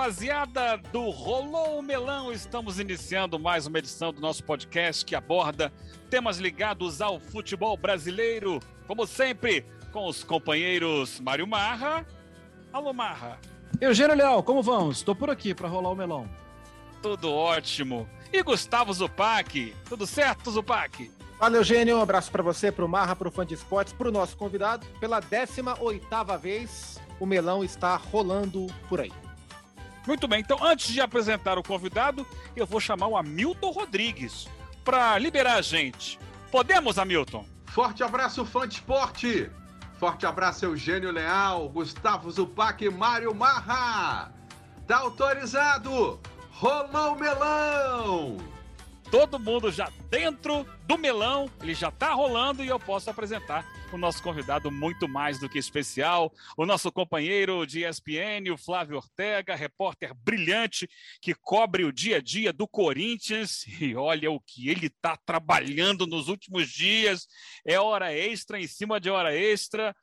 Rapaziada 0.00 0.78
do 0.90 1.10
Rolou 1.10 1.78
o 1.78 1.82
Melão, 1.82 2.32
estamos 2.32 2.80
iniciando 2.80 3.38
mais 3.38 3.66
uma 3.66 3.78
edição 3.78 4.10
do 4.14 4.18
nosso 4.18 4.42
podcast 4.42 5.04
que 5.04 5.14
aborda 5.14 5.70
temas 6.08 6.38
ligados 6.38 7.02
ao 7.02 7.20
futebol 7.20 7.76
brasileiro, 7.76 8.60
como 8.86 9.06
sempre, 9.06 9.62
com 9.92 10.06
os 10.06 10.24
companheiros 10.24 11.20
Mário 11.20 11.46
Marra. 11.46 12.06
Alô, 12.72 12.94
Marra. 12.94 13.38
Eugênio 13.78 14.16
Leal, 14.16 14.42
como 14.42 14.62
vamos? 14.62 14.96
Estou 14.96 15.14
por 15.14 15.28
aqui 15.28 15.54
para 15.54 15.68
rolar 15.68 15.90
o 15.90 15.94
melão. 15.94 16.26
Tudo 17.02 17.30
ótimo. 17.30 18.08
E 18.32 18.42
Gustavo 18.42 18.94
Zupac, 18.94 19.76
tudo 19.86 20.06
certo, 20.06 20.50
Zupac? 20.50 21.10
Fala, 21.38 21.58
Eugênio, 21.58 21.98
um 21.98 22.02
abraço 22.02 22.32
para 22.32 22.42
você, 22.42 22.72
para 22.72 22.86
o 22.86 22.88
Marra, 22.88 23.14
para 23.14 23.28
o 23.28 23.30
Fã 23.30 23.44
de 23.44 23.52
Esportes, 23.52 23.92
para 23.92 24.08
o 24.08 24.12
nosso 24.12 24.34
convidado. 24.34 24.86
Pela 24.98 25.20
18ª 25.20 26.38
vez, 26.38 26.98
o 27.20 27.26
melão 27.26 27.62
está 27.62 27.96
rolando 27.96 28.66
por 28.88 28.98
aí. 28.98 29.12
Muito 30.06 30.26
bem, 30.26 30.40
então 30.40 30.62
antes 30.64 30.92
de 30.92 31.00
apresentar 31.00 31.58
o 31.58 31.62
convidado, 31.62 32.26
eu 32.56 32.66
vou 32.66 32.80
chamar 32.80 33.06
o 33.08 33.16
Hamilton 33.16 33.70
Rodrigues 33.70 34.48
para 34.84 35.18
liberar 35.18 35.54
a 35.54 35.62
gente. 35.62 36.18
Podemos, 36.50 36.98
Hamilton? 36.98 37.46
Forte 37.66 38.02
abraço, 38.02 38.44
fã 38.44 38.66
de 38.66 38.74
esporte! 38.74 39.50
Forte 39.98 40.24
abraço, 40.24 40.64
Eugênio 40.64 41.10
Leal, 41.10 41.68
Gustavo 41.68 42.30
Zupac 42.30 42.82
e 42.82 42.90
Mário 42.90 43.34
Marra! 43.34 44.32
Tá 44.86 44.98
autorizado! 44.98 46.18
Rolou 46.50 47.16
melão! 47.16 48.38
Todo 49.10 49.38
mundo 49.38 49.70
já 49.70 49.90
dentro 50.08 50.66
do 50.86 50.96
melão, 50.96 51.50
ele 51.60 51.74
já 51.74 51.90
tá 51.90 52.12
rolando 52.12 52.64
e 52.64 52.68
eu 52.68 52.78
posso 52.78 53.10
apresentar 53.10 53.64
o 53.92 53.98
nosso 53.98 54.22
convidado 54.22 54.70
muito 54.70 55.08
mais 55.08 55.38
do 55.38 55.48
que 55.48 55.58
especial, 55.58 56.32
o 56.56 56.64
nosso 56.64 56.92
companheiro 56.92 57.66
de 57.66 57.84
ESPN, 57.84 58.50
o 58.52 58.56
Flávio 58.56 58.96
Ortega, 58.96 59.54
repórter 59.54 60.14
brilhante 60.14 60.88
que 61.20 61.34
cobre 61.34 61.84
o 61.84 61.92
dia 61.92 62.18
a 62.18 62.20
dia 62.20 62.52
do 62.52 62.68
Corinthians. 62.68 63.64
E 63.80 63.94
olha 63.94 64.30
o 64.30 64.40
que 64.40 64.68
ele 64.68 64.86
está 64.86 65.16
trabalhando 65.16 66.06
nos 66.06 66.28
últimos 66.28 66.68
dias, 66.68 67.26
é 67.66 67.80
hora 67.80 68.12
extra 68.12 68.60
em 68.60 68.66
cima 68.66 69.00
de 69.00 69.10
hora 69.10 69.34
extra. 69.34 69.94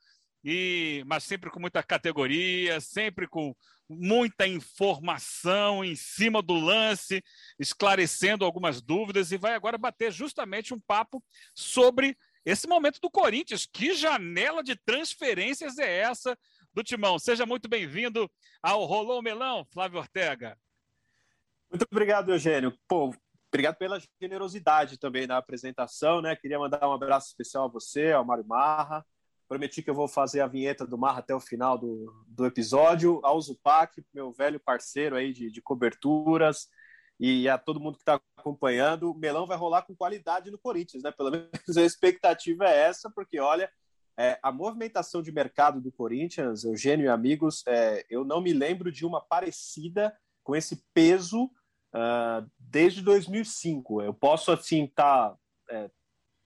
E, 0.44 1.02
mas 1.06 1.24
sempre 1.24 1.50
com 1.50 1.58
muita 1.58 1.82
categoria, 1.82 2.80
sempre 2.80 3.26
com 3.26 3.54
muita 3.88 4.46
informação 4.46 5.82
em 5.82 5.96
cima 5.96 6.42
do 6.42 6.54
lance, 6.54 7.24
esclarecendo 7.58 8.44
algumas 8.44 8.82
dúvidas, 8.82 9.32
e 9.32 9.38
vai 9.38 9.54
agora 9.54 9.78
bater 9.78 10.12
justamente 10.12 10.74
um 10.74 10.80
papo 10.80 11.24
sobre 11.54 12.16
esse 12.44 12.66
momento 12.66 13.00
do 13.00 13.10
Corinthians. 13.10 13.66
Que 13.66 13.94
janela 13.94 14.62
de 14.62 14.76
transferências 14.76 15.78
é 15.78 15.98
essa 15.98 16.38
do 16.72 16.82
Timão? 16.82 17.18
Seja 17.18 17.44
muito 17.44 17.68
bem-vindo 17.68 18.30
ao 18.62 18.84
Rolou 18.84 19.22
Melão, 19.22 19.64
Flávio 19.72 19.98
Ortega. 19.98 20.56
Muito 21.70 21.86
obrigado, 21.90 22.32
Eugênio. 22.32 22.76
Pô, 22.88 23.14
obrigado 23.48 23.76
pela 23.76 24.00
generosidade 24.20 24.98
também 24.98 25.26
na 25.26 25.36
apresentação, 25.36 26.22
né? 26.22 26.34
Queria 26.34 26.58
mandar 26.58 26.88
um 26.88 26.92
abraço 26.92 27.28
especial 27.28 27.66
a 27.66 27.68
você, 27.68 28.12
ao 28.12 28.24
Mário 28.24 28.46
Marra. 28.46 29.04
Prometi 29.48 29.82
que 29.82 29.88
eu 29.88 29.94
vou 29.94 30.06
fazer 30.06 30.40
a 30.40 30.46
vinheta 30.46 30.86
do 30.86 30.98
Marra 30.98 31.20
até 31.20 31.34
o 31.34 31.40
final 31.40 31.78
do, 31.78 32.14
do 32.26 32.44
episódio. 32.44 33.20
Ao 33.22 33.40
Zupac, 33.40 34.02
meu 34.12 34.30
velho 34.30 34.60
parceiro 34.60 35.16
aí 35.16 35.32
de, 35.32 35.50
de 35.50 35.62
coberturas, 35.62 36.68
e 37.18 37.48
a 37.48 37.58
todo 37.58 37.80
mundo 37.80 37.96
que 37.96 38.02
está 38.02 38.20
acompanhando, 38.36 39.10
o 39.10 39.14
melão 39.14 39.46
vai 39.46 39.56
rolar 39.56 39.82
com 39.82 39.96
qualidade 39.96 40.50
no 40.50 40.58
Corinthians, 40.58 41.02
né? 41.02 41.10
Pelo 41.10 41.30
menos 41.32 41.76
a 41.76 41.82
expectativa 41.82 42.64
é 42.66 42.88
essa, 42.88 43.10
porque 43.10 43.40
olha, 43.40 43.70
é, 44.16 44.38
a 44.42 44.50
movimentação 44.50 45.22
de 45.22 45.32
mercado 45.32 45.80
do 45.80 45.92
Corinthians, 45.92 46.64
Eugênio 46.64 47.06
e 47.06 47.08
amigos, 47.08 47.62
é, 47.66 48.04
eu 48.10 48.24
não 48.24 48.40
me 48.40 48.52
lembro 48.52 48.90
de 48.90 49.06
uma 49.06 49.20
parecida 49.20 50.16
com 50.42 50.56
esse 50.56 50.82
peso 50.92 51.44
uh, 51.94 52.50
desde 52.58 53.02
2005. 53.02 54.02
Eu 54.02 54.14
posso, 54.14 54.50
assim, 54.50 54.84
estar 54.84 55.30
tá, 55.30 55.38
é, 55.70 55.90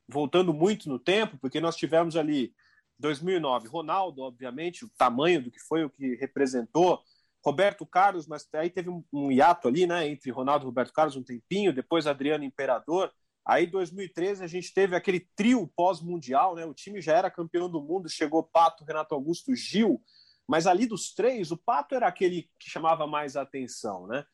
voltando 0.09 0.53
muito 0.53 0.89
no 0.89 0.99
tempo, 0.99 1.39
porque 1.39 1.61
nós 1.61 1.77
tivemos 1.77 2.17
ali 2.17 2.55
2009, 2.99 3.69
Ronaldo, 3.69 4.23
obviamente, 4.23 4.85
o 4.85 4.91
tamanho 4.97 5.43
do 5.43 5.51
que 5.51 5.61
foi, 5.61 5.85
o 5.85 5.91
que 5.91 6.15
representou, 6.17 7.03
Roberto 7.45 7.85
Carlos, 7.85 8.27
mas 8.27 8.49
aí 8.55 8.71
teve 8.71 8.89
um, 8.89 9.05
um 9.13 9.33
hiato 9.33 9.69
ali, 9.69 9.87
né, 9.87 10.07
entre 10.07 10.31
Ronaldo 10.31 10.65
e 10.65 10.67
Roberto 10.67 10.93
Carlos 10.93 11.17
um 11.17 11.23
tempinho, 11.23 11.73
depois 11.73 12.07
Adriano 12.07 12.45
Imperador. 12.45 13.13
Aí 13.45 13.67
2013 13.67 14.45
a 14.45 14.47
gente 14.47 14.73
teve 14.73 14.95
aquele 14.95 15.29
trio 15.35 15.67
pós-mundial, 15.75 16.55
né? 16.55 16.65
O 16.65 16.73
time 16.73 17.01
já 17.01 17.17
era 17.17 17.31
campeão 17.31 17.69
do 17.69 17.83
mundo, 17.83 18.09
chegou 18.09 18.45
Pato, 18.45 18.85
Renato 18.85 19.15
Augusto, 19.15 19.55
Gil, 19.57 20.01
mas 20.47 20.67
ali 20.67 20.87
dos 20.87 21.13
três, 21.13 21.51
o 21.51 21.57
Pato 21.57 21.95
era 21.97 22.07
aquele 22.07 22.49
que 22.59 22.71
chamava 22.71 23.07
mais 23.07 23.37
a 23.37 23.43
atenção, 23.43 24.07
né? 24.07 24.25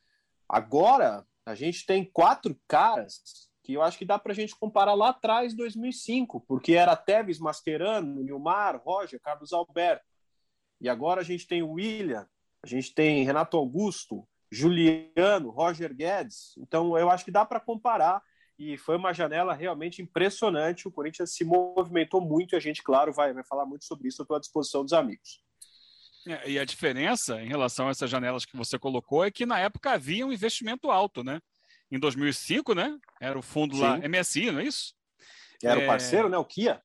Agora 0.47 1.25
a 1.45 1.55
gente 1.55 1.85
tem 1.85 2.05
quatro 2.05 2.59
caras 2.67 3.49
que 3.63 3.73
eu 3.73 3.81
acho 3.81 3.97
que 3.97 4.05
dá 4.05 4.19
para 4.19 4.31
a 4.31 4.35
gente 4.35 4.55
comparar 4.55 4.93
lá 4.93 5.09
atrás, 5.09 5.55
2005, 5.55 6.41
porque 6.41 6.73
era 6.73 6.95
Tevez, 6.95 7.39
Mascherano, 7.39 8.23
Nilmar, 8.23 8.81
Roger, 8.83 9.19
Carlos 9.19 9.53
Alberto. 9.53 10.05
E 10.81 10.87
agora 10.87 11.21
a 11.21 11.23
gente 11.23 11.47
tem 11.47 11.61
o 11.61 11.73
William, 11.73 12.27
a 12.63 12.67
gente 12.67 12.93
tem 12.93 13.23
Renato 13.23 13.57
Augusto, 13.57 14.27
Juliano, 14.51 15.49
Roger 15.49 15.93
Guedes. 15.93 16.55
Então, 16.57 16.97
eu 16.97 17.09
acho 17.09 17.23
que 17.23 17.31
dá 17.31 17.45
para 17.45 17.59
comparar. 17.59 18.21
E 18.57 18.77
foi 18.77 18.97
uma 18.97 19.13
janela 19.13 19.53
realmente 19.53 20.01
impressionante. 20.01 20.87
O 20.87 20.91
Corinthians 20.91 21.33
se 21.33 21.45
movimentou 21.45 22.19
muito 22.19 22.53
e 22.53 22.57
a 22.57 22.59
gente, 22.59 22.83
claro, 22.83 23.13
vai, 23.13 23.31
vai 23.33 23.43
falar 23.43 23.65
muito 23.65 23.85
sobre 23.85 24.09
isso. 24.09 24.21
Estou 24.21 24.35
à 24.35 24.39
disposição 24.39 24.83
dos 24.83 24.91
amigos. 24.91 25.41
É, 26.27 26.49
e 26.51 26.59
a 26.59 26.65
diferença 26.65 27.41
em 27.41 27.47
relação 27.47 27.87
a 27.87 27.91
essas 27.91 28.09
janelas 28.09 28.45
que 28.45 28.57
você 28.57 28.77
colocou 28.77 29.23
é 29.23 29.31
que 29.31 29.45
na 29.45 29.59
época 29.59 29.91
havia 29.91 30.27
um 30.27 30.33
investimento 30.33 30.91
alto, 30.91 31.23
né? 31.23 31.39
Em 31.89 31.97
2005, 31.97 32.75
né? 32.75 32.97
Era 33.21 33.39
o 33.39 33.41
fundo 33.41 33.75
Sim. 33.75 33.81
lá, 33.81 33.97
MSI, 33.97 34.51
não 34.51 34.59
é 34.59 34.65
isso? 34.65 34.93
Era 35.63 35.79
é... 35.79 35.83
o 35.85 35.87
parceiro, 35.87 36.27
né? 36.27 36.37
O 36.37 36.43
Kia. 36.43 36.81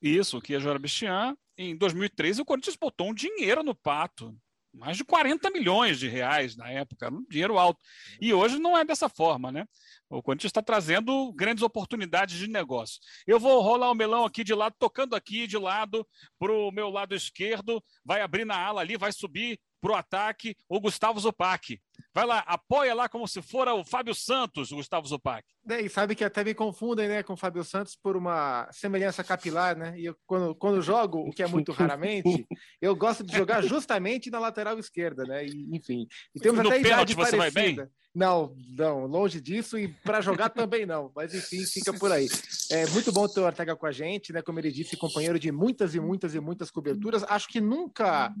Isso, 0.00 0.38
o 0.38 0.40
Kia 0.40 0.60
Jorabistian. 0.60 1.36
Em 1.58 1.76
2013, 1.76 2.40
o 2.40 2.44
Corinthians 2.44 2.76
botou 2.76 3.10
um 3.10 3.14
dinheiro 3.14 3.64
no 3.64 3.74
pato 3.74 4.34
mais 4.72 4.96
de 4.96 5.04
40 5.04 5.50
milhões 5.50 5.98
de 5.98 6.08
reais 6.08 6.56
na 6.56 6.70
época, 6.70 7.12
um 7.12 7.24
dinheiro 7.28 7.58
alto. 7.58 7.80
E 8.20 8.32
hoje 8.32 8.58
não 8.58 8.76
é 8.76 8.84
dessa 8.84 9.08
forma, 9.08 9.50
né? 9.50 9.66
O 10.08 10.22
Corinthians 10.22 10.50
está 10.50 10.62
trazendo 10.62 11.32
grandes 11.32 11.62
oportunidades 11.62 12.36
de 12.36 12.48
negócio. 12.48 13.00
Eu 13.26 13.38
vou 13.38 13.60
rolar 13.60 13.90
o 13.90 13.94
melão 13.94 14.24
aqui 14.24 14.42
de 14.42 14.54
lado, 14.54 14.74
tocando 14.78 15.14
aqui 15.14 15.46
de 15.46 15.56
lado 15.56 16.06
para 16.38 16.52
o 16.52 16.70
meu 16.72 16.90
lado 16.90 17.14
esquerdo, 17.14 17.82
vai 18.04 18.20
abrir 18.20 18.44
na 18.44 18.58
ala 18.58 18.80
ali, 18.80 18.96
vai 18.96 19.12
subir 19.12 19.58
para 19.80 19.92
o 19.92 19.96
ataque 19.96 20.56
o 20.68 20.80
Gustavo 20.80 21.18
Zupac. 21.18 21.80
Vai 22.14 22.26
lá, 22.26 22.38
apoia 22.40 22.94
lá 22.94 23.08
como 23.08 23.26
se 23.28 23.40
fora 23.40 23.74
o 23.74 23.84
Fábio 23.84 24.14
Santos, 24.14 24.72
o 24.72 24.76
Gustavo 24.76 25.06
Zupac. 25.06 25.46
É, 25.68 25.80
e 25.80 25.88
sabe 25.88 26.14
que 26.14 26.24
até 26.24 26.42
me 26.42 26.54
confundem 26.54 27.08
né, 27.08 27.22
com 27.22 27.34
o 27.34 27.36
Fábio 27.36 27.62
Santos 27.62 27.94
por 27.94 28.16
uma 28.16 28.68
semelhança 28.72 29.22
capilar, 29.22 29.76
né? 29.76 29.98
E 29.98 30.06
eu, 30.06 30.16
quando, 30.26 30.54
quando 30.54 30.82
jogo, 30.82 31.18
o 31.18 31.30
que 31.30 31.42
é 31.42 31.46
muito 31.46 31.72
raramente, 31.72 32.46
eu 32.80 32.96
gosto 32.96 33.22
de 33.22 33.36
jogar 33.36 33.62
justamente 33.62 34.30
na 34.30 34.38
lateral 34.38 34.78
esquerda, 34.78 35.24
né? 35.24 35.46
E, 35.46 35.68
enfim. 35.76 36.06
E 36.34 36.40
temos 36.40 36.62
no 36.62 36.68
até 36.68 36.80
pênalti 36.80 37.12
idade 37.12 37.14
você 37.14 37.36
parecida. 37.36 37.60
vai 37.60 37.86
bem? 37.86 37.90
Não, 38.12 38.56
não, 38.76 39.06
longe 39.06 39.40
disso, 39.40 39.78
e 39.78 39.86
para 39.86 40.20
jogar 40.20 40.48
também 40.48 40.84
não, 40.84 41.12
mas 41.14 41.32
enfim, 41.32 41.64
fica 41.64 41.92
por 41.92 42.10
aí. 42.10 42.26
É 42.72 42.84
muito 42.88 43.12
bom 43.12 43.28
ter 43.28 43.38
o 43.38 43.44
Ortega 43.44 43.76
com 43.76 43.86
a 43.86 43.92
gente, 43.92 44.32
né? 44.32 44.42
Como 44.42 44.58
ele 44.58 44.72
disse, 44.72 44.96
companheiro 44.96 45.38
de 45.38 45.52
muitas 45.52 45.94
e 45.94 46.00
muitas 46.00 46.34
e 46.34 46.40
muitas 46.40 46.72
coberturas. 46.72 47.22
Acho 47.28 47.46
que 47.46 47.60
nunca 47.60 48.34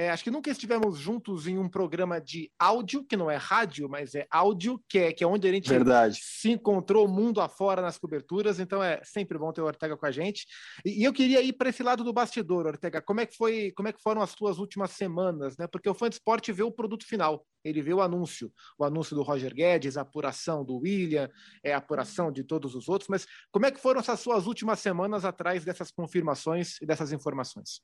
é, 0.00 0.08
acho 0.08 0.24
que 0.24 0.30
nunca 0.30 0.50
estivemos 0.50 0.96
juntos 0.96 1.46
em 1.46 1.58
um 1.58 1.68
programa 1.68 2.18
de 2.18 2.50
áudio, 2.58 3.04
que 3.04 3.18
não 3.18 3.30
é 3.30 3.36
rádio, 3.36 3.86
mas 3.86 4.14
é 4.14 4.26
áudio, 4.30 4.82
que 4.88 4.98
é, 4.98 5.12
que 5.12 5.22
é 5.22 5.26
onde 5.26 5.46
a 5.46 5.52
gente 5.52 5.68
Verdade. 5.68 6.18
se 6.22 6.50
encontrou 6.50 7.06
mundo 7.06 7.38
afora 7.38 7.82
nas 7.82 7.98
coberturas. 7.98 8.58
Então 8.58 8.82
é 8.82 9.02
sempre 9.04 9.36
bom 9.36 9.52
ter 9.52 9.60
o 9.60 9.66
Ortega 9.66 9.98
com 9.98 10.06
a 10.06 10.10
gente. 10.10 10.46
E, 10.86 11.02
e 11.02 11.04
eu 11.04 11.12
queria 11.12 11.42
ir 11.42 11.52
para 11.52 11.68
esse 11.68 11.82
lado 11.82 12.02
do 12.02 12.14
bastidor, 12.14 12.66
Ortega. 12.66 13.02
Como 13.02 13.20
é 13.20 13.26
que 13.26 13.36
foi? 13.36 13.72
Como 13.72 13.88
é 13.88 13.92
que 13.92 14.00
foram 14.00 14.22
as 14.22 14.34
tuas 14.34 14.58
últimas 14.58 14.92
semanas, 14.92 15.58
né? 15.58 15.66
Porque 15.66 15.90
o 15.90 15.92
fã 15.92 16.08
de 16.08 16.14
esporte 16.14 16.50
vê 16.50 16.62
o 16.62 16.72
produto 16.72 17.04
final. 17.04 17.44
Ele 17.62 17.82
vê 17.82 17.92
o 17.92 18.00
anúncio, 18.00 18.50
o 18.78 18.84
anúncio 18.86 19.14
do 19.14 19.22
Roger 19.22 19.54
Guedes, 19.54 19.98
a 19.98 20.00
apuração 20.00 20.64
do 20.64 20.78
William, 20.78 21.28
é 21.62 21.74
a 21.74 21.76
apuração 21.76 22.32
de 22.32 22.42
todos 22.42 22.74
os 22.74 22.88
outros. 22.88 23.08
Mas 23.10 23.26
como 23.52 23.66
é 23.66 23.70
que 23.70 23.78
foram 23.78 24.00
essas 24.00 24.20
suas 24.20 24.46
últimas 24.46 24.80
semanas 24.80 25.26
atrás 25.26 25.62
dessas 25.62 25.90
confirmações 25.90 26.80
e 26.80 26.86
dessas 26.86 27.12
informações? 27.12 27.82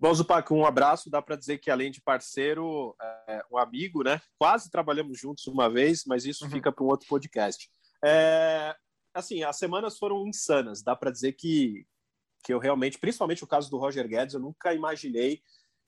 Bom, 0.00 0.14
Zupac, 0.14 0.50
um 0.50 0.64
abraço. 0.64 1.10
Dá 1.10 1.20
para 1.20 1.36
dizer 1.36 1.58
que, 1.58 1.70
além 1.70 1.90
de 1.90 2.00
parceiro, 2.00 2.96
é 3.28 3.42
um 3.52 3.58
amigo, 3.58 4.02
né? 4.02 4.18
Quase 4.38 4.70
trabalhamos 4.70 5.20
juntos 5.20 5.46
uma 5.46 5.68
vez, 5.68 6.04
mas 6.06 6.24
isso 6.24 6.46
uhum. 6.46 6.50
fica 6.50 6.72
para 6.72 6.82
um 6.82 6.88
outro 6.88 7.06
podcast. 7.06 7.70
É, 8.02 8.74
assim, 9.12 9.42
as 9.42 9.58
semanas 9.58 9.98
foram 9.98 10.26
insanas. 10.26 10.82
Dá 10.82 10.96
para 10.96 11.10
dizer 11.10 11.32
que, 11.32 11.86
que 12.42 12.50
eu 12.50 12.58
realmente, 12.58 12.98
principalmente 12.98 13.44
o 13.44 13.46
caso 13.46 13.70
do 13.70 13.76
Roger 13.76 14.08
Guedes, 14.08 14.32
eu 14.32 14.40
nunca 14.40 14.72
imaginei 14.72 15.42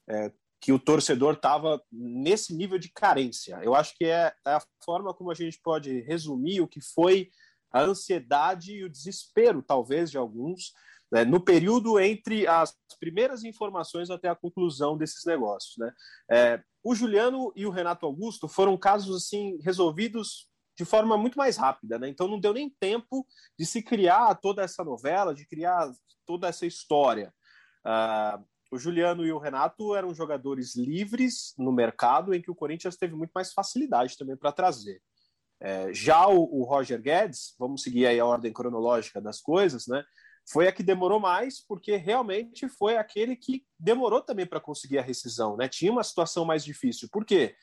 é, 0.07 0.31
que 0.61 0.71
o 0.71 0.77
torcedor 0.77 1.33
estava 1.33 1.83
nesse 1.91 2.55
nível 2.55 2.77
de 2.77 2.89
carência. 2.89 3.59
Eu 3.63 3.73
acho 3.73 3.95
que 3.97 4.05
é, 4.05 4.31
é 4.45 4.51
a 4.51 4.61
forma 4.85 5.11
como 5.11 5.31
a 5.31 5.35
gente 5.35 5.59
pode 5.59 6.01
resumir 6.01 6.61
o 6.61 6.67
que 6.67 6.81
foi 6.81 7.31
a 7.71 7.81
ansiedade 7.81 8.73
e 8.73 8.83
o 8.83 8.89
desespero, 8.89 9.63
talvez, 9.63 10.11
de 10.11 10.19
alguns 10.19 10.71
né, 11.13 11.23
no 11.23 11.39
período 11.39 11.99
entre 11.99 12.47
as 12.47 12.75
primeiras 12.99 13.43
informações 13.43 14.09
até 14.09 14.27
a 14.27 14.35
conclusão 14.35 14.97
desses 14.97 15.23
negócios. 15.25 15.75
Né? 15.77 15.93
É, 16.31 16.63
o 16.83 16.95
Juliano 16.95 17.53
e 17.55 17.67
o 17.67 17.69
Renato 17.69 18.07
Augusto 18.07 18.47
foram 18.47 18.75
casos 18.75 19.15
assim 19.15 19.59
resolvidos 19.61 20.49
de 20.75 20.83
forma 20.83 21.15
muito 21.15 21.37
mais 21.37 21.55
rápida, 21.55 21.99
né? 21.99 22.09
Então 22.09 22.27
não 22.27 22.39
deu 22.39 22.51
nem 22.51 22.67
tempo 22.67 23.27
de 23.59 23.63
se 23.63 23.83
criar 23.83 24.33
toda 24.33 24.63
essa 24.63 24.83
novela, 24.83 25.35
de 25.35 25.45
criar 25.45 25.87
toda 26.25 26.47
essa 26.47 26.65
história. 26.65 27.31
Uh, 27.85 28.43
o 28.71 28.79
Juliano 28.79 29.23
e 29.23 29.31
o 29.31 29.37
Renato 29.37 29.95
eram 29.95 30.15
jogadores 30.15 30.75
livres 30.75 31.53
no 31.59 31.71
mercado, 31.71 32.33
em 32.33 32.41
que 32.41 32.49
o 32.49 32.55
Corinthians 32.55 32.97
teve 32.97 33.13
muito 33.13 33.33
mais 33.35 33.53
facilidade 33.53 34.17
também 34.17 34.35
para 34.35 34.51
trazer. 34.51 34.99
É, 35.61 35.93
já 35.93 36.27
o, 36.27 36.41
o, 36.41 36.63
Roger 36.63 36.99
Guedes, 36.99 37.53
vamos 37.59 37.83
seguir 37.83 38.07
aí 38.07 38.19
a 38.19 38.25
ordem 38.25 38.51
cronológica 38.51 39.21
das 39.21 39.39
coisas, 39.39 39.85
né? 39.85 40.03
Foi 40.51 40.67
a 40.67 40.71
que 40.71 40.83
demorou 40.83 41.19
mais, 41.19 41.65
porque 41.65 41.95
realmente 41.95 42.67
foi 42.67 42.97
aquele 42.97 43.35
que 43.35 43.65
demorou 43.79 44.21
também 44.21 44.45
para 44.45 44.59
conseguir 44.59 44.99
a 44.99 45.01
rescisão, 45.01 45.55
né? 45.55 45.67
Tinha 45.69 45.91
uma 45.91 46.03
situação 46.03 46.43
mais 46.43 46.63
difícil. 46.65 47.07
Por 47.11 47.25
quê? 47.25 47.55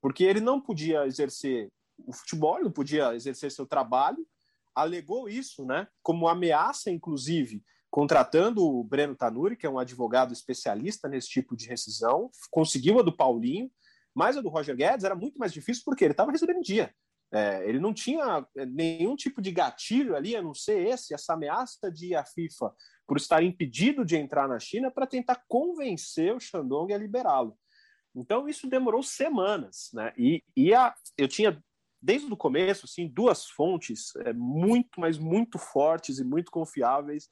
Porque 0.00 0.22
ele 0.24 0.40
não 0.40 0.60
podia 0.60 1.06
exercer 1.06 1.70
o 1.98 2.12
futebol, 2.12 2.62
não 2.62 2.70
podia 2.70 3.14
exercer 3.14 3.50
seu 3.50 3.66
trabalho, 3.66 4.26
alegou 4.74 5.28
isso, 5.28 5.64
né? 5.64 5.88
Como 6.02 6.28
ameaça, 6.28 6.90
inclusive, 6.90 7.64
contratando 7.90 8.62
o 8.62 8.84
Breno 8.84 9.16
Tanuri, 9.16 9.56
que 9.56 9.66
é 9.66 9.70
um 9.70 9.78
advogado 9.78 10.32
especialista 10.32 11.08
nesse 11.08 11.28
tipo 11.28 11.56
de 11.56 11.66
rescisão, 11.66 12.30
conseguiu 12.50 12.98
a 12.98 13.02
do 13.02 13.16
Paulinho, 13.16 13.70
mas 14.14 14.36
a 14.36 14.42
do 14.42 14.50
Roger 14.50 14.76
Guedes 14.76 15.04
era 15.04 15.14
muito 15.14 15.38
mais 15.38 15.52
difícil 15.52 15.82
porque 15.84 16.04
ele 16.04 16.12
estava 16.12 16.30
recebendo 16.30 16.60
dia. 16.60 16.94
É, 17.32 17.68
ele 17.68 17.80
não 17.80 17.92
tinha 17.92 18.46
é, 18.56 18.64
nenhum 18.66 19.16
tipo 19.16 19.42
de 19.42 19.50
gatilho 19.50 20.14
ali, 20.14 20.36
a 20.36 20.42
não 20.42 20.54
ser 20.54 20.86
esse, 20.86 21.12
essa 21.12 21.34
ameaça 21.34 21.90
de 21.90 22.14
a 22.14 22.24
FIFA 22.24 22.72
por 23.06 23.16
estar 23.16 23.42
impedido 23.42 24.04
de 24.04 24.16
entrar 24.16 24.48
na 24.48 24.58
China 24.58 24.90
para 24.90 25.06
tentar 25.06 25.42
convencer 25.48 26.34
o 26.34 26.40
Shandong 26.40 26.92
a 26.92 26.98
liberá-lo. 26.98 27.56
Então 28.14 28.48
isso 28.48 28.68
demorou 28.68 29.02
semanas, 29.02 29.90
né? 29.92 30.12
E, 30.16 30.42
e 30.56 30.72
a, 30.72 30.94
eu 31.18 31.28
tinha 31.28 31.62
desde 32.00 32.32
o 32.32 32.36
começo 32.36 32.86
assim 32.86 33.08
duas 33.08 33.46
fontes 33.46 34.14
é, 34.24 34.32
muito, 34.32 35.00
mas 35.00 35.18
muito 35.18 35.58
fortes 35.58 36.18
e 36.18 36.24
muito 36.24 36.50
confiáveis 36.50 37.28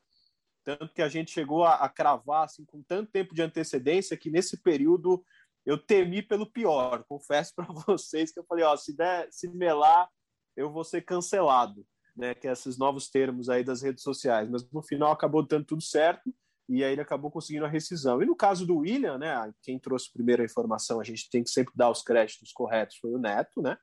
tanto 0.65 0.95
que 0.95 1.03
a 1.03 1.09
gente 1.09 1.31
chegou 1.31 1.63
a, 1.63 1.75
a 1.75 1.89
cravar 1.89 2.45
assim, 2.45 2.65
com 2.65 2.83
tanto 2.83 3.13
tempo 3.13 3.35
de 3.35 3.43
antecedência 3.43 4.17
que 4.17 4.31
nesse 4.31 4.57
período 4.57 5.25
eu 5.65 5.79
temi 5.79 6.23
pelo 6.23 6.51
pior. 6.51 7.05
Confesso 7.09 7.53
para 7.55 7.67
vocês 7.87 8.33
que 8.33 8.41
eu 8.41 8.45
falei, 8.45 8.65
ó, 8.65 8.77
se 8.77 8.97
der, 8.97 9.29
se 9.31 9.49
melar, 9.49 10.09
eu 10.57 10.71
vou 10.71 10.85
ser 10.85 11.03
cancelado, 11.03 11.85
né? 12.17 12.35
Que 12.35 12.49
é 12.49 12.53
esses 12.53 12.79
novos 12.79 13.09
termos 13.09 13.49
aí 13.49 13.65
das 13.65 13.83
redes 13.83 14.03
sociais. 14.03 14.49
Mas 14.49 14.69
no 14.71 14.83
final 14.83 15.13
acabou 15.13 15.47
dando 15.47 15.65
tudo 15.65 15.83
certo 15.83 16.35
e 16.69 16.83
aí 16.83 16.93
ele 16.93 17.01
acabou 17.01 17.31
conseguindo 17.31 17.67
a 17.67 17.69
rescisão. 17.69 18.23
E 18.23 18.27
no 18.27 18.37
caso 18.37 18.67
do 18.67 18.79
William, 18.79 19.19
né? 19.19 19.53
Quem 19.63 19.79
trouxe 19.79 20.13
primeiro 20.13 20.43
a 20.43 20.47
informação, 20.47 21.01
a 21.01 21.05
gente 21.05 21.29
tem 21.31 21.43
que 21.43 21.51
sempre 21.51 21.73
dar 21.77 21.91
os 21.91 22.03
créditos 22.03 22.53
corretos, 22.53 22.97
foi 22.97 23.13
o 23.13 23.19
Neto, 23.19 23.61
né? 23.63 23.77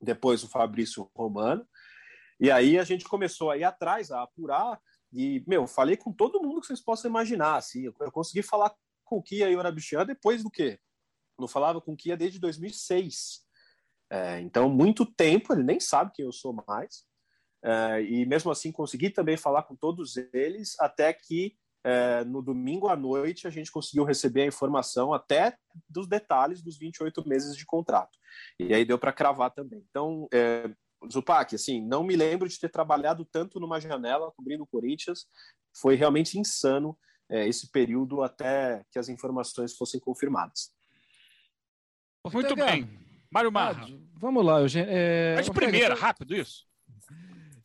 Depois 0.00 0.42
o 0.44 0.48
Fabrício 0.48 1.10
Romano. 1.14 1.66
E 2.40 2.50
aí 2.50 2.78
a 2.78 2.84
gente 2.84 3.04
começou 3.04 3.50
a 3.50 3.56
ir 3.56 3.64
atrás, 3.64 4.10
a 4.10 4.22
apurar 4.22 4.78
e, 5.14 5.44
meu, 5.46 5.66
falei 5.68 5.96
com 5.96 6.12
todo 6.12 6.42
mundo 6.42 6.60
que 6.60 6.66
vocês 6.66 6.80
possam 6.80 7.08
imaginar, 7.08 7.56
assim. 7.56 7.84
Eu, 7.84 7.92
consegui 8.10 8.42
falar 8.42 8.74
com 9.04 9.18
o 9.18 9.22
Kia 9.22 9.48
e 9.48 9.54
o 9.54 9.60
Arabichian 9.60 10.04
depois 10.04 10.42
do 10.42 10.50
quê? 10.50 10.80
Não 11.38 11.48
falava 11.48 11.80
com 11.80 11.92
o 11.92 11.96
Kia 11.96 12.16
desde 12.16 12.38
2006. 12.38 13.44
É, 14.10 14.40
então, 14.40 14.68
muito 14.68 15.04
tempo, 15.04 15.52
ele 15.52 15.62
nem 15.62 15.80
sabe 15.80 16.12
quem 16.14 16.24
eu 16.24 16.32
sou 16.32 16.52
mais. 16.66 17.04
É, 17.64 18.02
e 18.02 18.26
mesmo 18.26 18.50
assim, 18.50 18.70
consegui 18.70 19.10
também 19.10 19.36
falar 19.36 19.62
com 19.62 19.74
todos 19.74 20.16
eles, 20.32 20.78
até 20.78 21.12
que 21.12 21.56
é, 21.82 22.24
no 22.24 22.40
domingo 22.42 22.88
à 22.88 22.96
noite 22.96 23.46
a 23.46 23.50
gente 23.50 23.70
conseguiu 23.70 24.04
receber 24.04 24.42
a 24.42 24.46
informação 24.46 25.12
até 25.12 25.56
dos 25.88 26.06
detalhes 26.06 26.62
dos 26.62 26.78
28 26.78 27.26
meses 27.28 27.56
de 27.56 27.66
contrato. 27.66 28.18
E 28.58 28.74
aí 28.74 28.84
deu 28.84 28.98
para 28.98 29.12
cravar 29.12 29.50
também. 29.50 29.84
Então, 29.90 30.28
é, 30.32 30.70
Zupac, 31.10 31.54
assim, 31.54 31.82
não 31.82 32.02
me 32.02 32.16
lembro 32.16 32.48
de 32.48 32.58
ter 32.58 32.70
trabalhado 32.70 33.24
tanto 33.24 33.60
numa 33.60 33.80
janela 33.80 34.32
cobrindo 34.32 34.62
o 34.64 34.66
Corinthians. 34.66 35.26
Foi 35.76 35.94
realmente 35.94 36.38
insano 36.38 36.98
é, 37.30 37.46
esse 37.48 37.70
período 37.70 38.22
até 38.22 38.84
que 38.90 38.98
as 38.98 39.08
informações 39.08 39.74
fossem 39.74 40.00
confirmadas. 40.00 40.73
Muito 42.32 42.56
bem. 42.56 42.88
Mário 43.30 43.52
Marra. 43.52 43.86
Ah, 43.88 43.98
vamos 44.14 44.44
lá, 44.44 44.60
Eugênio. 44.60 44.90
É, 44.90 45.36
é 45.38 45.42
de 45.42 45.50
primeira, 45.50 45.94
rápido 45.94 46.34
isso. 46.36 46.66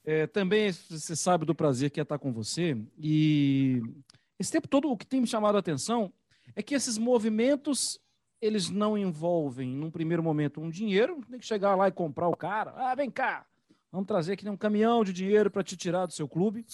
É, 0.04 0.26
também 0.28 0.72
você 0.72 1.16
sabe 1.16 1.46
do 1.46 1.54
prazer 1.54 1.92
que 1.92 2.00
é 2.00 2.04
estar 2.04 2.18
com 2.18 2.34
você. 2.34 2.76
E 2.98 3.82
esse 4.40 4.52
tempo 4.52 4.68
todo 4.68 4.90
o 4.90 4.98
que 4.98 5.06
tem 5.06 5.22
me 5.22 5.28
chamado 5.28 5.56
a 5.56 5.60
atenção 5.60 6.12
é 6.56 6.64
que 6.64 6.74
esses 6.74 6.98
movimentos 6.98 8.00
eles 8.42 8.70
não 8.70 8.98
envolvem, 8.98 9.70
num 9.70 9.92
primeiro 9.92 10.24
momento, 10.24 10.62
um 10.62 10.70
dinheiro, 10.70 11.22
tem 11.30 11.40
que 11.40 11.46
chegar 11.46 11.76
lá 11.76 11.88
e 11.88 11.92
comprar 11.92 12.28
o 12.30 12.36
cara. 12.36 12.74
Ah, 12.76 12.96
vem 12.96 13.12
cá, 13.12 13.46
vamos 13.92 14.08
trazer 14.08 14.34
aqui 14.34 14.50
um 14.50 14.58
caminhão 14.58 15.04
de 15.04 15.12
dinheiro 15.12 15.52
para 15.52 15.64
te 15.64 15.76
tirar 15.76 16.06
do 16.06 16.14
seu 16.14 16.28
clube. 16.28 16.66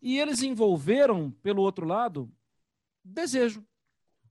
E 0.00 0.18
eles 0.18 0.42
envolveram, 0.42 1.30
pelo 1.42 1.62
outro 1.62 1.86
lado, 1.86 2.30
desejo. 3.04 3.64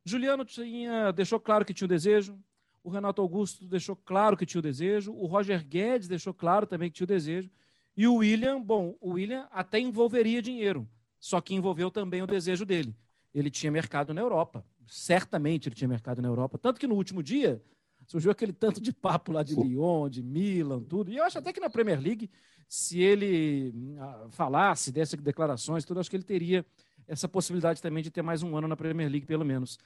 Juliano 0.03 0.43
tinha, 0.43 1.11
deixou 1.11 1.39
claro 1.39 1.63
que 1.63 1.73
tinha 1.73 1.85
o 1.85 1.89
desejo, 1.89 2.37
o 2.83 2.89
Renato 2.89 3.21
Augusto 3.21 3.65
deixou 3.65 3.95
claro 3.95 4.35
que 4.35 4.45
tinha 4.45 4.59
o 4.59 4.63
desejo, 4.63 5.13
o 5.13 5.25
Roger 5.25 5.65
Guedes 5.65 6.07
deixou 6.07 6.33
claro 6.33 6.67
também 6.67 6.89
que 6.89 6.95
tinha 6.95 7.05
o 7.05 7.07
desejo, 7.07 7.49
e 7.95 8.07
o 8.07 8.15
William, 8.15 8.61
bom, 8.61 8.95
o 8.99 9.11
William 9.11 9.47
até 9.51 9.79
envolveria 9.79 10.41
dinheiro, 10.41 10.87
só 11.19 11.39
que 11.39 11.53
envolveu 11.53 11.89
também 11.89 12.21
o 12.21 12.27
desejo 12.27 12.65
dele. 12.65 12.95
Ele 13.33 13.49
tinha 13.49 13.71
mercado 13.71 14.13
na 14.13 14.21
Europa 14.21 14.65
certamente 14.87 15.67
ele 15.67 15.75
tinha 15.75 15.87
mercado 15.87 16.21
na 16.21 16.27
Europa. 16.27 16.57
Tanto 16.57 16.79
que 16.79 16.87
no 16.87 16.95
último 16.95 17.21
dia 17.23 17.61
surgiu 18.05 18.31
aquele 18.31 18.53
tanto 18.53 18.81
de 18.81 18.91
papo 18.91 19.31
lá 19.31 19.43
de 19.43 19.55
Lyon, 19.55 20.09
de 20.09 20.21
Milan, 20.21 20.81
tudo. 20.83 21.11
E 21.11 21.17
eu 21.17 21.23
acho 21.23 21.39
até 21.39 21.53
que 21.53 21.59
na 21.59 21.69
Premier 21.69 21.99
League, 21.99 22.29
se 22.67 23.01
ele 23.01 23.73
ah, 23.99 24.27
falasse, 24.29 24.91
desse 24.91 25.15
declarações, 25.17 25.85
tudo, 25.85 25.99
acho 25.99 26.09
que 26.09 26.15
ele 26.15 26.23
teria 26.23 26.65
essa 27.07 27.27
possibilidade 27.27 27.81
também 27.81 28.03
de 28.03 28.11
ter 28.11 28.21
mais 28.21 28.43
um 28.43 28.55
ano 28.55 28.67
na 28.67 28.75
Premier 28.75 29.09
League, 29.09 29.25
pelo 29.25 29.45
menos. 29.45 29.79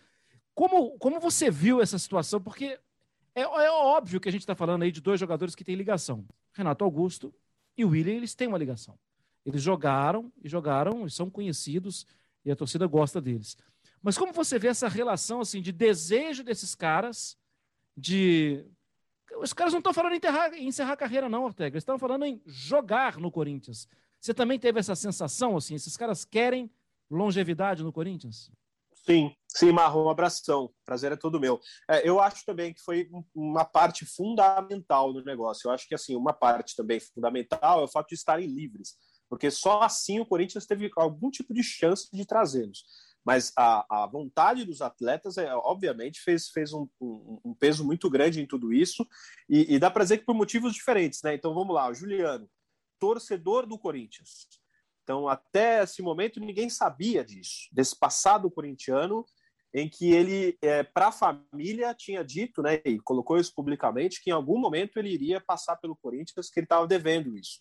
Como, 0.54 0.98
como 0.98 1.20
você 1.20 1.52
viu 1.52 1.82
essa 1.82 2.00
situação? 2.00 2.42
Porque 2.42 2.80
é, 3.38 3.66
é 3.66 3.72
óbvio 3.72 4.20
que 4.20 4.28
a 4.28 4.32
gente 4.32 4.42
está 4.42 4.56
falando 4.56 4.82
aí 4.82 4.92
de 4.92 5.00
dois 5.00 5.20
jogadores 5.20 5.54
que 5.54 5.64
têm 5.64 5.76
ligação. 5.76 6.26
Renato 6.54 6.84
Augusto 6.84 7.34
e 7.78 7.86
o 7.86 7.90
William, 7.90 8.16
eles 8.16 8.34
têm 8.34 8.48
uma 8.48 8.58
ligação. 8.58 8.98
Eles 9.46 9.62
jogaram 9.62 10.32
e 10.44 10.50
jogaram 10.50 11.06
e 11.06 11.12
são 11.12 11.30
conhecidos 11.30 12.08
e 12.44 12.52
a 12.52 12.56
torcida 12.56 12.88
gosta 12.88 13.22
deles. 13.22 13.56
Mas 14.02 14.18
como 14.18 14.34
você 14.34 14.58
vê 14.58 14.70
essa 14.70 14.88
relação 14.88 15.40
assim 15.40 15.62
de 15.62 15.72
desejo 15.72 16.44
desses 16.44 16.74
caras 16.74 17.38
de 17.96 18.66
os 19.40 19.54
caras 19.54 19.74
não 19.74 19.80
estão 19.80 19.94
falando 19.94 20.14
em, 20.14 20.18
enterrar, 20.18 20.54
em 20.54 20.68
encerrar 20.68 20.94
a 20.94 20.98
carreira 20.98 21.30
não, 21.30 21.44
Ortega, 21.44 21.76
eles 21.76 21.82
estão 21.82 22.00
falando 22.00 22.26
em 22.26 22.42
jogar 22.46 23.18
no 23.18 23.30
Corinthians. 23.30 23.88
Você 24.20 24.34
também 24.34 24.58
teve 24.58 24.80
essa 24.80 24.96
sensação 24.96 25.56
assim, 25.56 25.76
esses 25.76 25.96
caras 25.96 26.26
querem 26.26 26.72
longevidade 27.10 27.84
no 27.84 27.94
Corinthians? 27.94 28.52
Sim, 28.94 29.34
sim, 29.58 29.72
Marrom, 29.72 30.06
um 30.06 30.10
abração. 30.10 30.72
Prazer 30.86 31.12
é 31.12 31.16
todo 31.16 31.40
meu. 31.40 31.60
É, 31.90 32.08
eu 32.08 32.20
acho 32.20 32.46
também 32.46 32.74
que 32.74 32.82
foi 32.82 33.10
uma 33.34 33.66
parte 33.66 34.06
fundamental 34.06 35.14
do 35.14 35.24
negócio. 35.24 35.68
Eu 35.68 35.72
acho 35.72 35.88
que 35.88 35.96
assim, 35.96 36.16
uma 36.16 36.34
parte 36.34 36.76
também 36.76 37.00
fundamental 37.00 37.82
é 37.82 37.84
o 37.84 37.88
fato 37.88 38.10
de 38.10 38.16
estarem 38.16 38.48
livres, 38.48 38.96
porque 39.30 39.52
só 39.52 39.82
assim 39.82 40.20
o 40.20 40.26
Corinthians 40.26 40.66
teve 40.66 40.90
algum 40.96 41.30
tipo 41.30 41.54
de 41.54 41.64
chance 41.64 42.08
de 42.12 42.26
trazê-los 42.26 42.84
mas 43.28 43.52
a, 43.58 44.04
a 44.04 44.08
vontade 44.08 44.64
dos 44.64 44.82
atletas, 44.82 45.38
é, 45.38 45.54
obviamente, 45.54 46.22
fez, 46.22 46.48
fez 46.48 46.72
um, 46.72 46.88
um, 47.02 47.42
um 47.44 47.54
peso 47.54 47.84
muito 47.84 48.10
grande 48.10 48.40
em 48.40 48.48
tudo 48.48 48.72
isso, 48.72 49.06
e, 49.50 49.76
e 49.76 49.78
dá 49.78 49.92
para 49.92 50.04
dizer 50.04 50.20
que 50.20 50.26
por 50.26 50.34
motivos 50.34 50.74
diferentes, 50.74 51.22
né? 51.22 51.36
Então 51.36 51.54
vamos 51.54 51.76
lá, 51.76 51.90
o 51.90 51.94
Juliano, 51.94 52.50
torcedor 52.98 53.68
do 53.68 53.78
Corinthians. 53.78 54.48
Então, 55.04 55.28
até 55.28 55.84
esse 55.84 56.02
momento, 56.02 56.40
ninguém 56.40 56.70
sabia 56.70 57.22
disso, 57.22 57.68
desse 57.74 58.00
passado 58.00 58.50
corintiano, 58.50 59.26
em 59.80 59.88
que 59.88 60.12
ele, 60.12 60.58
é, 60.60 60.82
para 60.82 61.10
a 61.10 61.12
família, 61.12 61.94
tinha 61.94 62.24
dito, 62.24 62.64
né, 62.64 62.82
e 62.84 63.00
colocou 63.00 63.38
isso 63.38 63.54
publicamente, 63.54 64.20
que 64.24 64.32
em 64.32 64.34
algum 64.34 64.58
momento 64.60 64.98
ele 64.98 65.10
iria 65.10 65.40
passar 65.40 65.76
pelo 65.76 65.96
Corinthians, 65.96 66.50
que 66.50 66.60
ele 66.60 66.66
estava 66.66 66.88
devendo 66.88 67.38
isso. 67.38 67.60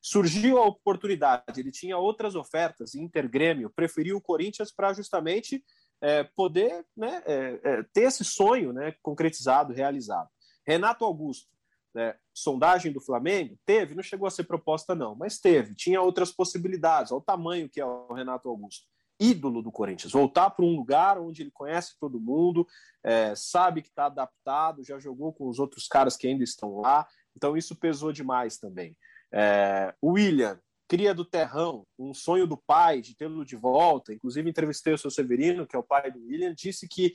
Surgiu 0.00 0.58
a 0.58 0.66
oportunidade, 0.66 1.58
ele 1.58 1.72
tinha 1.72 1.98
outras 1.98 2.36
ofertas, 2.36 2.94
Intergrêmio, 2.94 3.68
preferiu 3.68 4.16
o 4.16 4.20
Corinthians 4.20 4.72
para 4.72 4.92
justamente 4.92 5.64
é, 6.00 6.22
poder 6.22 6.86
né, 6.96 7.20
é, 7.26 7.60
é, 7.64 7.82
ter 7.92 8.02
esse 8.02 8.24
sonho 8.24 8.72
né, 8.72 8.94
concretizado, 9.02 9.72
realizado. 9.72 10.28
Renato 10.64 11.04
Augusto, 11.04 11.48
né, 11.92 12.14
sondagem 12.32 12.92
do 12.92 13.00
Flamengo, 13.00 13.58
teve, 13.66 13.96
não 13.96 14.04
chegou 14.04 14.28
a 14.28 14.30
ser 14.30 14.44
proposta 14.44 14.94
não, 14.94 15.16
mas 15.16 15.40
teve, 15.40 15.74
tinha 15.74 16.00
outras 16.00 16.30
possibilidades, 16.30 17.10
olha 17.10 17.18
o 17.18 17.24
tamanho 17.24 17.68
que 17.68 17.80
é 17.80 17.84
o 17.84 18.12
Renato 18.12 18.48
Augusto. 18.48 18.86
Ídolo 19.18 19.62
do 19.62 19.72
Corinthians, 19.72 20.12
voltar 20.12 20.50
para 20.50 20.64
um 20.64 20.76
lugar 20.76 21.18
onde 21.18 21.42
ele 21.42 21.50
conhece 21.50 21.94
todo 21.98 22.20
mundo, 22.20 22.66
é, 23.02 23.34
sabe 23.34 23.82
que 23.82 23.88
está 23.88 24.06
adaptado, 24.06 24.84
já 24.84 24.98
jogou 24.98 25.32
com 25.32 25.48
os 25.48 25.58
outros 25.58 25.88
caras 25.88 26.16
que 26.16 26.26
ainda 26.26 26.44
estão 26.44 26.80
lá, 26.80 27.06
então 27.34 27.56
isso 27.56 27.76
pesou 27.76 28.12
demais 28.12 28.58
também. 28.58 28.96
É, 29.32 29.94
William, 30.02 30.60
cria 30.88 31.12
do 31.12 31.24
terrão, 31.24 31.86
um 31.98 32.14
sonho 32.14 32.46
do 32.46 32.56
pai 32.56 33.00
de 33.00 33.14
tê-lo 33.14 33.44
de 33.44 33.56
volta. 33.56 34.12
Inclusive, 34.12 34.48
entrevistei 34.48 34.94
o 34.94 34.98
seu 34.98 35.10
Severino, 35.10 35.66
que 35.66 35.76
é 35.76 35.78
o 35.78 35.82
pai 35.82 36.10
do 36.10 36.20
William, 36.24 36.54
disse 36.54 36.88
que 36.88 37.14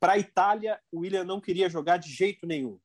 para 0.00 0.12
a 0.12 0.18
Itália 0.18 0.80
o 0.92 1.00
William 1.00 1.24
não 1.24 1.40
queria 1.40 1.68
jogar 1.68 1.96
de 1.96 2.10
jeito 2.10 2.46
nenhum. 2.46 2.78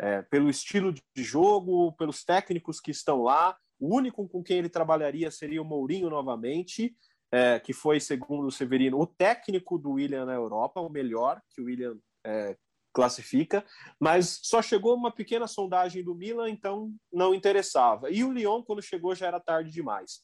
É, 0.00 0.22
pelo 0.22 0.48
estilo 0.48 0.92
de 0.92 1.02
jogo, 1.24 1.92
pelos 1.94 2.22
técnicos 2.24 2.80
que 2.80 2.92
estão 2.92 3.22
lá. 3.22 3.56
O 3.80 3.96
único 3.96 4.28
com 4.28 4.42
quem 4.42 4.58
ele 4.58 4.68
trabalharia 4.68 5.30
seria 5.30 5.60
o 5.60 5.64
Mourinho 5.64 6.08
novamente, 6.08 6.96
é, 7.32 7.60
que 7.60 7.72
foi, 7.72 8.00
segundo 8.00 8.46
o 8.46 8.52
Severino, 8.52 8.98
o 8.98 9.06
técnico 9.06 9.78
do 9.78 9.92
William 9.92 10.24
na 10.24 10.34
Europa, 10.34 10.80
o 10.80 10.88
melhor 10.88 11.40
que 11.50 11.60
o 11.60 11.64
William 11.64 11.98
é, 12.24 12.56
classifica, 12.92 13.64
mas 14.00 14.40
só 14.42 14.60
chegou 14.60 14.94
uma 14.96 15.12
pequena 15.12 15.46
sondagem 15.46 16.02
do 16.02 16.14
Milan, 16.14 16.50
então 16.50 16.92
não 17.12 17.34
interessava. 17.34 18.10
E 18.10 18.24
o 18.24 18.32
Lyon, 18.32 18.62
quando 18.62 18.82
chegou, 18.82 19.14
já 19.14 19.26
era 19.26 19.38
tarde 19.38 19.70
demais. 19.70 20.20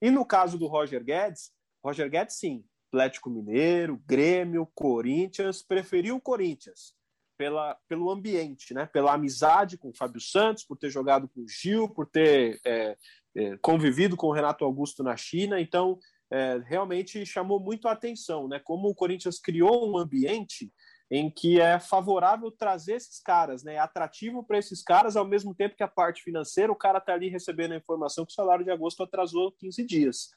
E 0.00 0.10
no 0.10 0.24
caso 0.24 0.58
do 0.58 0.66
Roger 0.66 1.02
Guedes, 1.02 1.50
Roger 1.84 2.08
Guedes, 2.08 2.38
sim, 2.38 2.64
Atlético 2.92 3.30
Mineiro, 3.30 4.00
Grêmio, 4.06 4.70
Corinthians, 4.74 5.62
preferiu 5.62 6.16
o 6.16 6.20
Corinthians 6.20 6.94
pela, 7.38 7.76
pelo 7.88 8.10
ambiente, 8.10 8.74
né? 8.74 8.86
pela 8.86 9.14
amizade 9.14 9.78
com 9.78 9.88
o 9.90 9.96
Fábio 9.96 10.20
Santos, 10.20 10.64
por 10.64 10.76
ter 10.76 10.90
jogado 10.90 11.28
com 11.28 11.40
o 11.40 11.48
Gil, 11.48 11.88
por 11.88 12.06
ter 12.06 12.60
é, 12.64 12.96
é, 13.36 13.56
convivido 13.58 14.16
com 14.16 14.28
o 14.28 14.32
Renato 14.32 14.64
Augusto 14.64 15.02
na 15.02 15.16
China. 15.16 15.60
Então, 15.60 15.98
é, 16.32 16.62
realmente 16.64 17.26
chamou 17.26 17.60
muito 17.60 17.86
a 17.86 17.92
atenção, 17.92 18.48
né? 18.48 18.58
Como 18.58 18.88
o 18.88 18.94
Corinthians 18.94 19.38
criou 19.38 19.90
um 19.90 19.98
ambiente 19.98 20.72
em 21.10 21.30
que 21.30 21.60
é 21.60 21.78
favorável 21.78 22.50
trazer 22.50 22.94
esses 22.94 23.20
caras, 23.20 23.62
né? 23.62 23.74
É 23.74 23.78
atrativo 23.78 24.42
para 24.42 24.56
esses 24.56 24.82
caras, 24.82 25.14
ao 25.14 25.26
mesmo 25.26 25.54
tempo 25.54 25.76
que 25.76 25.82
a 25.82 25.88
parte 25.88 26.22
financeira, 26.22 26.72
o 26.72 26.76
cara 26.76 26.98
está 26.98 27.12
ali 27.12 27.28
recebendo 27.28 27.72
a 27.72 27.76
informação 27.76 28.24
que 28.24 28.32
o 28.32 28.34
salário 28.34 28.64
de 28.64 28.70
agosto 28.70 29.02
atrasou 29.02 29.52
15 29.52 29.84
dias, 29.84 30.30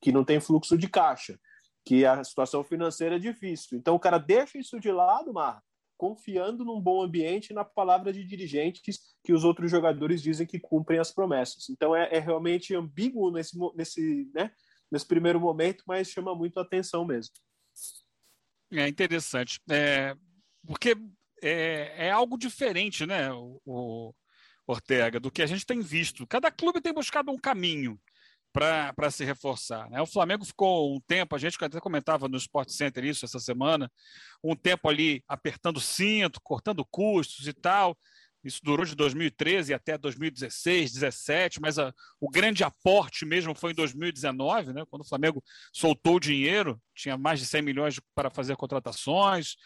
que 0.00 0.10
não 0.10 0.24
tem 0.24 0.40
fluxo 0.40 0.78
de 0.78 0.88
caixa, 0.88 1.38
que 1.84 2.06
a 2.06 2.24
situação 2.24 2.64
financeira 2.64 3.16
é 3.16 3.18
difícil. 3.18 3.76
Então 3.76 3.94
o 3.94 4.00
cara 4.00 4.16
deixa 4.16 4.56
isso 4.56 4.80
de 4.80 4.90
lado, 4.90 5.30
Marra, 5.34 5.62
confiando 5.98 6.64
num 6.64 6.80
bom 6.80 7.02
ambiente 7.02 7.52
na 7.52 7.66
palavra 7.66 8.14
de 8.14 8.24
dirigentes 8.24 8.98
que 9.22 9.34
os 9.34 9.44
outros 9.44 9.70
jogadores 9.70 10.22
dizem 10.22 10.46
que 10.46 10.58
cumprem 10.58 10.98
as 10.98 11.12
promessas. 11.12 11.68
Então 11.68 11.94
é, 11.94 12.08
é 12.12 12.18
realmente 12.18 12.74
ambíguo 12.74 13.30
nesse, 13.30 13.58
nesse, 13.74 14.30
né, 14.32 14.50
nesse 14.90 15.06
primeiro 15.06 15.40
momento, 15.40 15.84
mas 15.86 16.08
chama 16.08 16.34
muito 16.34 16.58
a 16.58 16.62
atenção 16.62 17.04
mesmo. 17.04 17.34
É 18.72 18.86
interessante. 18.86 19.60
É, 19.70 20.14
porque 20.66 20.96
é, 21.42 22.06
é, 22.06 22.10
algo 22.10 22.36
diferente, 22.36 23.06
né, 23.06 23.32
o, 23.32 23.60
o, 23.64 24.14
Ortega, 24.66 25.18
do 25.18 25.30
que 25.30 25.42
a 25.42 25.46
gente 25.46 25.64
tem 25.64 25.80
visto. 25.80 26.26
Cada 26.26 26.50
clube 26.50 26.80
tem 26.80 26.92
buscado 26.92 27.32
um 27.32 27.38
caminho 27.38 27.98
para 28.52 29.10
se 29.10 29.24
reforçar. 29.24 29.88
Né? 29.88 30.00
O 30.00 30.06
Flamengo 30.06 30.44
ficou 30.44 30.94
um 30.94 31.00
tempo, 31.00 31.34
a 31.34 31.38
gente 31.38 31.56
até 31.62 31.80
comentava 31.80 32.28
no 32.28 32.36
Sport 32.36 32.68
Center 32.70 33.04
isso 33.04 33.24
essa 33.24 33.38
semana, 33.38 33.90
um 34.42 34.54
tempo 34.56 34.88
ali 34.88 35.22
apertando 35.28 35.80
cinto, 35.80 36.40
cortando 36.42 36.84
custos 36.84 37.46
e 37.46 37.52
tal. 37.52 37.96
Isso 38.42 38.60
durou 38.62 38.86
de 38.86 38.94
2013 38.94 39.74
até 39.74 39.98
2016, 39.98 40.92
2017, 40.92 41.60
mas 41.60 41.78
a, 41.78 41.92
o 42.20 42.30
grande 42.30 42.62
aporte 42.62 43.24
mesmo 43.24 43.54
foi 43.54 43.72
em 43.72 43.74
2019, 43.74 44.72
né, 44.72 44.84
quando 44.88 45.02
o 45.02 45.08
Flamengo 45.08 45.42
soltou 45.72 46.16
o 46.16 46.20
dinheiro, 46.20 46.80
tinha 46.94 47.16
mais 47.16 47.40
de 47.40 47.46
100 47.46 47.62
milhões 47.62 48.00
para 48.14 48.30
fazer 48.30 48.56
contratações. 48.56 49.56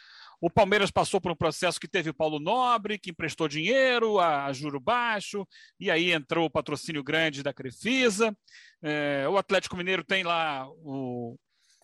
O 0.40 0.50
Palmeiras 0.50 0.90
passou 0.90 1.20
por 1.20 1.30
um 1.30 1.36
processo 1.36 1.78
que 1.78 1.86
teve 1.86 2.10
o 2.10 2.14
Paulo 2.14 2.40
Nobre, 2.40 2.98
que 2.98 3.10
emprestou 3.10 3.46
dinheiro 3.46 4.18
a, 4.18 4.46
a 4.46 4.52
juro 4.52 4.80
baixo, 4.80 5.46
e 5.78 5.90
aí 5.90 6.10
entrou 6.10 6.46
o 6.46 6.50
patrocínio 6.50 7.04
grande 7.04 7.42
da 7.42 7.52
Crefisa. 7.52 8.36
É, 8.82 9.26
o 9.28 9.36
Atlético 9.36 9.76
Mineiro 9.76 10.02
tem 10.02 10.24
lá 10.24 10.68
o, 10.68 11.38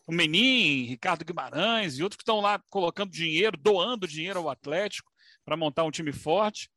o 0.07 0.13
Menin, 0.13 0.87
Ricardo 0.87 1.25
Guimarães 1.25 1.99
e 1.99 2.03
outros 2.03 2.17
que 2.17 2.23
estão 2.23 2.41
lá 2.41 2.61
colocando 2.69 3.13
dinheiro, 3.13 3.57
doando 3.57 4.09
dinheiro 4.09 4.41
ao 4.41 4.51
Atlético 4.51 5.13
para 5.49 5.57
montar 5.57 5.85
um 5.85 5.91
time 5.91 6.13
forte. 6.13 6.71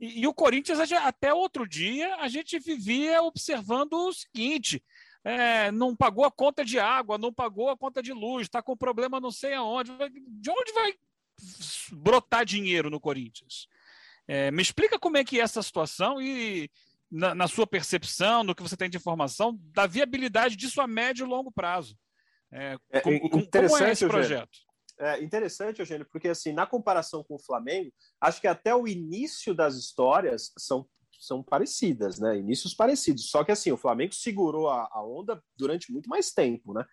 E, 0.00 0.22
e 0.22 0.26
o 0.26 0.34
Corinthians, 0.34 0.80
até 0.92 1.32
outro 1.32 1.66
dia, 1.66 2.16
a 2.16 2.26
gente 2.26 2.58
vivia 2.58 3.22
observando 3.22 3.92
o 3.92 4.12
seguinte: 4.12 4.82
é, 5.22 5.70
não 5.70 5.94
pagou 5.94 6.24
a 6.24 6.30
conta 6.30 6.64
de 6.64 6.76
água, 6.76 7.16
não 7.16 7.32
pagou 7.32 7.70
a 7.70 7.76
conta 7.76 8.02
de 8.02 8.12
luz, 8.12 8.46
está 8.46 8.60
com 8.60 8.76
problema 8.76 9.20
não 9.20 9.30
sei 9.30 9.54
aonde. 9.54 9.92
De 10.10 10.50
onde 10.50 10.72
vai 10.72 10.94
brotar 11.92 12.44
dinheiro 12.44 12.90
no 12.90 12.98
Corinthians? 12.98 13.68
É, 14.26 14.50
me 14.50 14.60
explica 14.60 14.98
como 14.98 15.16
é 15.16 15.24
que 15.24 15.38
é 15.38 15.44
essa 15.44 15.62
situação 15.62 16.20
e, 16.20 16.68
na, 17.08 17.32
na, 17.32 17.46
sua 17.46 17.64
percepção, 17.64 18.42
no 18.42 18.56
que 18.56 18.62
você 18.62 18.76
tem 18.76 18.90
de 18.90 18.96
informação, 18.96 19.56
da 19.72 19.86
viabilidade 19.86 20.56
disso 20.56 20.80
a 20.80 20.86
médio 20.88 21.24
e 21.24 21.28
longo 21.28 21.52
prazo. 21.52 21.96
É, 22.50 22.76
é, 22.90 23.00
como, 23.00 23.20
como 23.30 23.76
é 23.78 23.92
esse 23.92 24.04
projeto? 24.04 24.66
É 24.98 25.22
interessante, 25.22 25.80
Eugênio, 25.80 26.06
porque 26.10 26.28
assim, 26.28 26.52
na 26.52 26.66
comparação 26.66 27.22
com 27.22 27.34
o 27.34 27.42
Flamengo, 27.42 27.92
acho 28.20 28.40
que 28.40 28.46
até 28.46 28.74
o 28.74 28.88
início 28.88 29.54
das 29.54 29.76
histórias 29.76 30.52
são, 30.58 30.88
são 31.20 31.42
parecidas, 31.42 32.18
né? 32.18 32.38
Inícios 32.38 32.74
parecidos. 32.74 33.30
Só 33.30 33.44
que 33.44 33.52
assim, 33.52 33.70
o 33.70 33.76
Flamengo 33.76 34.14
segurou 34.14 34.68
a, 34.68 34.88
a 34.90 35.04
onda 35.04 35.42
durante 35.56 35.92
muito 35.92 36.08
mais 36.08 36.32
tempo, 36.32 36.72
né? 36.72 36.84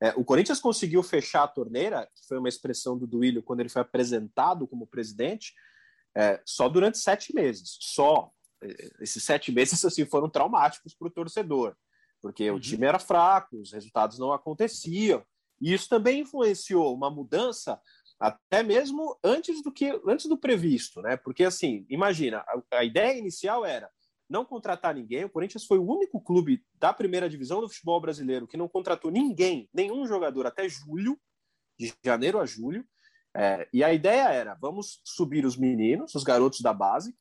É, 0.00 0.10
o 0.10 0.24
Corinthians 0.24 0.60
conseguiu 0.60 1.02
fechar 1.02 1.44
a 1.44 1.48
torneira, 1.48 2.06
que 2.14 2.26
foi 2.28 2.38
uma 2.38 2.48
expressão 2.48 2.98
do 2.98 3.06
Duílio 3.06 3.42
quando 3.42 3.60
ele 3.60 3.70
foi 3.70 3.80
apresentado 3.80 4.66
como 4.68 4.86
presidente, 4.86 5.54
é, 6.14 6.40
só 6.44 6.68
durante 6.68 6.98
sete 6.98 7.34
meses. 7.34 7.78
Só. 7.80 8.30
É, 8.62 8.90
esses 9.00 9.22
sete 9.22 9.50
meses 9.50 9.84
assim, 9.84 10.04
foram 10.04 10.28
traumáticos 10.28 10.94
para 10.94 11.08
o 11.08 11.10
torcedor, 11.10 11.74
porque 12.20 12.50
uhum. 12.50 12.56
o 12.56 12.60
time 12.60 12.86
era 12.86 12.98
fraco, 12.98 13.58
os 13.58 13.72
resultados 13.72 14.18
não 14.18 14.32
aconteciam. 14.32 15.24
E 15.60 15.72
isso 15.72 15.88
também 15.88 16.20
influenciou 16.20 16.94
uma 16.94 17.10
mudança 17.10 17.80
até 18.18 18.62
mesmo 18.62 19.18
antes 19.22 19.62
do 19.62 19.70
que 19.70 20.00
antes 20.06 20.26
do 20.26 20.38
previsto, 20.38 21.02
né? 21.02 21.16
Porque 21.16 21.44
assim, 21.44 21.86
imagina, 21.88 22.38
a, 22.38 22.78
a, 22.78 22.84
ideia 22.84 23.18
inicial 23.18 23.64
era 23.64 23.90
não 24.28 24.44
contratar 24.44 24.94
ninguém. 24.94 25.24
O 25.24 25.30
Corinthians 25.30 25.64
foi 25.64 25.78
o 25.78 25.86
único 25.86 26.20
clube 26.20 26.64
da 26.74 26.92
primeira 26.92 27.28
divisão 27.28 27.60
do 27.60 27.68
futebol 27.68 28.00
brasileiro 28.00 28.46
que 28.46 28.56
não 28.56 28.68
contratou 28.68 29.10
ninguém, 29.10 29.68
nenhum 29.72 30.06
jogador 30.06 30.46
até 30.46 30.68
julho, 30.68 31.18
de 31.78 31.92
janeiro 32.04 32.40
a 32.40 32.46
julho. 32.46 32.86
É, 33.34 33.68
e 33.72 33.84
a 33.84 33.92
ideia 33.92 34.30
era: 34.30 34.54
vamos 34.54 35.00
subir 35.04 35.44
os 35.44 35.56
meninos, 35.56 36.14
os 36.14 36.24
garotos 36.24 36.60
da 36.60 36.72
base, 36.72 37.14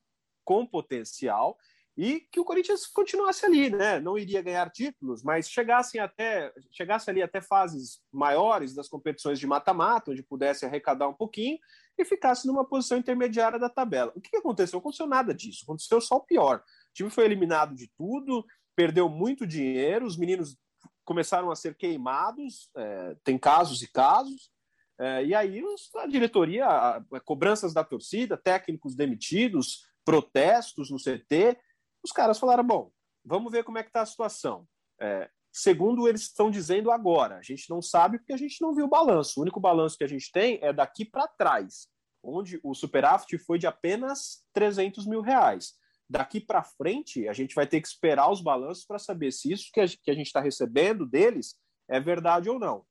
com 0.45 0.65
potencial, 0.65 1.57
e 1.97 2.19
que 2.19 2.39
o 2.39 2.43
Corinthians 2.43 2.85
continuasse 2.85 3.45
ali, 3.45 3.69
né? 3.69 3.99
Não 3.99 4.17
iria 4.17 4.41
ganhar 4.41 4.69
títulos, 4.69 5.23
mas 5.23 5.49
chegassem 5.49 6.01
até 6.01 6.53
chegasse 6.71 7.09
ali 7.09 7.21
até 7.21 7.41
fases 7.41 8.01
maiores 8.11 8.73
das 8.73 8.89
competições 8.89 9.39
de 9.39 9.47
mata-mata, 9.47 10.11
onde 10.11 10.21
pudesse 10.21 10.65
arrecadar 10.65 11.07
um 11.07 11.13
pouquinho 11.13 11.57
e 11.97 12.03
ficasse 12.03 12.45
numa 12.47 12.65
posição 12.65 12.97
intermediária 12.97 13.57
da 13.57 13.69
tabela. 13.69 14.11
O 14.13 14.19
que 14.19 14.35
aconteceu? 14.35 14.75
Não 14.75 14.81
aconteceu 14.81 15.07
nada 15.07 15.33
disso. 15.33 15.63
Aconteceu 15.63 16.01
só 16.01 16.17
o 16.17 16.25
pior. 16.25 16.57
O 16.57 16.93
time 16.93 17.09
foi 17.09 17.23
eliminado 17.23 17.73
de 17.73 17.89
tudo, 17.97 18.45
perdeu 18.75 19.07
muito 19.07 19.47
dinheiro, 19.47 20.05
os 20.05 20.17
meninos 20.17 20.57
começaram 21.05 21.49
a 21.49 21.55
ser 21.55 21.75
queimados, 21.75 22.69
é, 22.75 23.15
tem 23.23 23.37
casos 23.37 23.81
e 23.81 23.87
casos. 23.87 24.51
É, 24.99 25.25
e 25.25 25.35
aí 25.35 25.61
a 25.95 26.07
diretoria, 26.07 26.65
a, 26.65 26.97
a, 26.97 27.19
cobranças 27.21 27.73
da 27.73 27.83
torcida, 27.83 28.35
técnicos 28.35 28.95
demitidos, 28.95 29.85
protestos 30.03 30.89
no 30.89 30.97
CT, 30.97 31.57
os 32.05 32.11
caras 32.11 32.39
falaram: 32.39 32.63
bom, 32.63 32.91
vamos 33.23 33.51
ver 33.51 33.63
como 33.63 33.77
é 33.77 33.83
que 33.83 33.89
está 33.89 34.01
a 34.01 34.05
situação. 34.05 34.67
É, 35.01 35.29
segundo 35.51 36.07
eles 36.07 36.21
estão 36.21 36.49
dizendo 36.49 36.91
agora, 36.91 37.37
a 37.37 37.41
gente 37.41 37.69
não 37.69 37.81
sabe 37.81 38.19
porque 38.19 38.33
a 38.33 38.37
gente 38.37 38.61
não 38.61 38.73
viu 38.73 38.85
o 38.85 38.89
balanço. 38.89 39.39
O 39.39 39.41
único 39.41 39.59
balanço 39.59 39.97
que 39.97 40.03
a 40.03 40.07
gente 40.07 40.31
tem 40.31 40.59
é 40.61 40.71
daqui 40.71 41.03
para 41.03 41.27
trás, 41.27 41.87
onde 42.23 42.59
o 42.63 42.73
superávit 42.73 43.37
foi 43.39 43.57
de 43.57 43.67
apenas 43.67 44.45
300 44.53 45.05
mil 45.05 45.21
reais. 45.21 45.73
Daqui 46.07 46.39
para 46.39 46.63
frente, 46.63 47.27
a 47.27 47.33
gente 47.33 47.55
vai 47.55 47.65
ter 47.65 47.81
que 47.81 47.87
esperar 47.87 48.31
os 48.31 48.39
balanços 48.39 48.85
para 48.85 48.99
saber 48.99 49.31
se 49.31 49.51
isso 49.51 49.71
que 49.73 49.79
a 49.81 50.13
gente 50.13 50.27
está 50.27 50.39
recebendo 50.39 51.05
deles 51.05 51.55
é 51.89 51.99
verdade 51.99 52.49
ou 52.49 52.59
não. 52.59 52.85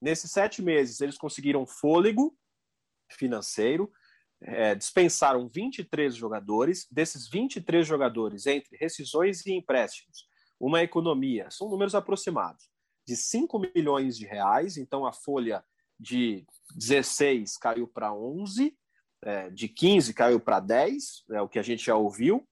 Nesses 0.00 0.30
sete 0.30 0.60
meses, 0.60 1.00
eles 1.00 1.16
conseguiram 1.16 1.66
fôlego 1.66 2.36
financeiro, 3.10 3.90
é, 4.44 4.74
dispensaram 4.74 5.48
23 5.48 6.14
jogadores. 6.14 6.86
Desses 6.90 7.28
23 7.28 7.86
jogadores, 7.86 8.46
entre 8.46 8.76
rescisões 8.76 9.44
e 9.46 9.52
empréstimos, 9.52 10.26
uma 10.60 10.82
economia, 10.82 11.50
são 11.50 11.68
números 11.68 11.94
aproximados, 11.94 12.70
de 13.06 13.16
5 13.16 13.58
milhões 13.58 14.16
de 14.16 14.26
reais. 14.26 14.76
Então, 14.76 15.04
a 15.04 15.12
folha 15.12 15.64
de 15.98 16.44
16 16.74 17.56
caiu 17.58 17.86
para 17.86 18.12
11, 18.12 18.76
é, 19.24 19.50
de 19.50 19.68
15 19.68 20.14
caiu 20.14 20.40
para 20.40 20.60
10, 20.60 21.24
é 21.30 21.40
o 21.40 21.48
que 21.48 21.58
a 21.58 21.62
gente 21.62 21.84
já 21.84 21.96
ouviu 21.96 22.46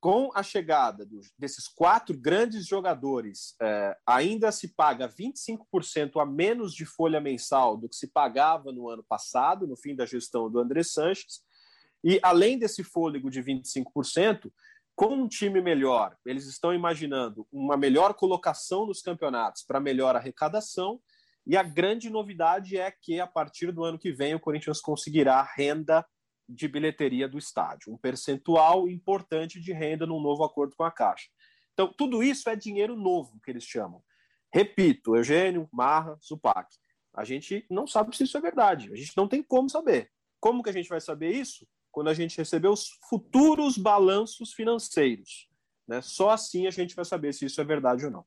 com 0.00 0.30
a 0.34 0.42
chegada 0.42 1.04
dos, 1.04 1.32
desses 1.36 1.66
quatro 1.66 2.16
grandes 2.16 2.66
jogadores, 2.66 3.54
é, 3.60 3.96
ainda 4.06 4.52
se 4.52 4.68
paga 4.68 5.08
25% 5.08 6.20
a 6.20 6.26
menos 6.26 6.72
de 6.72 6.84
folha 6.84 7.20
mensal 7.20 7.76
do 7.76 7.88
que 7.88 7.96
se 7.96 8.06
pagava 8.06 8.72
no 8.72 8.88
ano 8.88 9.04
passado, 9.08 9.66
no 9.66 9.76
fim 9.76 9.96
da 9.96 10.06
gestão 10.06 10.50
do 10.50 10.60
André 10.60 10.82
Sanches. 10.82 11.42
E 12.04 12.20
além 12.22 12.58
desse 12.58 12.84
fôlego 12.84 13.28
de 13.28 13.42
25%, 13.42 14.52
com 14.94 15.14
um 15.14 15.28
time 15.28 15.60
melhor, 15.60 16.16
eles 16.24 16.46
estão 16.46 16.74
imaginando 16.74 17.46
uma 17.52 17.76
melhor 17.76 18.14
colocação 18.14 18.86
nos 18.86 19.00
campeonatos 19.00 19.62
para 19.62 19.80
melhor 19.80 20.14
arrecadação. 20.14 21.00
E 21.46 21.56
a 21.56 21.62
grande 21.62 22.10
novidade 22.10 22.76
é 22.76 22.90
que 22.90 23.20
a 23.20 23.26
partir 23.26 23.72
do 23.72 23.84
ano 23.84 23.98
que 23.98 24.12
vem 24.12 24.34
o 24.34 24.40
Corinthians 24.40 24.80
conseguirá 24.80 25.42
renda 25.56 26.04
de 26.48 26.66
bilheteria 26.66 27.28
do 27.28 27.36
estádio, 27.36 27.92
um 27.92 27.98
percentual 27.98 28.88
importante 28.88 29.60
de 29.60 29.72
renda 29.72 30.06
num 30.06 30.20
novo 30.20 30.44
acordo 30.44 30.74
com 30.74 30.84
a 30.84 30.90
Caixa. 30.90 31.28
Então, 31.74 31.92
tudo 31.92 32.22
isso 32.22 32.48
é 32.48 32.56
dinheiro 32.56 32.96
novo 32.96 33.38
que 33.44 33.50
eles 33.50 33.64
chamam. 33.64 34.02
Repito, 34.52 35.14
Eugênio, 35.14 35.68
Marra, 35.72 36.18
Zupac. 36.24 36.68
A 37.14 37.24
gente 37.24 37.66
não 37.70 37.86
sabe 37.86 38.16
se 38.16 38.24
isso 38.24 38.36
é 38.36 38.40
verdade. 38.40 38.90
A 38.92 38.96
gente 38.96 39.16
não 39.16 39.28
tem 39.28 39.42
como 39.42 39.68
saber. 39.68 40.10
Como 40.40 40.62
que 40.62 40.70
a 40.70 40.72
gente 40.72 40.88
vai 40.88 41.00
saber 41.00 41.30
isso? 41.30 41.66
Quando 41.90 42.08
a 42.08 42.14
gente 42.14 42.36
receber 42.36 42.68
os 42.68 42.88
futuros 43.08 43.76
balanços 43.76 44.52
financeiros. 44.52 45.48
Né? 45.86 46.00
Só 46.00 46.30
assim 46.30 46.66
a 46.66 46.70
gente 46.70 46.94
vai 46.94 47.04
saber 47.04 47.32
se 47.32 47.44
isso 47.44 47.60
é 47.60 47.64
verdade 47.64 48.06
ou 48.06 48.10
não. 48.10 48.26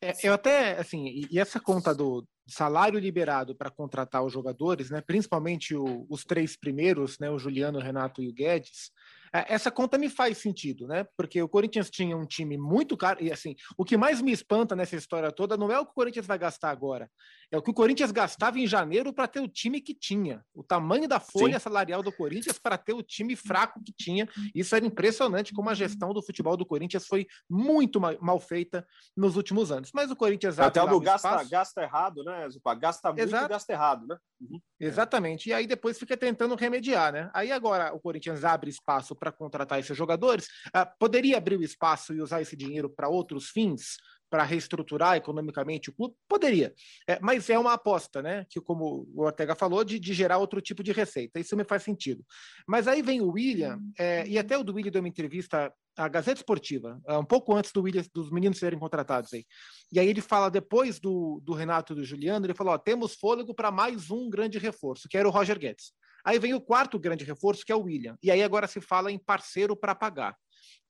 É, 0.00 0.12
eu 0.22 0.34
até, 0.34 0.78
assim, 0.78 1.26
e 1.30 1.38
essa 1.38 1.58
conta 1.58 1.94
do 1.94 2.26
salário 2.46 2.98
liberado 2.98 3.54
para 3.54 3.70
contratar 3.70 4.22
os 4.22 4.32
jogadores, 4.32 4.90
né, 4.90 5.00
principalmente 5.00 5.74
o, 5.74 6.06
os 6.08 6.24
três 6.24 6.56
primeiros, 6.56 7.18
né, 7.18 7.30
o 7.30 7.38
Juliano, 7.38 7.78
o 7.78 7.82
Renato 7.82 8.22
e 8.22 8.28
o 8.28 8.32
Guedes, 8.32 8.92
essa 9.32 9.70
conta 9.70 9.98
me 9.98 10.08
faz 10.08 10.38
sentido, 10.38 10.86
né? 10.86 11.06
Porque 11.16 11.40
o 11.42 11.48
Corinthians 11.48 11.90
tinha 11.90 12.16
um 12.16 12.26
time 12.26 12.56
muito 12.56 12.96
caro 12.96 13.22
e 13.22 13.32
assim, 13.32 13.54
o 13.76 13.84
que 13.84 13.96
mais 13.96 14.20
me 14.20 14.32
espanta 14.32 14.76
nessa 14.76 14.96
história 14.96 15.32
toda 15.32 15.56
não 15.56 15.70
é 15.70 15.78
o 15.78 15.84
que 15.84 15.92
o 15.92 15.94
Corinthians 15.94 16.26
vai 16.26 16.38
gastar 16.38 16.70
agora, 16.70 17.10
é 17.50 17.56
o 17.56 17.62
que 17.62 17.70
o 17.70 17.74
Corinthians 17.74 18.10
gastava 18.10 18.58
em 18.58 18.66
janeiro 18.66 19.12
para 19.12 19.28
ter 19.28 19.40
o 19.40 19.48
time 19.48 19.80
que 19.80 19.94
tinha, 19.94 20.44
o 20.54 20.62
tamanho 20.62 21.08
da 21.08 21.20
folha 21.20 21.58
Sim. 21.58 21.64
salarial 21.64 22.02
do 22.02 22.12
Corinthians 22.12 22.58
para 22.58 22.76
ter 22.76 22.92
o 22.92 23.02
time 23.02 23.36
fraco 23.36 23.82
que 23.84 23.92
tinha. 23.92 24.28
Isso 24.54 24.74
era 24.74 24.84
impressionante 24.84 25.52
como 25.52 25.70
a 25.70 25.74
gestão 25.74 26.12
do 26.12 26.22
futebol 26.22 26.56
do 26.56 26.66
Corinthians 26.66 27.06
foi 27.06 27.26
muito 27.48 28.00
mal 28.00 28.40
feita 28.40 28.86
nos 29.16 29.36
últimos 29.36 29.70
anos. 29.72 29.90
Mas 29.94 30.10
o 30.10 30.16
Corinthians 30.16 30.58
até 30.58 30.82
o 30.82 31.00
gasta, 31.00 31.44
gasta 31.44 31.82
errado, 31.82 32.22
né, 32.24 32.48
Zupa? 32.50 32.74
Gasta 32.74 33.08
muito 33.08 33.22
Exato. 33.22 33.44
e 33.44 33.48
gasta 33.48 33.72
errado, 33.72 34.06
né? 34.06 34.16
Uhum. 34.40 34.60
Exatamente. 34.78 35.48
E 35.48 35.52
aí 35.52 35.66
depois 35.66 35.98
fica 35.98 36.16
tentando 36.16 36.54
remediar, 36.54 37.12
né? 37.12 37.30
Aí 37.32 37.50
agora 37.50 37.94
o 37.94 38.00
Corinthians 38.00 38.44
abre 38.44 38.68
espaço 38.68 39.15
para 39.16 39.32
contratar 39.32 39.80
esses 39.80 39.96
jogadores, 39.96 40.46
uh, 40.68 40.86
poderia 40.98 41.36
abrir 41.36 41.56
o 41.56 41.62
espaço 41.62 42.14
e 42.14 42.20
usar 42.20 42.42
esse 42.42 42.56
dinheiro 42.56 42.88
para 42.90 43.08
outros 43.08 43.48
fins, 43.48 43.96
para 44.28 44.42
reestruturar 44.42 45.16
economicamente 45.16 45.90
o 45.90 45.92
clube? 45.92 46.14
Poderia, 46.28 46.74
é, 47.08 47.18
mas 47.20 47.48
é 47.48 47.58
uma 47.58 47.72
aposta, 47.72 48.22
né? 48.22 48.44
Que, 48.48 48.60
como 48.60 49.08
o 49.14 49.22
Ortega 49.22 49.54
falou, 49.54 49.84
de, 49.84 49.98
de, 49.98 50.12
gerar 50.12 50.38
outro 50.38 50.60
tipo 50.60 50.82
de 50.82 50.92
receita. 50.92 51.38
Isso 51.38 51.56
me 51.56 51.64
faz 51.64 51.82
sentido. 51.82 52.24
Mas 52.66 52.88
aí 52.88 53.02
vem 53.02 53.20
o 53.20 53.30
William, 53.30 53.78
é, 53.98 54.26
e 54.26 54.38
até 54.38 54.58
o 54.58 54.64
do 54.64 54.74
William 54.74 54.90
deu 54.90 55.00
uma 55.00 55.08
entrevista 55.08 55.72
à 55.96 56.08
Gazeta 56.08 56.40
Esportiva, 56.40 57.00
um 57.08 57.24
pouco 57.24 57.54
antes 57.54 57.72
do 57.72 57.82
William, 57.82 58.04
dos 58.12 58.30
meninos 58.30 58.58
serem 58.58 58.78
contratados 58.78 59.32
aí. 59.32 59.46
E 59.90 59.98
aí 59.98 60.08
ele 60.08 60.20
fala, 60.20 60.50
depois 60.50 61.00
do, 61.00 61.40
do 61.42 61.54
Renato 61.54 61.92
e 61.92 61.96
do 61.96 62.04
Juliano, 62.04 62.44
ele 62.44 62.54
falou: 62.54 62.74
ó, 62.74 62.78
temos 62.78 63.14
fôlego 63.14 63.54
para 63.54 63.70
mais 63.70 64.10
um 64.10 64.28
grande 64.28 64.58
reforço, 64.58 65.08
que 65.08 65.16
era 65.16 65.26
o 65.26 65.30
Roger 65.30 65.58
Guedes. 65.58 65.92
Aí 66.26 66.40
vem 66.40 66.54
o 66.54 66.60
quarto 66.60 66.98
grande 66.98 67.24
reforço, 67.24 67.64
que 67.64 67.70
é 67.70 67.76
o 67.76 67.82
William. 67.82 68.18
E 68.20 68.32
aí 68.32 68.42
agora 68.42 68.66
se 68.66 68.80
fala 68.80 69.12
em 69.12 69.18
parceiro 69.18 69.76
para 69.76 69.94
pagar. 69.94 70.36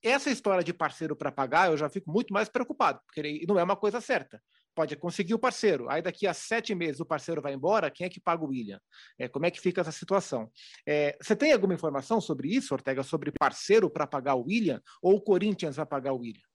Essa 0.01 0.31
história 0.31 0.63
de 0.63 0.73
parceiro 0.73 1.15
para 1.15 1.31
pagar, 1.31 1.69
eu 1.69 1.77
já 1.77 1.87
fico 1.87 2.11
muito 2.11 2.33
mais 2.33 2.49
preocupado, 2.49 2.99
porque 3.05 3.45
não 3.47 3.59
é 3.59 3.63
uma 3.63 3.75
coisa 3.75 4.01
certa. 4.01 4.41
Pode 4.73 4.95
conseguir 4.95 5.35
o 5.35 5.39
parceiro, 5.39 5.87
aí 5.89 6.01
daqui 6.01 6.25
a 6.25 6.33
sete 6.33 6.73
meses 6.73 6.99
o 6.99 7.05
parceiro 7.05 7.39
vai 7.39 7.53
embora, 7.53 7.91
quem 7.91 8.05
é 8.05 8.09
que 8.09 8.19
paga 8.19 8.43
o 8.43 8.47
William? 8.47 8.79
É, 9.19 9.27
como 9.27 9.45
é 9.45 9.51
que 9.51 9.61
fica 9.61 9.81
essa 9.81 9.91
situação? 9.91 10.51
É, 10.87 11.15
você 11.21 11.35
tem 11.35 11.53
alguma 11.53 11.73
informação 11.73 12.19
sobre 12.19 12.49
isso, 12.49 12.73
Ortega, 12.73 13.03
sobre 13.03 13.31
parceiro 13.31 13.91
para 13.91 14.07
pagar 14.07 14.35
o 14.35 14.45
William? 14.45 14.81
Ou 15.01 15.15
o 15.15 15.21
Corinthians 15.21 15.75
vai 15.75 15.85
pagar 15.85 16.13
o 16.13 16.19
William? 16.19 16.45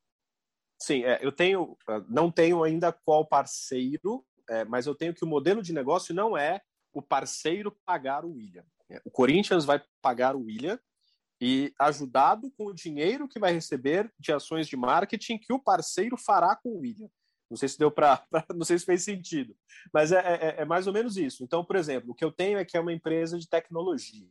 Sim, 0.81 1.05
é, 1.05 1.21
eu 1.23 1.31
tenho, 1.31 1.77
não 2.09 2.33
tenho 2.33 2.65
ainda 2.65 2.93
qual 2.93 3.25
parceiro, 3.25 4.25
é, 4.51 4.65
mas 4.65 4.87
eu 4.87 4.95
tenho 4.95 5.15
que 5.15 5.25
o 5.25 5.29
modelo 5.29 5.63
de 5.63 5.73
negócio 5.73 6.13
não 6.13 6.37
é 6.37 6.61
o 6.93 7.03
parceiro 7.03 7.77
pagar 7.85 8.25
o 8.25 8.33
William. 8.33 8.65
É, 8.91 9.01
o 9.05 9.11
Corinthians 9.11 9.65
vai 9.65 9.83
pagar 10.01 10.37
o 10.37 10.45
William 10.45 10.79
e 11.41 11.73
ajudado 11.79 12.51
com 12.53 12.67
o 12.67 12.75
dinheiro 12.75 13.27
que 13.27 13.41
vai 13.41 13.53
receber 13.53 14.13
de 14.19 14.33
ações 14.33 14.69
de 14.69 14.77
marketing 14.77 15.39
que 15.39 15.53
o 15.53 15.59
parceiro 15.59 16.17
fará 16.17 16.55
com 16.55 16.71
o 16.71 16.79
William. 16.81 17.09
Não 17.51 17.57
sei 17.57 17.69
se 17.69 17.79
deu 17.79 17.91
para, 17.91 18.25
não 18.55 18.65
sei 18.65 18.79
se 18.79 18.87
fez 18.87 19.05
sentido, 19.05 19.55
mas 19.93 20.13
é, 20.13 20.19
é, 20.19 20.63
é, 20.63 20.65
mais 20.65 20.87
ou 20.87 20.93
menos 20.93 21.17
isso. 21.17 21.43
Então, 21.43 21.65
por 21.65 21.77
exemplo, 21.77 22.13
o 22.13 22.15
que 22.15 22.25
eu 22.25 22.33
tenho 22.33 22.59
é 22.59 22.65
que 22.65 22.77
é 22.77 22.81
uma 22.81 22.93
empresa 22.93 23.39
de 23.39 23.49
tecnologia. 23.49 24.29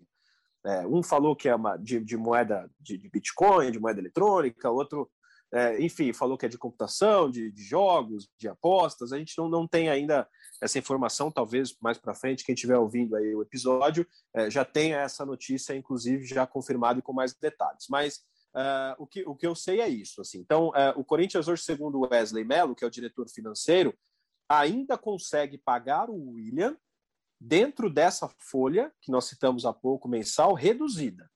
É, 0.65 0.87
um 0.87 1.03
falou 1.03 1.35
que 1.35 1.49
é 1.49 1.55
uma 1.55 1.75
de, 1.75 1.99
de 1.99 2.15
moeda 2.15 2.69
de, 2.79 2.97
de, 2.97 3.09
Bitcoin, 3.09 3.71
de 3.71 3.79
moeda 3.79 3.99
eletrônica, 3.99 4.69
outro 4.69 5.09
é, 5.53 5.81
enfim, 5.81 6.13
falou 6.13 6.37
que 6.37 6.45
é 6.45 6.49
de 6.49 6.57
computação, 6.57 7.29
de, 7.29 7.51
de, 7.51 7.61
jogos, 7.61 8.29
de 8.37 8.47
apostas. 8.47 9.11
A 9.11 9.17
gente 9.17 9.37
não, 9.37 9.49
não 9.49 9.67
tem 9.67 9.89
ainda 9.89 10.27
essa 10.61 10.77
informação, 10.77 11.31
talvez 11.31 11.75
mais 11.81 11.97
para 11.97 12.13
frente, 12.13 12.45
quem 12.45 12.53
estiver 12.53 12.77
ouvindo 12.77 13.15
aí 13.15 13.33
o 13.33 13.41
episódio 13.41 14.07
é, 14.33 14.49
já 14.49 14.63
tenha 14.63 14.99
essa 14.99 15.25
notícia, 15.25 15.75
inclusive, 15.75 16.23
já 16.23 16.45
confirmada 16.45 16.99
e 16.99 17.01
com 17.01 17.11
mais 17.11 17.33
detalhes. 17.33 17.87
Mas 17.89 18.17
uh, 18.55 18.95
o, 18.99 19.07
que, 19.07 19.23
o 19.23 19.35
que 19.35 19.47
eu 19.47 19.55
sei 19.55 19.81
é 19.81 19.89
isso. 19.89 20.21
Assim. 20.21 20.39
Então, 20.39 20.69
uh, 20.69 20.93
o 20.95 21.03
Corinthians 21.03 21.47
hoje, 21.47 21.63
segundo 21.63 22.01
Wesley 22.01 22.43
Mello, 22.43 22.75
que 22.75 22.83
é 22.83 22.87
o 22.87 22.91
diretor 22.91 23.27
financeiro, 23.27 23.97
ainda 24.47 24.97
consegue 24.97 25.57
pagar 25.57 26.09
o 26.09 26.33
William 26.33 26.77
dentro 27.39 27.89
dessa 27.89 28.29
folha 28.37 28.93
que 29.01 29.11
nós 29.11 29.25
citamos 29.25 29.65
há 29.65 29.73
pouco, 29.73 30.07
mensal, 30.07 30.53
reduzida. 30.53 31.29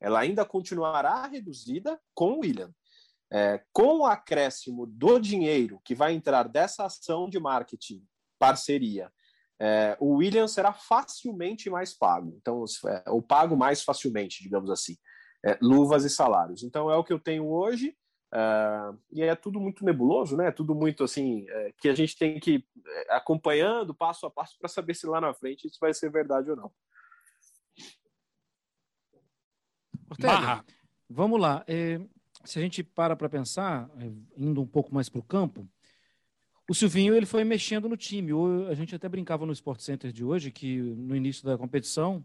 Ela 0.00 0.20
ainda 0.20 0.44
continuará 0.44 1.26
reduzida 1.26 2.00
com 2.14 2.34
o 2.34 2.40
William. 2.40 2.72
É, 3.32 3.62
com 3.72 3.98
o 3.98 4.06
acréscimo 4.06 4.86
do 4.86 5.20
dinheiro 5.20 5.80
que 5.84 5.94
vai 5.94 6.12
entrar 6.12 6.48
dessa 6.48 6.86
ação 6.86 7.28
de 7.28 7.38
marketing, 7.38 8.04
parceria, 8.40 9.12
é, 9.60 9.94
o 10.00 10.14
William 10.16 10.48
será 10.48 10.72
facilmente 10.72 11.68
mais 11.68 11.92
pago. 11.92 12.34
Então, 12.40 12.64
é, 12.86 13.10
ou 13.10 13.20
pago 13.20 13.54
mais 13.54 13.82
facilmente, 13.84 14.42
digamos 14.42 14.70
assim, 14.70 14.96
é, 15.44 15.58
luvas 15.60 16.02
e 16.04 16.10
salários. 16.10 16.62
Então, 16.62 16.90
é 16.90 16.96
o 16.96 17.04
que 17.04 17.12
eu 17.12 17.20
tenho 17.20 17.46
hoje. 17.46 17.94
Uh, 18.32 18.96
e 19.10 19.22
é 19.22 19.34
tudo 19.34 19.60
muito 19.60 19.84
nebuloso, 19.84 20.36
né? 20.36 20.46
É 20.46 20.52
tudo 20.52 20.72
muito 20.72 21.02
assim 21.02 21.44
é, 21.48 21.74
que 21.76 21.88
a 21.88 21.94
gente 21.96 22.16
tem 22.16 22.38
que 22.38 22.52
ir 22.52 22.68
é, 22.86 23.16
acompanhando 23.16 23.92
passo 23.92 24.24
a 24.24 24.30
passo 24.30 24.56
para 24.56 24.68
saber 24.68 24.94
se 24.94 25.04
lá 25.04 25.20
na 25.20 25.34
frente 25.34 25.66
isso 25.66 25.78
vai 25.80 25.92
ser 25.92 26.12
verdade 26.12 26.48
ou 26.48 26.56
não. 26.56 26.72
Ortega, 30.08 30.64
vamos 31.08 31.40
lá. 31.40 31.64
É, 31.66 32.00
se 32.44 32.60
a 32.60 32.62
gente 32.62 32.84
para 32.84 33.16
para 33.16 33.28
pensar, 33.28 33.90
é, 33.98 34.12
indo 34.36 34.62
um 34.62 34.66
pouco 34.66 34.94
mais 34.94 35.08
para 35.08 35.18
o 35.18 35.24
campo, 35.24 35.68
o 36.70 36.74
Silvinho 36.74 37.16
ele 37.16 37.26
foi 37.26 37.42
mexendo 37.42 37.88
no 37.88 37.96
time. 37.96 38.30
A 38.70 38.74
gente 38.74 38.94
até 38.94 39.08
brincava 39.08 39.44
no 39.44 39.52
Sport 39.52 39.80
Center 39.80 40.12
de 40.12 40.22
hoje 40.22 40.52
que 40.52 40.78
no 40.80 41.16
início 41.16 41.44
da 41.44 41.58
competição 41.58 42.24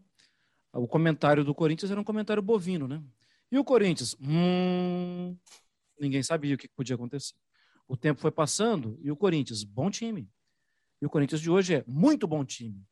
o 0.71 0.87
comentário 0.87 1.43
do 1.43 1.55
Corinthians 1.55 1.89
era 1.89 1.99
um 1.99 2.03
comentário 2.03 2.43
bovino, 2.43 2.87
né? 2.87 3.01
E 3.51 3.57
o 3.57 3.63
Corinthians, 3.63 4.15
hum, 4.21 5.35
ninguém 5.99 6.21
sabia 6.21 6.53
o 6.53 6.59
que 6.59 6.67
podia 6.67 6.93
acontecer. 6.93 7.33
O 7.87 7.97
tempo 7.97 8.21
foi 8.21 8.29
passando 8.29 8.99
e 9.01 9.09
o 9.09 9.15
Corinthians, 9.15 9.63
bom 9.63 9.89
time. 9.89 10.29
E 11.01 11.07
o 11.07 11.09
Corinthians 11.09 11.41
de 11.41 11.49
hoje 11.49 11.77
é 11.77 11.83
muito 11.87 12.27
bom 12.27 12.45
time. 12.45 12.85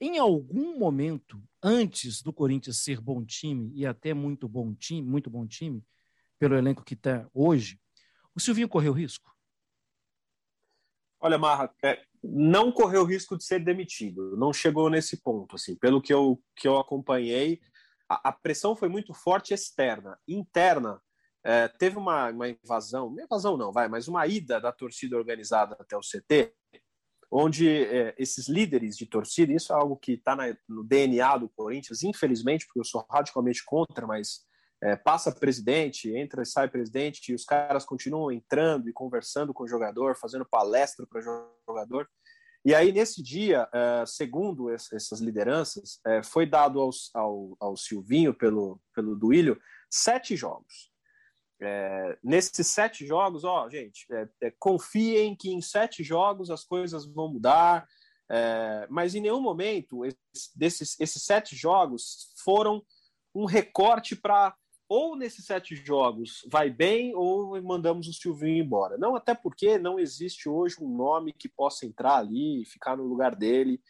Em 0.00 0.18
algum 0.18 0.78
momento, 0.78 1.42
antes 1.60 2.22
do 2.22 2.32
Corinthians 2.32 2.76
ser 2.76 3.00
bom 3.00 3.24
time 3.24 3.72
e 3.74 3.84
até 3.84 4.14
muito 4.14 4.46
bom 4.46 4.72
time, 4.72 5.02
muito 5.02 5.28
bom 5.28 5.48
time, 5.48 5.84
pelo 6.38 6.54
elenco 6.54 6.84
que 6.84 6.94
está 6.94 7.28
hoje, 7.34 7.80
o 8.36 8.40
Silvinho 8.40 8.68
correu 8.68 8.92
risco? 8.92 9.32
Olha, 11.24 11.38
Marra, 11.38 11.72
é, 11.84 12.02
não 12.22 12.72
correu 12.72 13.04
risco 13.04 13.38
de 13.38 13.44
ser 13.44 13.60
demitido, 13.60 14.36
não 14.36 14.52
chegou 14.52 14.90
nesse 14.90 15.22
ponto, 15.22 15.54
assim, 15.54 15.76
pelo 15.76 16.02
que 16.02 16.12
eu, 16.12 16.42
que 16.56 16.66
eu 16.66 16.76
acompanhei, 16.78 17.60
a, 18.08 18.30
a 18.30 18.32
pressão 18.32 18.74
foi 18.74 18.88
muito 18.88 19.14
forte 19.14 19.54
externa. 19.54 20.18
Interna, 20.26 21.00
é, 21.44 21.68
teve 21.68 21.96
uma, 21.96 22.28
uma 22.30 22.48
invasão, 22.48 23.08
não 23.08 23.22
invasão 23.22 23.56
não, 23.56 23.72
vai, 23.72 23.88
mas 23.88 24.08
uma 24.08 24.26
ida 24.26 24.60
da 24.60 24.72
torcida 24.72 25.16
organizada 25.16 25.76
até 25.78 25.96
o 25.96 26.00
CT, 26.00 26.52
onde 27.30 27.68
é, 27.68 28.14
esses 28.18 28.48
líderes 28.48 28.96
de 28.96 29.06
torcida, 29.06 29.52
isso 29.52 29.72
é 29.72 29.76
algo 29.76 29.96
que 29.96 30.14
está 30.14 30.36
no 30.68 30.82
DNA 30.82 31.38
do 31.38 31.48
Corinthians, 31.48 32.02
infelizmente, 32.02 32.66
porque 32.66 32.80
eu 32.80 32.84
sou 32.84 33.06
radicalmente 33.08 33.64
contra, 33.64 34.08
mas 34.08 34.44
é, 34.82 34.96
passa 34.96 35.30
presidente, 35.30 36.10
entra 36.14 36.42
e 36.42 36.46
sai 36.46 36.68
presidente, 36.68 37.30
e 37.30 37.34
os 37.34 37.44
caras 37.44 37.84
continuam 37.84 38.32
entrando 38.32 38.88
e 38.88 38.92
conversando 38.92 39.54
com 39.54 39.62
o 39.62 39.68
jogador, 39.68 40.16
fazendo 40.16 40.44
palestra 40.44 41.06
para 41.06 41.20
o 41.20 41.48
jogador. 41.68 42.08
E 42.64 42.74
aí, 42.74 42.90
nesse 42.92 43.22
dia, 43.22 43.68
é, 43.72 44.04
segundo 44.06 44.70
essas 44.70 45.20
lideranças, 45.20 46.00
é, 46.04 46.22
foi 46.22 46.46
dado 46.46 46.80
ao, 46.80 46.90
ao, 47.14 47.56
ao, 47.60 47.76
Silvinho, 47.76 48.34
pelo, 48.34 48.80
pelo 48.92 49.14
Duílio, 49.14 49.56
sete 49.88 50.34
jogos. 50.34 50.90
É, 51.60 52.18
nesses 52.22 52.66
sete 52.66 53.06
jogos, 53.06 53.44
ó, 53.44 53.68
gente, 53.70 54.04
confiem 54.58 55.36
que 55.36 55.50
em 55.52 55.62
sete 55.62 56.02
jogos 56.02 56.50
as 56.50 56.64
coisas 56.64 57.06
vão 57.06 57.32
mudar, 57.32 57.86
mas 58.88 59.14
em 59.14 59.20
nenhum 59.20 59.40
momento 59.40 60.04
esses, 60.04 60.50
desses, 60.56 60.98
esses 60.98 61.22
sete 61.22 61.54
jogos 61.54 62.32
foram 62.42 62.82
um 63.32 63.44
recorte 63.44 64.16
para 64.16 64.56
ou 64.92 65.16
nesses 65.16 65.46
sete 65.46 65.74
jogos 65.74 66.46
vai 66.50 66.68
bem 66.68 67.14
ou 67.14 67.60
mandamos 67.62 68.06
o 68.08 68.12
Silvinho 68.12 68.62
embora. 68.62 68.98
Não, 68.98 69.16
até 69.16 69.34
porque 69.34 69.78
não 69.78 69.98
existe 69.98 70.50
hoje 70.50 70.76
um 70.82 70.94
nome 70.94 71.32
que 71.32 71.48
possa 71.48 71.86
entrar 71.86 72.16
ali 72.16 72.60
e 72.60 72.66
ficar 72.66 72.94
no 72.94 73.04
lugar 73.04 73.34
dele. 73.34 73.80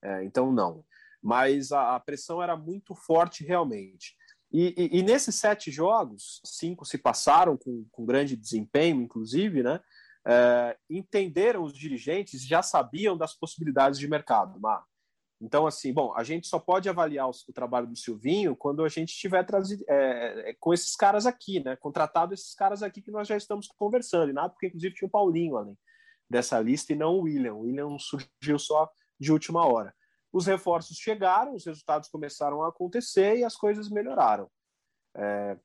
É, 0.00 0.22
então, 0.22 0.52
não. 0.52 0.84
Mas 1.20 1.72
a, 1.72 1.96
a, 1.96 2.00
pressão 2.00 2.40
era 2.40 2.56
muito 2.56 2.94
forte 2.94 3.44
realmente. 3.44 4.14
E, 4.52 4.72
e, 4.78 4.98
e, 5.00 5.02
nesses 5.02 5.34
sete 5.34 5.68
jogos, 5.68 6.40
cinco 6.44 6.84
se 6.84 6.96
passaram 6.96 7.56
com, 7.56 7.84
com 7.90 8.06
grande 8.06 8.36
desempenho, 8.36 9.02
inclusive, 9.02 9.64
né? 9.64 9.80
É, 10.24 10.76
entenderam 10.88 11.64
os 11.64 11.72
dirigentes, 11.72 12.46
já 12.46 12.62
sabiam 12.62 13.16
das 13.16 13.34
possibilidades 13.34 13.98
de 13.98 14.06
mercado, 14.06 14.60
Mar. 14.60 14.84
Então, 15.42 15.66
assim, 15.66 15.92
bom, 15.92 16.14
a 16.16 16.22
gente 16.22 16.46
só 16.46 16.58
pode 16.60 16.88
avaliar 16.88 17.28
o, 17.28 17.32
o 17.48 17.52
trabalho 17.52 17.88
do 17.88 17.96
Silvinho 17.96 18.54
quando 18.54 18.84
a 18.84 18.88
gente 18.88 19.08
estiver 19.08 19.44
trazido, 19.44 19.84
é, 19.88 20.50
é, 20.50 20.56
com 20.60 20.72
esses 20.72 20.94
caras 20.94 21.26
aqui, 21.26 21.58
né? 21.58 21.74
Contratado 21.74 22.32
esses 22.32 22.54
caras 22.54 22.80
aqui 22.80 23.02
que 23.02 23.10
nós 23.10 23.26
já 23.26 23.36
estamos 23.36 23.66
conversando, 23.76 24.30
e 24.30 24.32
nada, 24.32 24.50
porque 24.50 24.68
inclusive 24.68 24.94
tinha 24.94 25.08
o 25.08 25.10
Paulinho 25.10 25.56
além 25.56 25.76
dessa 26.30 26.60
lista 26.60 26.92
e 26.92 26.96
não 26.96 27.16
o 27.16 27.22
William. 27.22 27.54
O 27.54 27.62
William 27.62 27.98
surgiu 27.98 28.58
só 28.58 28.88
de 29.18 29.32
última 29.32 29.66
hora. 29.66 29.92
Os 30.32 30.46
reforços 30.46 30.96
chegaram, 30.96 31.54
os 31.54 31.66
resultados 31.66 32.08
começaram 32.08 32.62
a 32.62 32.68
acontecer 32.68 33.38
e 33.38 33.44
as 33.44 33.56
coisas 33.56 33.90
melhoraram. 33.90 34.48
É, 35.14 35.58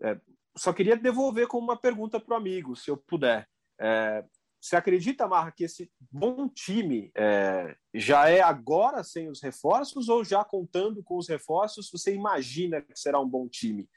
é, 0.00 0.20
só 0.56 0.72
queria 0.72 0.96
devolver 0.96 1.48
com 1.48 1.58
uma 1.58 1.76
pergunta 1.76 2.20
para 2.20 2.34
o 2.34 2.36
amigo, 2.36 2.76
se 2.76 2.90
eu 2.90 2.96
puder. 2.96 3.46
É, 3.80 4.24
você 4.60 4.76
acredita, 4.76 5.28
Marra, 5.28 5.52
que 5.52 5.64
esse 5.64 5.90
bom 6.10 6.48
time 6.48 7.10
é, 7.14 7.76
já 7.94 8.28
é 8.28 8.40
agora 8.40 9.04
sem 9.04 9.28
os 9.28 9.40
reforços 9.40 10.08
ou 10.08 10.24
já 10.24 10.44
contando 10.44 11.02
com 11.02 11.16
os 11.16 11.28
reforços, 11.28 11.90
você 11.90 12.14
imagina 12.14 12.80
que 12.82 12.98
será 12.98 13.20
um 13.20 13.28
bom 13.28 13.48
time? 13.48 13.88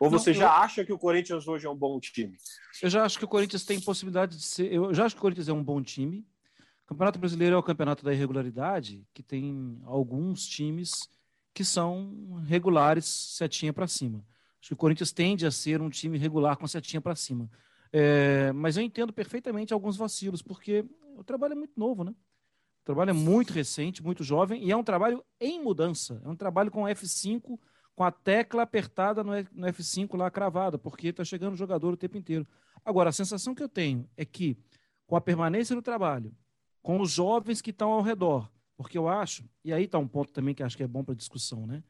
Ou 0.00 0.10
você 0.10 0.30
Não, 0.30 0.38
já 0.38 0.46
eu... 0.46 0.50
acha 0.50 0.84
que 0.84 0.92
o 0.92 0.98
Corinthians 0.98 1.46
hoje 1.46 1.66
é 1.66 1.70
um 1.70 1.76
bom 1.76 1.98
time? 2.00 2.36
Eu 2.82 2.90
já 2.90 3.04
acho 3.04 3.18
que 3.18 3.24
o 3.24 3.28
Corinthians 3.28 3.64
tem 3.64 3.80
possibilidade 3.80 4.36
de 4.36 4.42
ser. 4.42 4.72
Eu 4.72 4.92
já 4.92 5.06
acho 5.06 5.14
que 5.14 5.18
o 5.18 5.22
Corinthians 5.22 5.48
é 5.48 5.52
um 5.52 5.64
bom 5.64 5.82
time. 5.82 6.26
O 6.84 6.88
Campeonato 6.88 7.18
Brasileiro 7.18 7.56
é 7.56 7.58
o 7.58 7.62
campeonato 7.62 8.04
da 8.04 8.12
irregularidade, 8.12 9.04
que 9.12 9.22
tem 9.22 9.80
alguns 9.84 10.46
times 10.46 11.08
que 11.52 11.64
são 11.64 12.42
regulares, 12.46 13.06
setinha 13.06 13.72
para 13.72 13.88
cima. 13.88 14.24
Acho 14.60 14.68
que 14.68 14.74
o 14.74 14.76
Corinthians 14.76 15.12
tende 15.12 15.46
a 15.46 15.50
ser 15.50 15.80
um 15.80 15.88
time 15.88 16.18
regular 16.18 16.56
com 16.56 16.66
setinha 16.66 17.00
para 17.00 17.16
cima. 17.16 17.50
É, 17.92 18.52
mas 18.52 18.76
eu 18.76 18.82
entendo 18.82 19.12
perfeitamente 19.12 19.72
alguns 19.72 19.96
vacilos, 19.96 20.42
porque 20.42 20.84
o 21.16 21.24
trabalho 21.24 21.52
é 21.52 21.56
muito 21.56 21.78
novo, 21.78 22.04
né? 22.04 22.10
O 22.10 22.84
trabalho 22.84 23.10
é 23.10 23.12
muito 23.12 23.52
recente, 23.52 24.02
muito 24.02 24.22
jovem, 24.22 24.64
e 24.64 24.70
é 24.70 24.76
um 24.76 24.84
trabalho 24.84 25.24
em 25.40 25.62
mudança. 25.62 26.20
É 26.24 26.28
um 26.28 26.36
trabalho 26.36 26.70
com 26.70 26.82
F5, 26.82 27.58
com 27.94 28.04
a 28.04 28.10
tecla 28.12 28.62
apertada 28.62 29.24
no, 29.24 29.32
no 29.32 29.66
F5 29.68 30.16
lá 30.16 30.30
cravada, 30.30 30.78
porque 30.78 31.08
está 31.08 31.24
chegando 31.24 31.54
o 31.54 31.56
jogador 31.56 31.94
o 31.94 31.96
tempo 31.96 32.16
inteiro. 32.16 32.46
Agora, 32.84 33.10
a 33.10 33.12
sensação 33.12 33.54
que 33.54 33.62
eu 33.62 33.68
tenho 33.68 34.08
é 34.16 34.24
que, 34.24 34.56
com 35.06 35.16
a 35.16 35.20
permanência 35.20 35.74
no 35.74 35.82
trabalho, 35.82 36.32
com 36.82 37.00
os 37.00 37.10
jovens 37.10 37.60
que 37.60 37.70
estão 37.70 37.90
ao 37.90 38.02
redor, 38.02 38.48
porque 38.76 38.96
eu 38.96 39.08
acho, 39.08 39.44
e 39.64 39.72
aí 39.72 39.84
está 39.84 39.98
um 39.98 40.06
ponto 40.06 40.32
também 40.32 40.54
que 40.54 40.62
acho 40.62 40.76
que 40.76 40.82
é 40.82 40.86
bom 40.86 41.02
para 41.02 41.14
discussão, 41.14 41.66
né? 41.66 41.82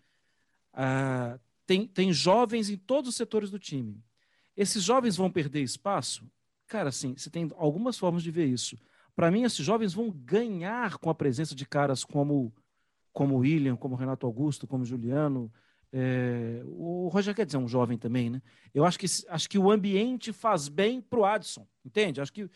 Ah, 0.73 1.39
tem, 1.67 1.87
tem 1.87 2.13
jovens 2.13 2.71
em 2.71 2.77
todos 2.77 3.11
os 3.11 3.17
setores 3.17 3.51
do 3.51 3.59
time. 3.59 4.01
Esses 4.57 4.83
jovens 4.83 5.17
vão 5.17 5.31
perder 5.31 5.63
espaço? 5.63 6.29
Cara, 6.67 6.91
sim, 6.91 7.15
você 7.17 7.31
tem 7.31 7.51
algumas 7.57 7.99
formas 7.99 8.23
de 8.23 8.31
ver 8.31 8.47
isso. 8.47 8.77
Para 9.15 9.31
mim, 9.31 9.45
esses 9.45 9.65
jovens 9.65 9.95
vão 9.95 10.11
ganhar 10.11 10.99
com 10.99 11.11
a 11.11 11.15
presença 11.15 11.55
de 11.55 11.67
caras 11.67 12.05
como 12.05 12.53
como 13.13 13.39
William, 13.39 13.77
como 13.77 13.95
Renato 13.95 14.27
Augusto, 14.27 14.67
como 14.67 14.85
Juliano. 14.85 15.51
É, 15.91 16.61
o 16.67 17.09
Roger 17.09 17.35
Guedes 17.35 17.55
é 17.55 17.59
um 17.59 17.67
jovem 17.67 17.97
também, 17.97 18.29
né? 18.29 18.43
Eu 18.75 18.85
acho 18.85 18.99
que, 18.99 19.07
acho 19.31 19.49
que 19.49 19.59
o 19.59 19.71
ambiente 19.71 20.35
faz 20.35 20.69
bem 20.69 21.01
para 21.01 21.19
o 21.19 21.25
Adson, 21.25 21.67
entende? 21.83 22.21
Acho 22.21 22.31
que 22.31 22.51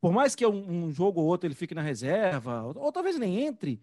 por 0.00 0.12
mais 0.12 0.34
que 0.34 0.46
um, 0.46 0.86
um, 0.86 0.90
jogo 0.90 1.20
ou 1.20 1.26
outro 1.26 1.46
ele 1.46 1.54
fique 1.54 1.74
na 1.74 1.82
reserva, 1.82 2.62
ou, 2.62 2.78
ou 2.78 2.92
talvez 2.92 3.18
nem 3.18 3.42
entre, 3.42 3.78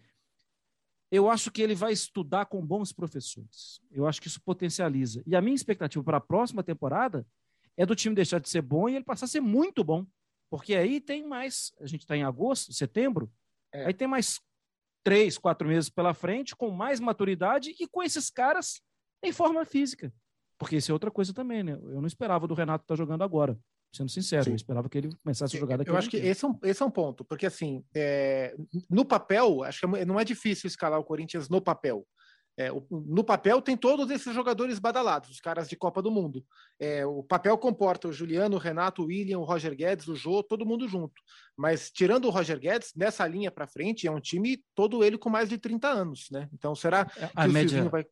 eu 1.08 1.30
acho 1.30 1.52
que 1.52 1.62
ele 1.62 1.76
vai 1.76 1.92
estudar 1.92 2.46
com 2.46 2.66
bons 2.66 2.92
professores. 2.92 3.80
Eu 3.92 4.04
acho 4.04 4.20
que 4.20 4.26
isso 4.26 4.40
potencializa. 4.40 5.22
E 5.24 5.36
a 5.36 5.40
minha 5.40 5.54
expectativa 5.54 6.02
para 6.02 6.16
a 6.16 6.20
próxima 6.20 6.64
temporada 6.64 7.24
é 7.76 7.86
do 7.86 7.94
time 7.94 8.14
deixar 8.14 8.38
de 8.38 8.48
ser 8.48 8.62
bom 8.62 8.88
e 8.88 8.96
ele 8.96 9.04
passar 9.04 9.26
a 9.26 9.28
ser 9.28 9.40
muito 9.40 9.82
bom. 9.82 10.06
Porque 10.50 10.74
aí 10.74 11.00
tem 11.00 11.26
mais. 11.26 11.72
A 11.80 11.86
gente 11.86 12.02
está 12.02 12.16
em 12.16 12.22
agosto, 12.22 12.72
setembro, 12.72 13.30
é. 13.72 13.86
aí 13.86 13.94
tem 13.94 14.06
mais 14.06 14.40
três, 15.02 15.36
quatro 15.36 15.68
meses 15.68 15.90
pela 15.90 16.14
frente, 16.14 16.56
com 16.56 16.70
mais 16.70 17.00
maturidade 17.00 17.74
e 17.78 17.86
com 17.86 18.02
esses 18.02 18.30
caras 18.30 18.80
em 19.22 19.32
forma 19.32 19.64
física. 19.64 20.12
Porque 20.58 20.76
isso 20.76 20.90
é 20.90 20.94
outra 20.94 21.10
coisa 21.10 21.34
também, 21.34 21.62
né? 21.62 21.72
Eu 21.72 22.00
não 22.00 22.06
esperava 22.06 22.46
do 22.46 22.54
Renato 22.54 22.84
estar 22.84 22.94
tá 22.94 22.98
jogando 22.98 23.22
agora, 23.22 23.58
sendo 23.92 24.08
sincero. 24.08 24.44
Sim. 24.44 24.50
Eu 24.50 24.56
esperava 24.56 24.88
que 24.88 24.96
ele 24.96 25.10
começasse 25.22 25.56
a 25.56 25.60
jogar 25.60 25.76
daqui 25.76 25.90
Eu 25.90 25.96
acho 25.96 26.08
que 26.08 26.16
esse 26.16 26.44
é, 26.44 26.48
um, 26.48 26.58
esse 26.62 26.82
é 26.82 26.86
um 26.86 26.90
ponto, 26.90 27.24
porque 27.24 27.46
assim, 27.46 27.84
é, 27.94 28.54
no 28.88 29.04
papel, 29.04 29.62
acho 29.64 29.80
que 29.80 29.96
é 29.96 30.04
não 30.04 30.18
é 30.18 30.24
difícil 30.24 30.68
escalar 30.68 30.98
o 30.98 31.04
Corinthians 31.04 31.48
no 31.48 31.60
papel. 31.60 32.06
É, 32.56 32.70
no 32.90 33.24
papel 33.24 33.60
tem 33.60 33.76
todos 33.76 34.08
esses 34.10 34.32
jogadores 34.32 34.78
badalados, 34.78 35.30
os 35.30 35.40
caras 35.40 35.68
de 35.68 35.76
Copa 35.76 36.00
do 36.00 36.10
Mundo. 36.10 36.44
É, 36.78 37.04
o 37.04 37.22
papel 37.22 37.58
comporta 37.58 38.06
o 38.06 38.12
Juliano, 38.12 38.56
o 38.56 38.60
Renato, 38.60 39.02
o 39.02 39.06
William, 39.06 39.40
o 39.40 39.44
Roger 39.44 39.74
Guedes, 39.74 40.06
o 40.06 40.14
Jô, 40.14 40.42
todo 40.42 40.64
mundo 40.64 40.88
junto. 40.88 41.14
Mas 41.56 41.90
tirando 41.90 42.26
o 42.26 42.30
Roger 42.30 42.58
Guedes, 42.60 42.92
nessa 42.94 43.26
linha 43.26 43.50
para 43.50 43.66
frente, 43.66 44.06
é 44.06 44.10
um 44.10 44.20
time 44.20 44.62
todo 44.74 45.02
ele 45.02 45.18
com 45.18 45.28
mais 45.28 45.48
de 45.48 45.58
30 45.58 45.88
anos, 45.88 46.28
né? 46.30 46.48
Então 46.52 46.74
será 46.74 47.10
é, 47.16 47.26
que 47.26 47.32
a 47.34 47.46
o 47.46 47.52
média... 47.52 47.88
vai 47.88 48.06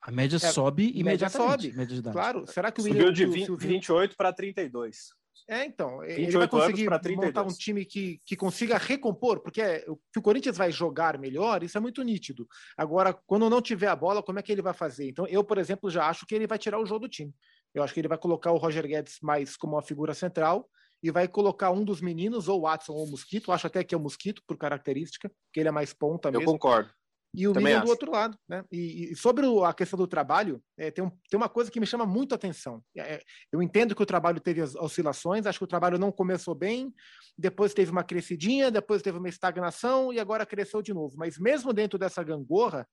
a 0.00 0.12
média 0.12 0.36
é, 0.36 0.38
sobe 0.38 0.92
e 0.94 1.02
média 1.02 1.28
sobe. 1.28 1.72
Média 1.72 2.00
claro. 2.12 2.46
Será 2.46 2.70
que 2.70 2.80
o 2.80 2.84
William, 2.84 3.06
Subiu 3.06 3.12
de 3.12 3.26
20, 3.26 3.46
Silvinho... 3.46 3.70
28 3.72 4.16
para 4.16 4.32
32. 4.32 5.08
É, 5.48 5.64
então, 5.64 6.02
ele 6.02 6.30
vai 6.32 6.48
conseguir 6.48 6.88
montar 6.90 7.42
um 7.42 7.48
time 7.48 7.84
que, 7.84 8.20
que 8.24 8.34
consiga 8.34 8.78
recompor, 8.78 9.40
porque 9.40 9.60
é, 9.60 9.80
que 10.12 10.18
o 10.18 10.22
Corinthians 10.22 10.56
vai 10.56 10.72
jogar 10.72 11.18
melhor, 11.18 11.62
isso 11.62 11.78
é 11.78 11.80
muito 11.80 12.02
nítido. 12.02 12.48
Agora, 12.76 13.12
quando 13.26 13.48
não 13.48 13.62
tiver 13.62 13.86
a 13.86 13.96
bola, 13.96 14.22
como 14.22 14.38
é 14.38 14.42
que 14.42 14.50
ele 14.50 14.62
vai 14.62 14.74
fazer? 14.74 15.08
Então, 15.08 15.26
eu, 15.26 15.44
por 15.44 15.58
exemplo, 15.58 15.88
já 15.88 16.08
acho 16.08 16.26
que 16.26 16.34
ele 16.34 16.46
vai 16.46 16.58
tirar 16.58 16.80
o 16.80 16.86
jogo 16.86 17.06
do 17.06 17.08
time. 17.08 17.32
Eu 17.72 17.82
acho 17.82 17.94
que 17.94 18.00
ele 18.00 18.08
vai 18.08 18.18
colocar 18.18 18.50
o 18.52 18.56
Roger 18.56 18.86
Guedes 18.86 19.18
mais 19.22 19.56
como 19.56 19.74
uma 19.74 19.82
figura 19.82 20.14
central 20.14 20.68
e 21.02 21.10
vai 21.10 21.28
colocar 21.28 21.70
um 21.70 21.84
dos 21.84 22.00
meninos, 22.00 22.48
ou 22.48 22.58
o 22.58 22.62
Watson 22.62 22.92
ou 22.92 23.04
o 23.06 23.10
Mosquito, 23.10 23.52
acho 23.52 23.66
até 23.66 23.84
que 23.84 23.94
é 23.94 23.98
o 23.98 24.00
Mosquito, 24.00 24.42
por 24.46 24.56
característica, 24.56 25.30
que 25.52 25.60
ele 25.60 25.68
é 25.68 25.72
mais 25.72 25.92
ponta 25.92 26.30
mesmo. 26.30 26.42
Eu 26.42 26.52
concordo 26.52 26.90
e 27.36 27.46
o 27.46 27.52
Também 27.52 27.78
do 27.78 27.88
outro 27.88 28.10
lado. 28.10 28.38
Né? 28.48 28.64
E, 28.72 29.12
e 29.12 29.16
sobre 29.16 29.44
a 29.62 29.74
questão 29.74 29.98
do 29.98 30.06
trabalho, 30.06 30.62
é, 30.78 30.90
tem, 30.90 31.04
um, 31.04 31.10
tem 31.10 31.36
uma 31.36 31.50
coisa 31.50 31.70
que 31.70 31.78
me 31.78 31.86
chama 31.86 32.06
muito 32.06 32.32
a 32.32 32.36
atenção. 32.36 32.82
É, 32.96 33.20
eu 33.52 33.60
entendo 33.60 33.94
que 33.94 34.02
o 34.02 34.06
trabalho 34.06 34.40
teve 34.40 34.62
as 34.62 34.74
oscilações, 34.74 35.44
acho 35.44 35.58
que 35.58 35.64
o 35.64 35.68
trabalho 35.68 35.98
não 35.98 36.10
começou 36.10 36.54
bem, 36.54 36.94
depois 37.36 37.74
teve 37.74 37.90
uma 37.90 38.02
crescidinha, 38.02 38.70
depois 38.70 39.02
teve 39.02 39.18
uma 39.18 39.28
estagnação 39.28 40.14
e 40.14 40.18
agora 40.18 40.46
cresceu 40.46 40.80
de 40.80 40.94
novo. 40.94 41.14
Mas 41.18 41.38
mesmo 41.38 41.74
dentro 41.74 41.98
dessa 41.98 42.24
gangorra, 42.24 42.88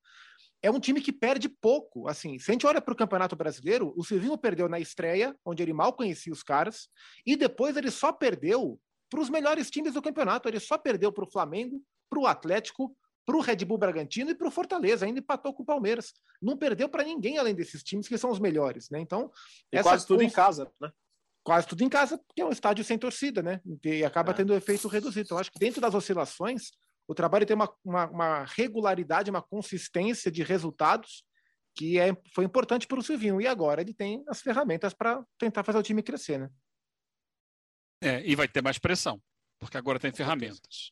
é 0.62 0.70
um 0.70 0.80
time 0.80 1.00
que 1.00 1.14
perde 1.14 1.48
pouco. 1.48 2.10
Assim, 2.10 2.38
se 2.38 2.52
a 2.52 2.54
gente 2.54 2.68
olha 2.68 2.82
para 2.82 2.94
o 2.94 2.98
Campeonato 2.98 3.38
Brasileiro, 3.38 3.94
o 3.96 4.04
Silvinho 4.04 4.38
perdeu 4.38 4.68
na 4.68 4.80
estreia, 4.80 5.34
onde 5.46 5.64
ele 5.64 5.72
mal 5.72 5.94
conhecia 5.94 6.34
os 6.34 6.44
caras, 6.44 6.90
e 7.26 7.38
depois 7.38 7.78
ele 7.78 7.90
só 7.90 8.12
perdeu 8.12 8.78
para 9.10 9.22
os 9.22 9.30
melhores 9.30 9.70
times 9.70 9.94
do 9.94 10.02
campeonato. 10.02 10.50
Ele 10.50 10.60
só 10.60 10.78
perdeu 10.78 11.14
para 11.14 11.24
o 11.24 11.32
Flamengo, 11.32 11.82
para 12.10 12.20
o 12.20 12.28
Atlético, 12.28 12.94
para 13.26 13.38
o 13.38 13.42
Red 13.42 13.58
Bull 13.58 13.78
Bragantino 13.78 14.32
e 14.32 14.36
para 14.36 14.48
o 14.48 14.52
Fortaleza, 14.52 15.06
ainda 15.06 15.20
empatou 15.20 15.54
com 15.54 15.64
o 15.64 15.66
Palmeiras. 15.66 16.14
Não 16.42 16.58
perdeu 16.58 16.90
para 16.90 17.04
ninguém 17.04 17.38
além 17.38 17.56
desses 17.56 17.84
times 17.84 18.08
que 18.08 18.18
são 18.18 18.30
os 18.30 18.40
melhores, 18.40 18.90
né? 18.90 19.00
Então, 19.00 19.32
e 19.72 19.82
quase 19.82 20.06
tudo 20.06 20.24
em 20.24 20.30
casa, 20.30 20.72
né? 20.80 20.92
Quase 21.44 21.68
tudo 21.68 21.84
em 21.84 21.90
casa, 21.90 22.18
porque 22.18 22.42
é 22.42 22.46
um 22.46 22.52
estádio 22.52 22.84
sem 22.84 22.98
torcida, 22.98 23.42
né? 23.42 23.62
E 23.84 24.04
acaba 24.04 24.32
é. 24.32 24.36
tendo 24.36 24.54
um 24.54 24.58
efeito 24.58 24.88
reduzido. 24.88 25.26
Então, 25.26 25.38
acho 25.38 25.52
que 25.52 25.60
dentro 25.60 25.82
das 25.82 25.94
oscilações, 25.94 26.72
o 27.08 27.14
trabalho 27.14 27.46
tem 27.46 27.56
uma, 27.56 27.74
uma, 27.84 28.10
uma 28.10 28.46
regularidade, 28.46 29.30
uma 29.30 29.42
consistência 29.42 30.32
de 30.32 30.44
resultados 30.44 31.24
que 31.76 32.00
é, 32.00 32.16
foi 32.34 32.46
importante 32.46 32.88
para 32.88 33.00
o 33.00 33.04
Silvinho. 33.04 33.42
E 33.42 33.48
agora 33.48 33.82
ele 33.82 33.94
tem 33.94 34.24
as 34.28 34.42
ferramentas 34.42 34.94
para 34.94 35.24
tentar 35.38 35.64
fazer 35.64 35.78
o 35.78 35.84
time 35.84 36.04
crescer, 36.04 36.40
né? 36.40 36.50
É, 38.02 38.22
e 38.26 38.36
vai 38.36 38.48
ter 38.48 38.62
mais 38.62 38.78
pressão, 38.78 39.22
porque 39.60 39.78
agora 39.78 40.00
tem 40.00 40.12
ferramentas. 40.12 40.92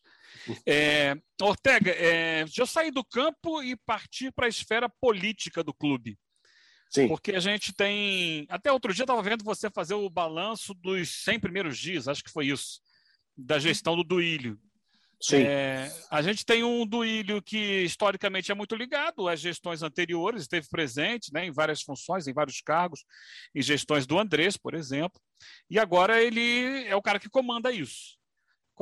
É, 0.65 1.15
Ortega, 1.41 1.91
é, 1.91 2.45
já 2.47 2.65
sair 2.65 2.91
do 2.91 3.03
campo 3.03 3.61
e 3.61 3.75
partir 3.75 4.31
para 4.31 4.45
a 4.45 4.49
esfera 4.49 4.89
política 4.89 5.63
do 5.63 5.73
clube. 5.73 6.17
Sim. 6.89 7.07
Porque 7.07 7.31
a 7.31 7.39
gente 7.39 7.73
tem. 7.73 8.45
Até 8.49 8.71
outro 8.71 8.93
dia 8.93 9.03
estava 9.03 9.23
vendo 9.23 9.43
você 9.43 9.69
fazer 9.69 9.93
o 9.93 10.09
balanço 10.09 10.73
dos 10.73 11.23
100 11.23 11.39
primeiros 11.39 11.77
dias, 11.77 12.07
acho 12.07 12.23
que 12.23 12.31
foi 12.31 12.47
isso, 12.47 12.81
da 13.37 13.57
gestão 13.57 13.95
do 13.95 14.03
Duílio. 14.03 14.59
Sim. 15.21 15.43
É, 15.43 15.89
a 16.09 16.21
gente 16.21 16.43
tem 16.43 16.63
um 16.63 16.85
Duílio 16.85 17.41
que 17.43 17.83
historicamente 17.83 18.51
é 18.51 18.55
muito 18.55 18.75
ligado 18.75 19.29
às 19.29 19.39
gestões 19.39 19.83
anteriores, 19.83 20.41
esteve 20.41 20.67
presente 20.67 21.31
né, 21.31 21.45
em 21.45 21.51
várias 21.51 21.83
funções, 21.83 22.27
em 22.27 22.33
vários 22.33 22.59
cargos, 22.59 23.05
em 23.53 23.61
gestões 23.61 24.07
do 24.07 24.17
Andrés, 24.17 24.57
por 24.57 24.73
exemplo, 24.73 25.21
e 25.69 25.77
agora 25.77 26.21
ele 26.21 26.85
é 26.87 26.95
o 26.95 27.01
cara 27.01 27.19
que 27.19 27.29
comanda 27.29 27.71
isso. 27.71 28.17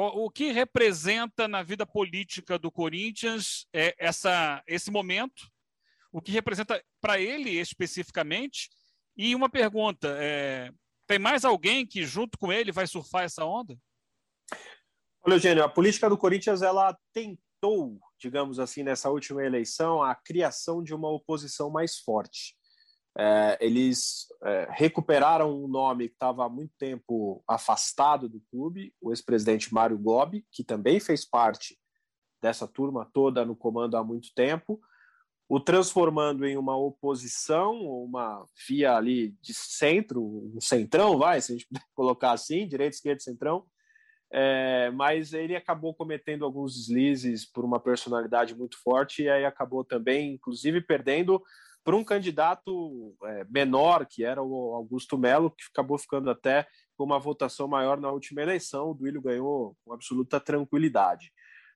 O 0.02 0.30
que 0.30 0.54
representa 0.54 1.46
na 1.46 1.62
vida 1.62 1.86
política 1.86 2.58
do 2.58 2.72
Corinthians 2.72 3.68
é 3.74 3.94
essa, 4.00 4.64
esse 4.66 4.90
momento? 4.90 5.52
O 6.10 6.22
que 6.22 6.32
representa 6.32 6.82
para 7.02 7.20
ele 7.20 7.50
especificamente? 7.60 8.70
E 9.18 9.36
uma 9.36 9.50
pergunta: 9.50 10.16
é, 10.18 10.72
tem 11.06 11.20
mais 11.20 11.44
alguém 11.44 11.86
que, 11.86 12.06
junto 12.06 12.38
com 12.38 12.50
ele, 12.50 12.72
vai 12.72 12.88
surfar 12.88 13.26
essa 13.26 13.44
onda? 13.44 13.78
Olha, 15.22 15.34
Eugênio, 15.34 15.66
a 15.66 15.70
política 15.70 16.10
do 16.10 16.18
Corinthians 16.18 16.62
ela 16.62 16.98
tentou, 17.12 18.00
digamos 18.18 18.58
assim, 18.58 18.84
nessa 18.84 19.10
última 19.10 19.44
eleição, 19.44 20.02
a 20.02 20.16
criação 20.16 20.82
de 20.82 20.94
uma 20.94 21.10
oposição 21.10 21.70
mais 21.70 21.98
forte. 21.98 22.56
É, 23.22 23.58
eles 23.60 24.28
é, 24.46 24.70
recuperaram 24.72 25.54
um 25.54 25.68
nome 25.68 26.08
que 26.08 26.14
estava 26.14 26.46
há 26.46 26.50
muito 26.50 26.72
tempo 26.80 27.44
afastado 27.46 28.30
do 28.30 28.40
clube, 28.50 28.94
o 29.02 29.12
ex-presidente 29.12 29.74
Mário 29.74 29.98
Gobi, 29.98 30.46
que 30.50 30.64
também 30.64 31.02
fez 31.02 31.26
parte 31.26 31.78
dessa 32.42 32.66
turma 32.66 33.10
toda 33.14 33.44
no 33.44 33.58
comando 33.58 33.98
há 33.98 34.04
muito 34.06 34.30
tempo, 34.34 34.80
o 35.50 35.60
transformando 35.60 36.46
em 36.46 36.56
uma 36.56 36.78
oposição, 36.78 37.74
uma 37.82 38.46
via 38.66 38.96
ali 38.96 39.36
de 39.42 39.54
centro, 39.54 40.24
um 40.56 40.62
centrão, 40.62 41.18
vai, 41.18 41.42
se 41.42 41.52
a 41.52 41.58
gente 41.58 41.68
colocar 41.94 42.32
assim, 42.32 42.66
direita, 42.66 42.96
esquerda, 42.96 43.20
centrão, 43.20 43.66
é, 44.32 44.92
mas 44.92 45.34
ele 45.34 45.58
acabou 45.58 45.94
cometendo 45.94 46.46
alguns 46.46 46.74
deslizes 46.74 47.46
por 47.46 47.66
uma 47.66 47.82
personalidade 47.82 48.56
muito 48.56 48.82
forte 48.82 49.24
e 49.24 49.30
aí 49.30 49.44
acabou 49.44 49.84
também, 49.84 50.36
inclusive, 50.36 50.80
perdendo 50.80 51.44
para 51.90 51.98
um 51.98 52.04
candidato 52.04 53.16
é, 53.24 53.44
menor, 53.46 54.06
que 54.06 54.24
era 54.24 54.44
o 54.44 54.76
Augusto 54.76 55.18
Melo, 55.18 55.50
que 55.50 55.64
acabou 55.72 55.98
ficando 55.98 56.30
até 56.30 56.68
com 56.96 57.04
uma 57.04 57.18
votação 57.18 57.68
maior 57.68 58.00
na 58.00 58.12
última 58.12 58.44
eleição. 58.44 58.92
O 58.92 58.94
Duílio 58.94 59.20
ganhou 59.20 59.76
com 59.84 59.92
absoluta 59.92 60.40
tranquilidade. 60.40 61.34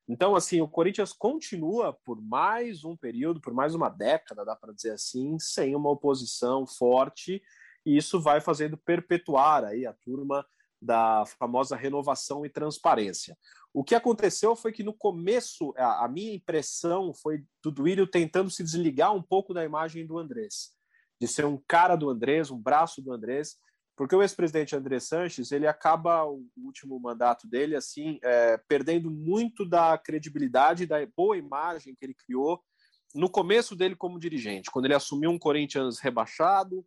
Então, 0.07 0.35
assim, 0.35 0.61
o 0.61 0.67
Corinthians 0.67 1.13
continua 1.13 1.97
por 2.05 2.21
mais 2.21 2.83
um 2.83 2.95
período, 2.95 3.41
por 3.41 3.55
mais 3.55 3.73
uma 3.73 3.89
década, 3.89 4.45
dá 4.45 4.55
para 4.55 4.71
dizer 4.71 4.91
assim, 4.91 5.39
sem 5.39 5.75
uma 5.75 5.89
oposição 5.89 6.67
forte, 6.67 7.41
e 7.83 7.97
isso 7.97 8.21
vai 8.21 8.39
fazendo 8.39 8.77
perpetuar 8.77 9.63
aí 9.63 9.83
a 9.83 9.93
turma 9.93 10.45
da 10.83 11.23
famosa 11.39 11.75
renovação 11.75 12.45
e 12.45 12.49
transparência. 12.49 13.37
O 13.73 13.83
que 13.83 13.95
aconteceu 13.95 14.55
foi 14.55 14.71
que 14.71 14.83
no 14.83 14.93
começo, 14.93 15.73
a, 15.77 16.07
minha 16.07 16.35
impressão 16.35 17.13
foi 17.13 17.43
do 17.63 17.71
Duílio 17.71 18.05
tentando 18.05 18.49
se 18.49 18.63
desligar 18.63 19.15
um 19.15 19.21
pouco 19.21 19.53
da 19.53 19.63
imagem 19.63 20.05
do 20.05 20.19
Andrés, 20.19 20.71
de 21.19 21.27
ser 21.27 21.45
um 21.45 21.59
cara 21.67 21.95
do 21.95 22.09
Andrés, 22.09 22.51
um 22.51 22.61
braço 22.61 23.01
do 23.01 23.11
Andrés, 23.11 23.57
porque 23.95 24.15
o 24.15 24.21
ex-presidente 24.21 24.75
André 24.75 24.99
Sanches 24.99 25.51
ele 25.51 25.67
acaba 25.67 26.25
o 26.25 26.43
último 26.57 26.99
mandato 26.99 27.47
dele 27.47 27.75
assim 27.75 28.19
é, 28.23 28.57
perdendo 28.67 29.09
muito 29.09 29.67
da 29.67 29.97
credibilidade 29.97 30.85
da 30.85 30.97
boa 31.15 31.37
imagem 31.37 31.95
que 31.95 32.05
ele 32.05 32.15
criou 32.15 32.61
no 33.13 33.29
começo 33.29 33.75
dele 33.75 33.95
como 33.95 34.19
dirigente 34.19 34.71
quando 34.71 34.85
ele 34.85 34.95
assumiu 34.95 35.29
um 35.29 35.37
Corinthians 35.37 35.99
rebaixado 35.99 36.83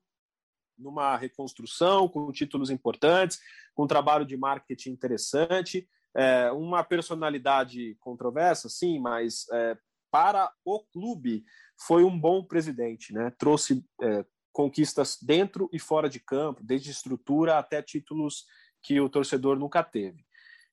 numa 0.79 1.17
reconstrução 1.17 2.09
com 2.09 2.31
títulos 2.33 2.71
importantes 2.71 3.41
com 3.75 3.85
um 3.85 3.89
trabalho 3.89 4.25
de 4.25 4.37
marketing 4.37 4.91
interessante 4.91 5.89
é, 6.17 6.51
uma 6.53 6.83
personalidade 6.83 7.97
controversa 8.01 8.69
sim 8.69 8.99
mas 8.99 9.47
é, 9.53 9.77
para 10.11 10.51
o 10.65 10.81
clube 10.81 11.45
foi 11.87 12.05
um 12.05 12.19
bom 12.19 12.45
presidente 12.45 13.13
né 13.13 13.33
trouxe 13.39 13.85
é, 14.03 14.25
conquistas 14.57 15.19
dentro 15.21 15.69
e 15.71 15.79
fora 15.79 16.09
de 16.09 16.19
campo, 16.19 16.65
desde 16.65 16.91
estrutura 16.91 17.59
até 17.59 17.83
títulos 17.83 18.47
que 18.83 18.99
o 18.99 19.07
torcedor 19.11 19.59
nunca 19.59 19.85
teve. 19.85 20.25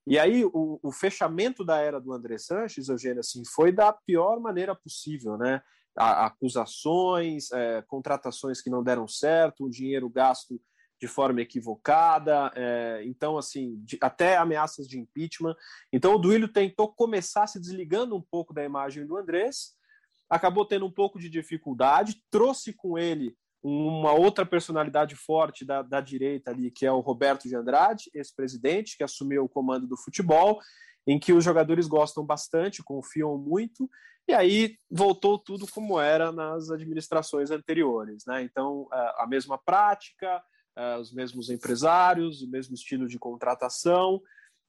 E 0.08 0.18
aí 0.18 0.46
o, 0.46 0.80
o 0.82 0.90
fechamento 0.90 1.66
da 1.66 1.82
era 1.82 2.00
do 2.00 2.14
André 2.14 2.38
Sanches, 2.38 2.88
Eugênio, 2.88 3.20
assim, 3.20 3.44
foi 3.44 3.74
da 3.74 3.92
pior 3.92 4.40
maneira 4.40 4.74
possível, 4.74 5.38
né? 5.38 5.62
Acusações, 5.96 7.52
é, 7.52 7.82
contratações 7.84 8.62
que 8.62 8.70
não 8.70 8.84
deram 8.84 9.08
certo, 9.08 9.66
o 9.66 9.70
dinheiro 9.70 10.10
gasto 10.10 10.60
de 11.00 11.08
forma 11.08 11.42
equivocada, 11.42 12.52
é, 12.56 13.04
então 13.06 13.38
assim, 13.38 13.78
de, 13.84 13.98
até 14.02 14.38
ameaças 14.38 14.88
de 14.88 14.98
impeachment. 14.98 15.56
Então 15.92 16.16
o 16.16 16.18
Duílio 16.18 16.48
tentou 16.48 16.94
começar 16.94 17.46
se 17.48 17.60
desligando 17.60 18.16
um 18.16 18.22
pouco 18.22 18.54
da 18.54 18.64
imagem 18.64 19.06
do 19.06 19.18
Andrés, 19.18 19.74
acabou 20.30 20.66
tendo 20.66 20.86
um 20.86 20.92
pouco 20.92 21.20
de 21.20 21.30
dificuldade, 21.30 22.24
trouxe 22.32 22.72
com 22.72 22.98
ele 22.98 23.36
uma 23.62 24.12
outra 24.14 24.46
personalidade 24.46 25.16
forte 25.16 25.64
da, 25.64 25.82
da 25.82 26.02
direita 26.02 26.52
ali, 26.52 26.70
que 26.70 26.86
é 26.86 26.92
o 26.92 27.00
Roberto 27.00 27.48
de 27.48 27.56
Andrade, 27.56 28.10
ex-presidente, 28.14 28.98
que 28.98 29.04
assumiu 29.04 29.46
o 29.46 29.50
comando 29.50 29.88
do 29.88 29.98
futebol, 29.98 30.60
em 31.08 31.20
que 31.20 31.34
os 31.34 31.44
jogadores 31.44 31.88
gostam 31.88 32.26
bastante, 32.26 32.84
confiam 32.84 33.38
muito, 33.38 33.90
e 34.28 34.34
aí 34.34 34.78
voltou 34.90 35.38
tudo 35.38 35.68
como 35.68 36.00
era 36.00 36.32
nas 36.32 36.70
administrações 36.70 37.52
anteriores. 37.52 38.24
Né? 38.26 38.44
Então, 38.44 38.88
a 38.92 39.28
mesma 39.28 39.58
prática, 39.58 40.42
os 41.00 41.14
mesmos 41.14 41.50
empresários, 41.50 42.42
o 42.42 42.50
mesmo 42.50 42.74
estilo 42.74 43.08
de 43.08 43.20
contratação, 43.20 44.22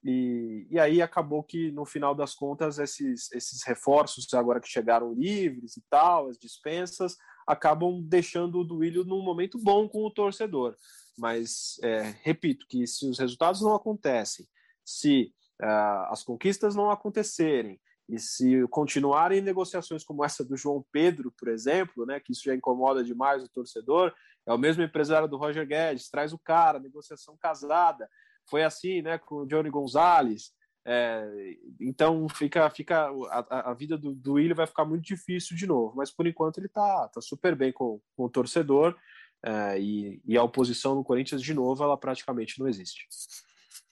e, 0.04 0.66
e 0.70 0.78
aí 0.78 1.00
acabou 1.00 1.42
que, 1.42 1.72
no 1.72 1.86
final 1.86 2.14
das 2.14 2.34
contas, 2.34 2.78
esses, 2.78 3.32
esses 3.32 3.62
reforços, 3.64 4.32
agora 4.34 4.60
que 4.60 4.68
chegaram 4.68 5.14
livres 5.14 5.78
e 5.78 5.82
tal, 5.88 6.28
as 6.28 6.36
dispensas, 6.36 7.16
acabam 7.46 8.02
deixando 8.02 8.58
o 8.58 8.64
Duílio 8.64 9.04
num 9.04 9.22
momento 9.22 9.58
bom 9.58 9.88
com 9.88 10.04
o 10.04 10.10
torcedor. 10.10 10.76
Mas, 11.16 11.78
é, 11.82 12.14
repito, 12.22 12.66
que 12.68 12.86
se 12.86 13.08
os 13.08 13.18
resultados 13.18 13.62
não 13.62 13.74
acontecem, 13.74 14.46
se 14.84 15.32
uh, 15.62 16.10
as 16.10 16.22
conquistas 16.22 16.74
não 16.74 16.90
acontecerem, 16.90 17.80
e 18.08 18.18
se 18.18 18.66
continuarem 18.68 19.40
negociações 19.40 20.04
como 20.04 20.24
essa 20.24 20.44
do 20.44 20.56
João 20.56 20.84
Pedro, 20.92 21.32
por 21.38 21.48
exemplo, 21.48 22.04
né, 22.04 22.20
que 22.20 22.32
isso 22.32 22.44
já 22.44 22.54
incomoda 22.54 23.02
demais 23.02 23.42
o 23.42 23.48
torcedor, 23.48 24.12
é 24.46 24.52
o 24.52 24.58
mesmo 24.58 24.82
empresário 24.82 25.26
do 25.26 25.38
Roger 25.38 25.66
Guedes, 25.66 26.10
traz 26.10 26.32
o 26.32 26.38
cara, 26.38 26.78
negociação 26.78 27.36
casada. 27.36 28.08
Foi 28.48 28.62
assim 28.62 29.00
né, 29.00 29.16
com 29.16 29.36
o 29.36 29.46
Johnny 29.46 29.70
Gonzalez. 29.70 30.52
É, 30.86 31.56
então 31.80 32.28
fica, 32.28 32.68
fica 32.68 33.08
a, 33.30 33.70
a 33.70 33.74
vida 33.74 33.96
do, 33.96 34.14
do 34.14 34.34
Willian 34.34 34.54
vai 34.54 34.66
ficar 34.66 34.84
muito 34.84 35.02
difícil 35.02 35.56
de 35.56 35.66
novo, 35.66 35.94
mas 35.96 36.10
por 36.10 36.26
enquanto 36.26 36.58
ele 36.58 36.68
tá, 36.68 37.08
tá 37.08 37.22
super 37.22 37.56
bem 37.56 37.72
com, 37.72 37.98
com 38.14 38.24
o 38.24 38.28
torcedor 38.28 38.94
é, 39.42 39.80
e, 39.80 40.20
e, 40.26 40.36
a 40.36 40.42
oposição 40.42 40.94
no 40.94 41.02
Corinthians 41.02 41.42
de 41.42 41.54
novo 41.54 41.82
ela 41.82 41.96
praticamente 41.96 42.60
não 42.60 42.68
existe. 42.68 43.06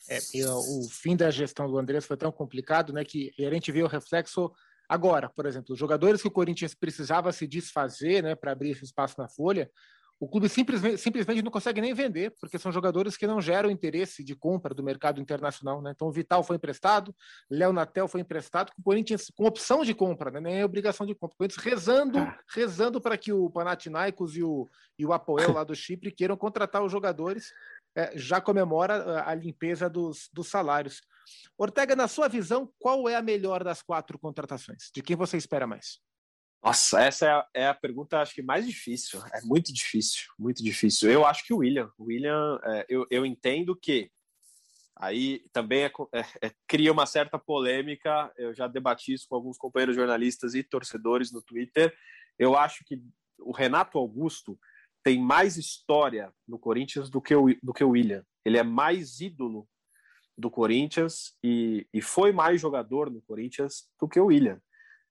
É, 0.08 0.18
o 0.44 0.88
fim 0.90 1.16
da 1.16 1.30
gestão 1.30 1.68
do 1.68 1.78
Andrés 1.78 2.04
foi 2.04 2.16
tão 2.16 2.32
complicado, 2.32 2.92
né, 2.92 3.04
que 3.04 3.32
a 3.38 3.50
gente 3.50 3.70
vê 3.70 3.82
o 3.82 3.88
reflexo 3.88 4.52
agora, 4.88 5.28
por 5.28 5.46
exemplo, 5.46 5.72
os 5.72 5.78
jogadores 5.78 6.20
que 6.20 6.28
o 6.28 6.32
Corinthians 6.32 6.74
precisava 6.74 7.32
se 7.32 7.46
desfazer, 7.46 8.22
né, 8.22 8.34
para 8.34 8.52
abrir 8.52 8.70
esse 8.70 8.84
espaço 8.84 9.14
na 9.18 9.28
folha, 9.28 9.70
o 10.22 10.28
clube 10.28 10.48
simplesmente, 10.48 10.98
simplesmente 10.98 11.42
não 11.42 11.50
consegue 11.50 11.80
nem 11.80 11.92
vender, 11.92 12.32
porque 12.38 12.56
são 12.56 12.70
jogadores 12.70 13.16
que 13.16 13.26
não 13.26 13.40
geram 13.40 13.68
interesse 13.68 14.22
de 14.22 14.36
compra 14.36 14.72
do 14.72 14.80
mercado 14.80 15.20
internacional. 15.20 15.82
Né? 15.82 15.90
Então, 15.92 16.06
o 16.06 16.12
Vital 16.12 16.44
foi 16.44 16.54
emprestado, 16.54 17.12
Léo 17.50 17.72
Natel 17.72 18.06
foi 18.06 18.20
emprestado, 18.20 18.70
com 18.70 18.80
o 18.80 18.84
Corinthians 18.84 19.32
com 19.36 19.44
opção 19.44 19.82
de 19.82 19.92
compra, 19.92 20.30
né? 20.30 20.38
nem 20.38 20.62
obrigação 20.62 21.04
de 21.04 21.12
compra. 21.12 21.34
O 21.34 21.38
Corinthians 21.38 21.64
rezando, 21.64 22.18
ah. 22.18 22.38
rezando 22.54 23.00
para 23.00 23.18
que 23.18 23.32
o 23.32 23.50
Panathinaikos 23.50 24.36
e 24.36 24.44
o, 24.44 24.70
e 24.96 25.04
o 25.04 25.12
Apoel 25.12 25.54
lá 25.54 25.64
do 25.64 25.74
Chipre 25.74 26.12
queiram 26.12 26.36
contratar 26.36 26.84
os 26.84 26.92
jogadores. 26.92 27.52
É, 27.94 28.16
já 28.16 28.40
comemora 28.40 29.24
a 29.26 29.34
limpeza 29.34 29.88
dos, 29.88 30.28
dos 30.32 30.48
salários. 30.48 31.02
Ortega, 31.58 31.94
na 31.94 32.08
sua 32.08 32.28
visão, 32.28 32.72
qual 32.78 33.08
é 33.08 33.14
a 33.14 33.22
melhor 33.22 33.62
das 33.62 33.82
quatro 33.82 34.18
contratações? 34.18 34.90
De 34.94 35.02
quem 35.02 35.14
você 35.14 35.36
espera 35.36 35.66
mais? 35.66 36.00
Nossa, 36.62 37.02
essa 37.02 37.26
é 37.26 37.30
a, 37.30 37.46
é 37.54 37.66
a, 37.66 37.74
pergunta, 37.74 38.20
acho 38.20 38.34
que 38.34 38.42
mais 38.42 38.64
difícil. 38.66 39.20
É 39.32 39.40
muito 39.42 39.72
difícil, 39.72 40.30
muito 40.38 40.62
difícil. 40.62 41.10
Eu 41.10 41.26
acho 41.26 41.44
que 41.44 41.52
o 41.52 41.58
William. 41.58 41.90
O 41.98 42.04
William, 42.04 42.60
é, 42.64 42.86
eu, 42.88 43.04
eu 43.10 43.26
entendo 43.26 43.74
que 43.74 44.10
aí 44.96 45.44
também 45.52 45.82
é, 45.82 45.92
é, 46.12 46.46
é, 46.46 46.52
cria 46.68 46.92
uma 46.92 47.04
certa 47.04 47.36
polêmica. 47.36 48.32
Eu 48.36 48.54
já 48.54 48.68
debati 48.68 49.12
isso 49.12 49.26
com 49.28 49.34
alguns 49.34 49.58
companheiros 49.58 49.96
jornalistas 49.96 50.54
e 50.54 50.62
torcedores 50.62 51.32
no 51.32 51.42
Twitter. 51.42 51.92
Eu 52.38 52.56
acho 52.56 52.84
que 52.84 53.02
o 53.40 53.50
Renato 53.50 53.98
Augusto 53.98 54.56
tem 55.02 55.20
mais 55.20 55.56
história 55.56 56.32
no 56.46 56.58
Corinthians 56.58 57.10
do 57.10 57.20
que 57.20 57.34
o, 57.34 57.46
do 57.62 57.72
que 57.72 57.84
o 57.84 57.90
William. 57.90 58.24
Ele 58.44 58.58
é 58.58 58.62
mais 58.62 59.20
ídolo 59.20 59.68
do 60.36 60.50
Corinthians 60.50 61.36
e, 61.42 61.86
e 61.92 62.00
foi 62.00 62.32
mais 62.32 62.60
jogador 62.60 63.10
no 63.10 63.20
Corinthians 63.22 63.88
do 64.00 64.08
que 64.08 64.18
o 64.18 64.26
William. 64.26 64.60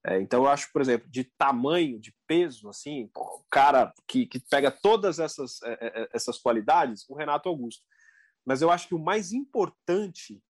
É, 0.04 0.20
então 0.20 0.42
eu 0.42 0.48
acho, 0.48 0.72
por 0.72 0.82
exemplo, 0.82 1.08
de 1.08 1.24
tamanho, 1.38 2.00
de 2.00 2.12
peso, 2.26 2.68
assim, 2.68 3.08
o 3.16 3.44
cara 3.48 3.92
que, 4.08 4.26
que 4.26 4.40
pega 4.40 4.70
todas 4.70 5.20
essas, 5.20 5.62
é, 5.62 5.72
é, 5.72 6.02
é, 6.02 6.08
essas 6.12 6.38
qualidades, 6.38 7.08
o 7.08 7.14
Renato 7.14 7.48
Augusto. 7.48 7.84
Mas 8.44 8.60
eu 8.60 8.70
acho 8.70 8.88
que 8.88 8.94
o 8.94 8.98
mais 8.98 9.32
importante 9.32 10.42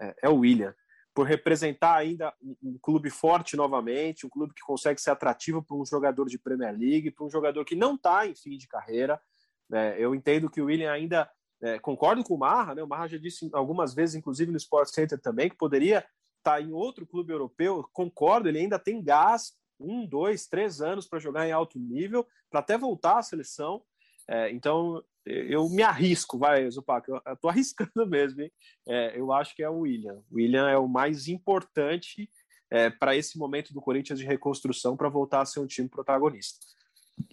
é, 0.00 0.14
é 0.24 0.28
o 0.28 0.38
William, 0.38 0.74
por 1.16 1.26
representar 1.26 1.96
ainda 1.96 2.30
um, 2.62 2.76
clube 2.78 3.08
forte 3.08 3.56
novamente, 3.56 4.26
um 4.26 4.28
clube 4.28 4.52
que 4.52 4.60
consegue 4.60 5.00
ser 5.00 5.12
atrativo 5.12 5.62
para 5.62 5.74
um 5.74 5.82
jogador 5.82 6.26
de 6.26 6.38
Premier 6.38 6.78
League, 6.78 7.10
para 7.10 7.24
um 7.24 7.30
jogador 7.30 7.64
que 7.64 7.74
não 7.74 7.94
está 7.94 8.26
em 8.26 8.34
fim 8.34 8.58
de 8.58 8.68
carreira. 8.68 9.18
Né? 9.66 9.96
Eu 9.98 10.14
entendo 10.14 10.50
que 10.50 10.60
o 10.60 10.66
William 10.66 10.92
ainda 10.92 11.26
é, 11.62 11.78
concordo 11.78 12.22
com 12.22 12.34
o 12.34 12.38
Marra, 12.38 12.74
né? 12.74 12.82
O 12.82 12.86
Marra 12.86 13.08
já 13.08 13.16
disse 13.16 13.48
algumas 13.54 13.94
vezes, 13.94 14.14
inclusive 14.14 14.50
no 14.50 14.58
Sport 14.58 14.90
Center 14.90 15.18
também, 15.18 15.48
que 15.48 15.56
poderia 15.56 16.04
está 16.36 16.60
em 16.60 16.70
outro 16.74 17.06
clube 17.06 17.32
europeu, 17.32 17.82
concordo, 17.94 18.46
ele 18.46 18.58
ainda 18.58 18.78
tem 18.78 19.02
gás, 19.02 19.54
um, 19.80 20.06
dois, 20.06 20.46
três 20.46 20.82
anos 20.82 21.08
para 21.08 21.18
jogar 21.18 21.48
em 21.48 21.50
alto 21.50 21.78
nível, 21.78 22.26
para 22.50 22.60
até 22.60 22.76
voltar 22.76 23.16
à 23.16 23.22
seleção. 23.22 23.82
É, 24.28 24.50
então, 24.50 25.02
eu 25.24 25.68
me 25.68 25.82
arrisco, 25.82 26.38
vai, 26.38 26.70
Zupac, 26.70 27.08
eu 27.08 27.20
estou 27.32 27.50
arriscando 27.50 28.06
mesmo, 28.06 28.42
hein? 28.42 28.52
É, 28.86 29.18
eu 29.18 29.32
acho 29.32 29.54
que 29.54 29.62
é 29.62 29.68
o 29.68 29.80
William. 29.80 30.22
O 30.30 30.36
William 30.36 30.68
é 30.68 30.78
o 30.78 30.88
mais 30.88 31.28
importante 31.28 32.30
é, 32.70 32.90
para 32.90 33.16
esse 33.16 33.38
momento 33.38 33.72
do 33.72 33.80
Corinthians 33.80 34.18
de 34.18 34.24
reconstrução 34.24 34.96
para 34.96 35.08
voltar 35.08 35.40
a 35.40 35.46
ser 35.46 35.60
um 35.60 35.66
time 35.66 35.88
protagonista. 35.88 36.58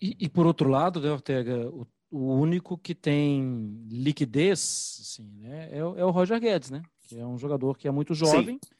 E, 0.01 0.15
e 0.19 0.29
por 0.29 0.45
outro 0.45 0.69
lado, 0.69 1.01
né, 1.01 1.11
Ortega, 1.11 1.69
o, 1.69 1.87
o, 2.09 2.33
único 2.35 2.77
que 2.77 2.95
tem 2.95 3.85
liquidez 3.89 4.99
assim, 5.01 5.29
né, 5.39 5.69
é, 5.71 5.77
é, 5.79 6.05
o 6.05 6.11
Roger 6.11 6.39
Guedes, 6.39 6.69
né? 6.69 6.81
Que 7.07 7.19
é 7.19 7.25
um 7.25 7.37
jogador 7.37 7.77
que 7.77 7.87
é 7.87 7.91
muito 7.91 8.13
jovem 8.13 8.59
Sim. 8.63 8.75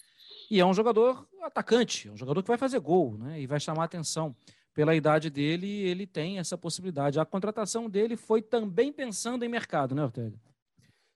e 0.50 0.60
é 0.60 0.66
um 0.66 0.74
jogador 0.74 1.28
atacante, 1.42 2.08
é 2.08 2.12
um 2.12 2.18
jogador 2.18 2.42
que 2.42 2.48
vai 2.48 2.58
fazer 2.58 2.80
gol, 2.80 3.18
né? 3.18 3.42
E 3.42 3.46
vai 3.46 3.60
chamar 3.60 3.84
atenção 3.84 4.36
pela 4.74 4.96
idade 4.96 5.30
dele, 5.30 5.68
ele 5.68 6.08
tem 6.08 6.40
essa 6.40 6.58
possibilidade. 6.58 7.20
A 7.20 7.26
contratação 7.26 7.90
dele 7.90 8.18
foi 8.18 8.42
também 8.42 8.92
pensando 8.92 9.44
em 9.44 9.50
mercado, 9.50 9.94
né, 9.94 10.04
Ortega? 10.04 10.36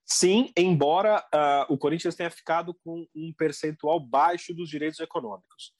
Sim, 0.05 0.51
embora 0.55 1.19
uh, 1.33 1.73
o 1.73 1.77
Corinthians 1.77 2.15
tenha 2.15 2.29
ficado 2.29 2.73
com 2.73 3.05
um 3.13 3.33
percentual 3.33 3.99
baixo 3.99 4.53
dos 4.53 4.69
direitos 4.69 4.99
econômicos. 4.99 5.73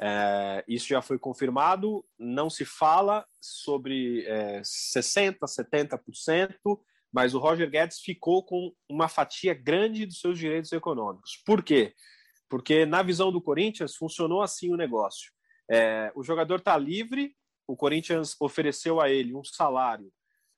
É, 0.00 0.64
isso 0.68 0.86
já 0.88 1.02
foi 1.02 1.18
confirmado, 1.18 2.04
não 2.16 2.48
se 2.48 2.64
fala 2.64 3.26
sobre 3.40 4.24
é, 4.26 4.60
60%, 4.60 5.38
70%, 5.42 6.54
mas 7.12 7.34
o 7.34 7.38
Roger 7.38 7.68
Guedes 7.68 7.98
ficou 7.98 8.44
com 8.44 8.72
uma 8.88 9.08
fatia 9.08 9.54
grande 9.54 10.06
dos 10.06 10.20
seus 10.20 10.38
direitos 10.38 10.70
econômicos. 10.72 11.42
Por 11.44 11.64
quê? 11.64 11.94
Porque 12.48 12.86
na 12.86 13.02
visão 13.02 13.32
do 13.32 13.42
Corinthians 13.42 13.96
funcionou 13.96 14.40
assim 14.40 14.72
o 14.72 14.76
negócio. 14.76 15.32
É, 15.70 16.10
o 16.14 16.22
jogador 16.22 16.58
está 16.58 16.76
livre, 16.76 17.34
o 17.66 17.76
Corinthians 17.76 18.34
ofereceu 18.40 19.00
a 19.00 19.10
ele 19.10 19.34
um 19.34 19.44
salário 19.44 20.10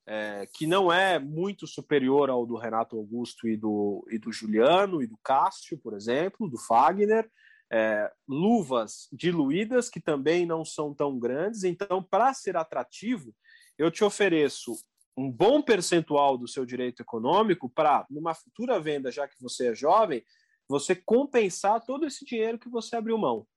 é, 0.07 0.47
que 0.53 0.65
não 0.65 0.91
é 0.91 1.19
muito 1.19 1.67
superior 1.67 2.29
ao 2.29 2.45
do 2.45 2.57
Renato 2.57 2.97
Augusto 2.97 3.47
e 3.47 3.55
do, 3.55 4.05
e 4.09 4.17
do 4.17 4.31
Juliano 4.31 5.01
e 5.01 5.07
do 5.07 5.17
Cássio, 5.23 5.77
por 5.77 5.93
exemplo, 5.93 6.49
do 6.49 6.57
Fagner. 6.57 7.29
É, 7.73 8.11
luvas 8.27 9.07
diluídas 9.13 9.89
que 9.89 10.01
também 10.01 10.45
não 10.45 10.65
são 10.65 10.93
tão 10.93 11.17
grandes. 11.17 11.63
Então, 11.63 12.03
para 12.03 12.33
ser 12.33 12.57
atrativo, 12.57 13.33
eu 13.77 13.89
te 13.89 14.03
ofereço 14.03 14.73
um 15.15 15.31
bom 15.31 15.61
percentual 15.61 16.37
do 16.37 16.49
seu 16.49 16.65
direito 16.65 17.01
econômico 17.01 17.69
para, 17.69 18.05
numa 18.09 18.33
futura 18.33 18.77
venda, 18.77 19.09
já 19.09 19.25
que 19.25 19.35
você 19.39 19.69
é 19.69 19.75
jovem, 19.75 20.21
você 20.67 20.93
compensar 20.93 21.81
todo 21.85 22.05
esse 22.05 22.25
dinheiro 22.25 22.59
que 22.59 22.67
você 22.67 22.97
abriu 22.97 23.17
mão 23.17 23.47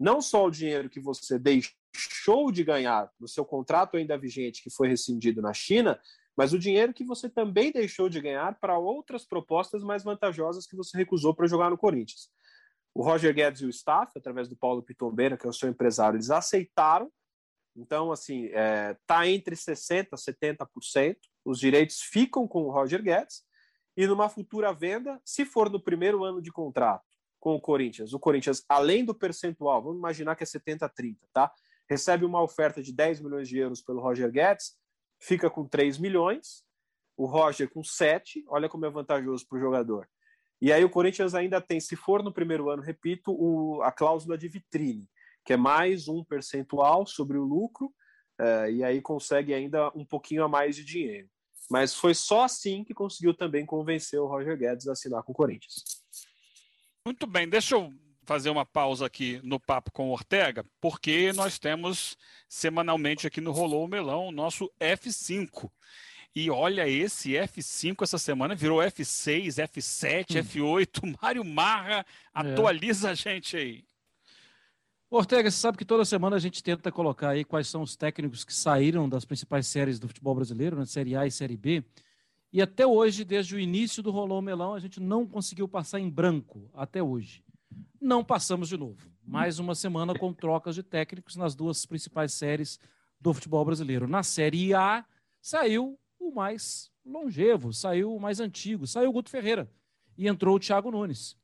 não 0.00 0.22
só 0.22 0.46
o 0.46 0.50
dinheiro 0.50 0.88
que 0.88 0.98
você 0.98 1.38
deixou 1.38 2.50
de 2.50 2.64
ganhar 2.64 3.12
no 3.20 3.28
seu 3.28 3.44
contrato 3.44 3.98
ainda 3.98 4.16
vigente, 4.16 4.62
que 4.62 4.70
foi 4.70 4.88
rescindido 4.88 5.42
na 5.42 5.52
China, 5.52 6.00
mas 6.34 6.54
o 6.54 6.58
dinheiro 6.58 6.94
que 6.94 7.04
você 7.04 7.28
também 7.28 7.70
deixou 7.70 8.08
de 8.08 8.18
ganhar 8.18 8.58
para 8.58 8.78
outras 8.78 9.26
propostas 9.26 9.82
mais 9.82 10.02
vantajosas 10.02 10.66
que 10.66 10.74
você 10.74 10.96
recusou 10.96 11.34
para 11.34 11.46
jogar 11.46 11.68
no 11.68 11.76
Corinthians. 11.76 12.30
O 12.94 13.02
Roger 13.02 13.34
Guedes 13.34 13.60
e 13.60 13.66
o 13.66 13.68
staff, 13.68 14.10
através 14.16 14.48
do 14.48 14.56
Paulo 14.56 14.82
Pitombeira, 14.82 15.36
que 15.36 15.46
é 15.46 15.50
o 15.50 15.52
seu 15.52 15.68
empresário, 15.68 16.16
eles 16.16 16.30
aceitaram. 16.30 17.12
Então, 17.76 18.10
assim, 18.10 18.46
está 18.46 19.26
é, 19.26 19.30
entre 19.30 19.54
60% 19.54 20.08
e 20.12 20.16
70%. 20.16 21.16
Os 21.44 21.60
direitos 21.60 22.00
ficam 22.00 22.48
com 22.48 22.62
o 22.62 22.70
Roger 22.70 23.02
Guedes. 23.02 23.42
E 23.96 24.06
numa 24.06 24.30
futura 24.30 24.72
venda, 24.72 25.20
se 25.24 25.44
for 25.44 25.68
no 25.68 25.78
primeiro 25.78 26.24
ano 26.24 26.40
de 26.40 26.50
contrato, 26.50 27.04
com 27.40 27.54
o 27.54 27.60
Corinthians. 27.60 28.12
O 28.12 28.20
Corinthians, 28.20 28.62
além 28.68 29.04
do 29.04 29.14
percentual, 29.14 29.82
vamos 29.82 29.98
imaginar 29.98 30.36
que 30.36 30.44
é 30.44 30.46
70-30, 30.46 31.16
tá? 31.32 31.50
Recebe 31.88 32.24
uma 32.24 32.42
oferta 32.42 32.82
de 32.82 32.92
10 32.92 33.20
milhões 33.20 33.48
de 33.48 33.58
euros 33.58 33.80
pelo 33.80 34.00
Roger 34.00 34.30
Guedes, 34.30 34.76
fica 35.18 35.50
com 35.50 35.66
3 35.66 35.98
milhões, 35.98 36.62
o 37.16 37.26
Roger 37.26 37.68
com 37.68 37.82
7, 37.82 38.44
olha 38.46 38.68
como 38.68 38.86
é 38.86 38.90
vantajoso 38.90 39.46
para 39.48 39.58
o 39.58 39.60
jogador. 39.60 40.08
E 40.60 40.72
aí 40.72 40.84
o 40.84 40.90
Corinthians 40.90 41.34
ainda 41.34 41.60
tem, 41.60 41.80
se 41.80 41.96
for 41.96 42.22
no 42.22 42.32
primeiro 42.32 42.68
ano, 42.68 42.82
repito, 42.82 43.32
o, 43.32 43.82
a 43.82 43.90
cláusula 43.90 44.36
de 44.36 44.46
vitrine, 44.46 45.08
que 45.44 45.54
é 45.54 45.56
mais 45.56 46.06
um 46.06 46.22
percentual 46.22 47.06
sobre 47.06 47.38
o 47.38 47.44
lucro, 47.44 47.86
uh, 48.38 48.70
e 48.70 48.84
aí 48.84 49.00
consegue 49.00 49.54
ainda 49.54 49.90
um 49.94 50.04
pouquinho 50.04 50.44
a 50.44 50.48
mais 50.48 50.76
de 50.76 50.84
dinheiro. 50.84 51.28
Mas 51.70 51.94
foi 51.94 52.14
só 52.14 52.44
assim 52.44 52.84
que 52.84 52.92
conseguiu 52.92 53.32
também 53.32 53.64
convencer 53.64 54.20
o 54.20 54.26
Roger 54.26 54.56
Guedes 54.56 54.86
a 54.86 54.92
assinar 54.92 55.22
com 55.22 55.32
o 55.32 55.34
Corinthians. 55.34 55.84
Muito 57.04 57.26
bem, 57.26 57.48
deixa 57.48 57.74
eu 57.74 57.92
fazer 58.24 58.50
uma 58.50 58.66
pausa 58.66 59.06
aqui 59.06 59.40
no 59.42 59.58
papo 59.58 59.90
com 59.90 60.08
o 60.08 60.12
Ortega, 60.12 60.64
porque 60.80 61.32
nós 61.32 61.58
temos 61.58 62.16
semanalmente 62.48 63.26
aqui 63.26 63.40
no 63.40 63.52
Rolou 63.52 63.84
o 63.84 63.88
Melão 63.88 64.28
o 64.28 64.32
nosso 64.32 64.70
F5. 64.78 65.70
E 66.34 66.50
olha, 66.50 66.86
esse 66.86 67.30
F5 67.32 68.02
essa 68.02 68.18
semana 68.18 68.54
virou 68.54 68.78
F6, 68.78 69.46
F7, 69.66 70.36
hum. 70.36 70.44
F8. 70.44 71.16
Mário 71.20 71.44
Marra, 71.44 72.04
atualiza 72.32 73.08
é. 73.08 73.10
a 73.12 73.14
gente 73.14 73.56
aí. 73.56 73.84
Ortega, 75.10 75.50
você 75.50 75.56
sabe 75.56 75.76
que 75.76 75.84
toda 75.84 76.04
semana 76.04 76.36
a 76.36 76.38
gente 76.38 76.62
tenta 76.62 76.92
colocar 76.92 77.30
aí 77.30 77.44
quais 77.44 77.66
são 77.66 77.82
os 77.82 77.96
técnicos 77.96 78.44
que 78.44 78.54
saíram 78.54 79.08
das 79.08 79.24
principais 79.24 79.66
séries 79.66 79.98
do 79.98 80.06
futebol 80.06 80.36
brasileiro, 80.36 80.76
na 80.76 80.82
né, 80.82 80.86
Série 80.86 81.16
A 81.16 81.26
e 81.26 81.32
Série 81.32 81.56
B. 81.56 81.82
E 82.52 82.60
até 82.60 82.84
hoje, 82.84 83.24
desde 83.24 83.54
o 83.54 83.60
início 83.60 84.02
do 84.02 84.10
Rolou 84.10 84.42
Melão, 84.42 84.74
a 84.74 84.80
gente 84.80 84.98
não 84.98 85.24
conseguiu 85.24 85.68
passar 85.68 86.00
em 86.00 86.10
branco, 86.10 86.68
até 86.74 87.00
hoje. 87.00 87.44
Não 88.00 88.24
passamos 88.24 88.68
de 88.68 88.76
novo. 88.76 89.08
Mais 89.24 89.60
uma 89.60 89.74
semana 89.74 90.18
com 90.18 90.32
trocas 90.32 90.74
de 90.74 90.82
técnicos 90.82 91.36
nas 91.36 91.54
duas 91.54 91.86
principais 91.86 92.32
séries 92.32 92.80
do 93.20 93.32
futebol 93.32 93.64
brasileiro. 93.64 94.08
Na 94.08 94.24
Série 94.24 94.74
A, 94.74 95.04
saiu 95.40 95.96
o 96.18 96.32
mais 96.32 96.90
longevo, 97.04 97.72
saiu 97.72 98.14
o 98.14 98.20
mais 98.20 98.40
antigo, 98.40 98.84
saiu 98.86 99.10
o 99.10 99.12
Guto 99.12 99.30
Ferreira. 99.30 99.70
E 100.18 100.26
entrou 100.26 100.56
o 100.56 100.60
Thiago 100.60 100.90
Nunes, 100.90 101.36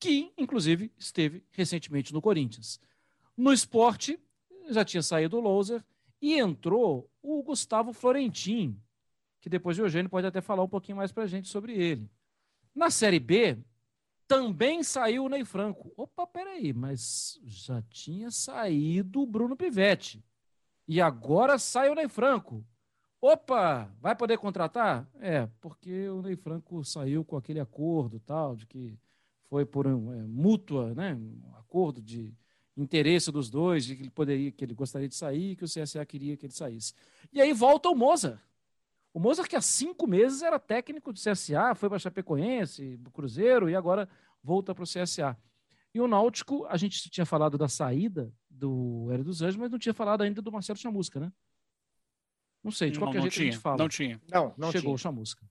que, 0.00 0.32
inclusive, 0.36 0.92
esteve 0.98 1.44
recentemente 1.52 2.12
no 2.12 2.20
Corinthians. 2.20 2.80
No 3.36 3.52
esporte, 3.52 4.18
já 4.68 4.84
tinha 4.84 5.02
saído 5.02 5.36
o 5.36 5.40
Louser 5.40 5.84
e 6.20 6.38
entrou 6.38 7.08
o 7.22 7.42
Gustavo 7.42 7.92
Florentin, 7.92 8.76
que 9.40 9.48
depois 9.48 9.78
o 9.78 9.82
Eugênio 9.82 10.10
pode 10.10 10.26
até 10.26 10.40
falar 10.40 10.62
um 10.62 10.68
pouquinho 10.68 10.98
mais 10.98 11.12
para 11.12 11.24
a 11.24 11.26
gente 11.26 11.48
sobre 11.48 11.72
ele. 11.72 12.10
Na 12.74 12.90
Série 12.90 13.18
B, 13.18 13.58
também 14.28 14.82
saiu 14.82 15.24
o 15.24 15.28
Ney 15.28 15.44
Franco. 15.44 15.92
Opa, 15.96 16.26
peraí, 16.26 16.72
mas 16.72 17.40
já 17.44 17.82
tinha 17.82 18.30
saído 18.30 19.22
o 19.22 19.26
Bruno 19.26 19.56
Pivetti. 19.56 20.24
E 20.86 21.00
agora 21.00 21.58
sai 21.58 21.90
o 21.90 21.94
Ney 21.94 22.08
Franco. 22.08 22.64
Opa, 23.20 23.92
vai 24.00 24.14
poder 24.14 24.38
contratar? 24.38 25.08
É, 25.18 25.46
porque 25.60 26.08
o 26.08 26.22
Ney 26.22 26.36
Franco 26.36 26.84
saiu 26.84 27.24
com 27.24 27.36
aquele 27.36 27.60
acordo 27.60 28.20
tal, 28.20 28.54
de 28.54 28.66
que 28.66 28.98
foi 29.48 29.66
por 29.66 29.86
um 29.86 30.12
é, 30.12 30.22
mútua, 30.26 30.94
né? 30.94 31.14
Um 31.14 31.54
acordo 31.56 32.00
de 32.00 32.32
interesse 32.76 33.32
dos 33.32 33.50
dois, 33.50 33.84
de 33.84 33.96
que 33.96 34.02
ele 34.02 34.10
poderia, 34.10 34.52
que 34.52 34.64
ele 34.64 34.74
gostaria 34.74 35.08
de 35.08 35.14
sair, 35.14 35.56
que 35.56 35.64
o 35.64 35.68
CSA 35.68 36.06
queria 36.06 36.36
que 36.36 36.46
ele 36.46 36.52
saísse. 36.52 36.94
E 37.32 37.40
aí 37.40 37.52
volta 37.52 37.88
o 37.88 37.94
Moza. 37.94 38.40
O 39.12 39.18
Mozart, 39.18 39.48
que 39.48 39.56
há 39.56 39.60
cinco 39.60 40.06
meses 40.06 40.42
era 40.42 40.58
técnico 40.58 41.12
do 41.12 41.18
CSA, 41.18 41.74
foi 41.74 41.88
para 41.88 41.98
Chapecoense, 41.98 43.00
Cruzeiro, 43.12 43.68
e 43.68 43.74
agora 43.74 44.08
volta 44.42 44.74
para 44.74 44.84
o 44.84 44.86
CSA. 44.86 45.36
E 45.92 46.00
o 46.00 46.06
Náutico, 46.06 46.64
a 46.66 46.76
gente 46.76 47.10
tinha 47.10 47.26
falado 47.26 47.58
da 47.58 47.68
saída 47.68 48.32
do 48.48 49.08
Hélio 49.10 49.24
dos 49.24 49.42
Anjos, 49.42 49.56
mas 49.56 49.70
não 49.70 49.78
tinha 49.78 49.92
falado 49.92 50.22
ainda 50.22 50.40
do 50.40 50.52
Marcelo 50.52 50.78
Chamusca, 50.78 51.18
né? 51.18 51.32
Não 52.62 52.70
sei, 52.70 52.90
de 52.90 52.98
qualquer 52.98 53.18
não, 53.18 53.24
não 53.24 53.30
jeito 53.30 53.34
tinha, 53.34 53.48
a 53.48 53.52
gente 53.52 53.62
fala. 53.62 53.76
Não 53.78 53.88
tinha. 53.88 54.20
Não, 54.30 54.54
não 54.56 54.70
Chegou 54.70 54.82
tinha. 54.82 54.94
o 54.94 54.98
Chamusca. 54.98 55.44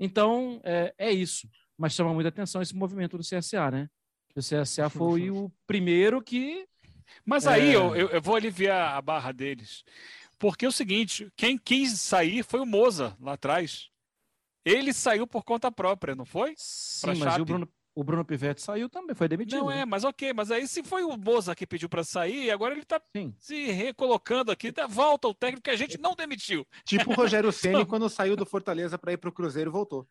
Então, 0.00 0.60
é, 0.64 0.94
é, 0.98 1.12
isso. 1.12 1.48
Mas 1.76 1.92
chama 1.92 2.12
muita 2.12 2.30
atenção 2.30 2.62
esse 2.62 2.74
movimento 2.74 3.16
do 3.16 3.22
CSA, 3.22 3.70
né? 3.70 3.90
O 4.34 4.40
CSA 4.40 4.88
foi 4.88 5.30
o 5.30 5.52
primeiro 5.66 6.22
que. 6.22 6.66
Mas 7.24 7.46
aí 7.46 7.70
é... 7.70 7.76
eu, 7.76 7.94
eu, 7.94 8.22
vou 8.22 8.36
aliviar 8.36 8.96
a 8.96 9.02
barra 9.02 9.32
deles. 9.32 9.84
Porque 10.38 10.64
é 10.64 10.68
o 10.68 10.72
seguinte, 10.72 11.30
quem 11.36 11.58
quis 11.58 12.00
sair 12.00 12.44
foi 12.44 12.60
o 12.60 12.66
Moza 12.66 13.16
lá 13.20 13.32
atrás. 13.32 13.90
Ele 14.64 14.92
saiu 14.92 15.26
por 15.26 15.42
conta 15.44 15.72
própria, 15.72 16.14
não 16.14 16.24
foi? 16.24 16.54
Sim, 16.56 17.14
mas 17.16 17.38
o 17.38 17.44
Bruno, 17.44 17.68
o 17.94 18.04
Bruno 18.04 18.24
Pivetti 18.24 18.62
saiu 18.62 18.88
também, 18.88 19.14
foi 19.14 19.26
demitido. 19.26 19.58
Não 19.58 19.68
né? 19.68 19.80
é, 19.80 19.84
mas 19.84 20.04
ok, 20.04 20.32
mas 20.32 20.52
aí 20.52 20.68
se 20.68 20.84
foi 20.84 21.02
o 21.02 21.16
Moza 21.16 21.54
que 21.54 21.66
pediu 21.66 21.88
para 21.88 22.04
sair, 22.04 22.50
agora 22.50 22.74
ele 22.74 22.82
está 22.82 23.00
se 23.38 23.72
recolocando 23.72 24.52
aqui, 24.52 24.70
dá 24.70 24.86
volta 24.86 25.26
o 25.26 25.34
técnico 25.34 25.64
que 25.64 25.70
a 25.70 25.76
gente 25.76 25.98
não 25.98 26.14
demitiu. 26.14 26.64
Tipo 26.84 27.10
o 27.10 27.14
Rogério 27.14 27.50
Ceni 27.52 27.84
quando 27.84 28.08
saiu 28.08 28.36
do 28.36 28.46
Fortaleza 28.46 28.96
para 28.96 29.12
ir 29.12 29.16
para 29.16 29.30
o 29.30 29.32
Cruzeiro 29.32 29.72
voltou. 29.72 30.06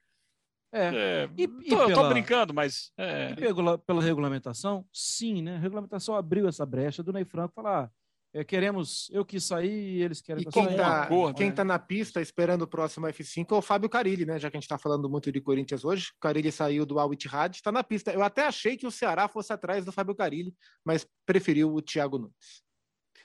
É. 0.69 0.87
é 0.87 1.29
e, 1.37 1.43
e 1.43 1.47
tô, 1.69 1.77
pela, 1.77 1.93
tô, 1.93 2.09
brincando, 2.09 2.53
mas. 2.53 2.91
É... 2.97 3.33
pela, 3.35 3.77
pela 3.77 4.01
regulamentação, 4.01 4.85
sim, 4.91 5.41
né? 5.41 5.55
A 5.55 5.59
regulamentação 5.59 6.13
abriu 6.13 6.47
essa 6.47 6.65
brecha 6.65 7.01
do 7.01 7.13
Ney 7.13 7.23
Franco 7.23 7.53
falar. 7.53 7.85
Ah, 7.85 7.91
é, 8.33 8.43
queremos, 8.43 9.09
eu 9.11 9.25
quis 9.25 9.45
sair 9.45 9.97
e 9.97 10.03
eles 10.03 10.21
querem 10.21 10.43
e 10.43 10.45
quem 10.45 10.75
tá, 10.75 11.09
quem 11.35 11.49
né? 11.49 11.55
tá 11.55 11.63
na 11.63 11.79
pista 11.79 12.21
esperando 12.21 12.63
o 12.63 12.67
próximo 12.67 13.07
F5 13.07 13.51
é 13.51 13.55
o 13.55 13.61
Fábio 13.61 13.89
Carilli, 13.89 14.25
né? 14.25 14.37
Já 14.37 14.51
que 14.51 14.57
a 14.57 14.59
gente 14.59 14.65
está 14.65 14.77
falando 14.77 15.09
muito 15.09 15.31
de 15.31 15.41
Corinthians 15.41 15.85
hoje. 15.85 16.09
O 16.17 16.19
Carilli 16.19 16.51
saiu 16.51 16.85
do 16.85 16.99
Al 16.99 17.13
Ittihad, 17.13 17.55
está 17.55 17.71
na 17.71 17.83
pista. 17.83 18.11
Eu 18.11 18.21
até 18.21 18.45
achei 18.45 18.75
que 18.75 18.85
o 18.85 18.91
Ceará 18.91 19.27
fosse 19.27 19.53
atrás 19.53 19.85
do 19.85 19.91
Fábio 19.91 20.13
Carilli, 20.13 20.53
mas 20.83 21.07
preferiu 21.25 21.73
o 21.73 21.81
Thiago 21.81 22.17
Nunes. 22.17 22.63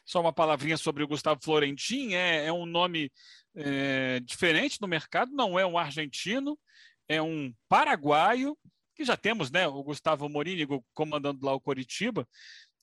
Só 0.05 0.21
uma 0.21 0.33
palavrinha 0.33 0.77
sobre 0.77 1.03
o 1.03 1.09
Gustavo 1.09 1.41
Florentin, 1.43 2.15
é, 2.15 2.47
é 2.47 2.53
um 2.53 2.67
nome 2.67 3.11
é, 3.55 4.21
diferente 4.21 4.81
no 4.81 4.89
mercado, 4.89 5.33
não 5.33 5.59
é 5.59 5.67
um 5.67 5.79
argentino, 5.79 6.59
é 7.09 7.21
um 7.21 7.53
paraguaio, 7.69 8.57
que 8.95 9.05
já 9.05 9.17
temos 9.17 9.51
né, 9.51 9.67
o 9.67 9.83
Gustavo 9.83 10.29
Morínigo 10.29 10.85
comandando 10.93 11.45
lá 11.45 11.55
o 11.55 11.61
Coritiba, 11.61 12.27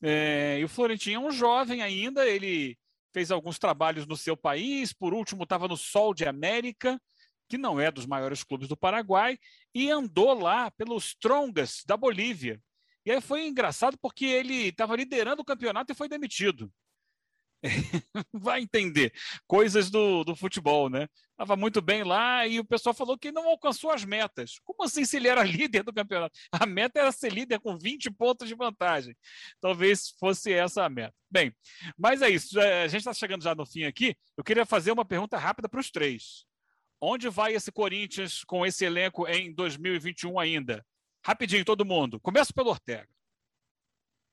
é, 0.02 0.58
e 0.60 0.64
o 0.64 0.68
Florentin 0.68 1.12
é 1.14 1.18
um 1.18 1.30
jovem 1.30 1.82
ainda, 1.82 2.26
ele 2.26 2.78
fez 3.12 3.30
alguns 3.30 3.58
trabalhos 3.58 4.06
no 4.06 4.16
seu 4.16 4.36
país, 4.36 4.92
por 4.92 5.12
último 5.12 5.42
estava 5.42 5.68
no 5.68 5.76
Sol 5.76 6.14
de 6.14 6.24
América, 6.24 7.00
que 7.48 7.58
não 7.58 7.80
é 7.80 7.90
dos 7.90 8.06
maiores 8.06 8.44
clubes 8.44 8.68
do 8.68 8.76
Paraguai, 8.76 9.38
e 9.74 9.90
andou 9.90 10.32
lá 10.34 10.70
pelos 10.70 11.14
Trongas 11.14 11.82
da 11.84 11.96
Bolívia. 11.96 12.62
E 13.04 13.10
aí 13.10 13.20
foi 13.20 13.46
engraçado 13.46 13.98
porque 14.00 14.24
ele 14.24 14.68
estava 14.68 14.94
liderando 14.94 15.42
o 15.42 15.44
campeonato 15.44 15.92
e 15.92 15.96
foi 15.96 16.08
demitido. 16.08 16.72
vai 18.32 18.62
entender 18.62 19.12
coisas 19.46 19.90
do, 19.90 20.24
do 20.24 20.34
futebol, 20.34 20.88
né? 20.88 21.08
Estava 21.32 21.56
muito 21.56 21.80
bem 21.80 22.04
lá 22.04 22.46
e 22.46 22.58
o 22.58 22.64
pessoal 22.64 22.94
falou 22.94 23.18
que 23.18 23.32
não 23.32 23.48
alcançou 23.48 23.90
as 23.90 24.04
metas. 24.04 24.58
Como 24.64 24.84
assim 24.84 25.04
se 25.04 25.16
ele 25.16 25.28
era 25.28 25.42
líder 25.44 25.82
do 25.82 25.92
campeonato? 25.92 26.38
A 26.52 26.66
meta 26.66 27.00
era 27.00 27.12
ser 27.12 27.32
líder 27.32 27.60
com 27.60 27.78
20 27.78 28.10
pontos 28.10 28.48
de 28.48 28.54
vantagem. 28.54 29.16
Talvez 29.60 30.10
fosse 30.18 30.52
essa 30.52 30.84
a 30.84 30.88
meta. 30.88 31.14
Bem, 31.30 31.54
mas 31.96 32.22
é 32.22 32.30
isso. 32.30 32.58
A 32.60 32.88
gente 32.88 33.00
está 33.00 33.12
chegando 33.12 33.42
já 33.42 33.54
no 33.54 33.66
fim 33.66 33.84
aqui. 33.84 34.16
Eu 34.36 34.44
queria 34.44 34.66
fazer 34.66 34.92
uma 34.92 35.04
pergunta 35.04 35.38
rápida 35.38 35.68
para 35.68 35.80
os 35.80 35.90
três. 35.90 36.44
Onde 37.00 37.28
vai 37.28 37.54
esse 37.54 37.72
Corinthians 37.72 38.44
com 38.44 38.66
esse 38.66 38.84
elenco 38.84 39.26
em 39.26 39.54
2021 39.54 40.38
ainda? 40.38 40.84
Rapidinho, 41.24 41.64
todo 41.64 41.84
mundo. 41.84 42.20
Começa 42.20 42.52
pelo 42.52 42.70
Ortega. 42.70 43.08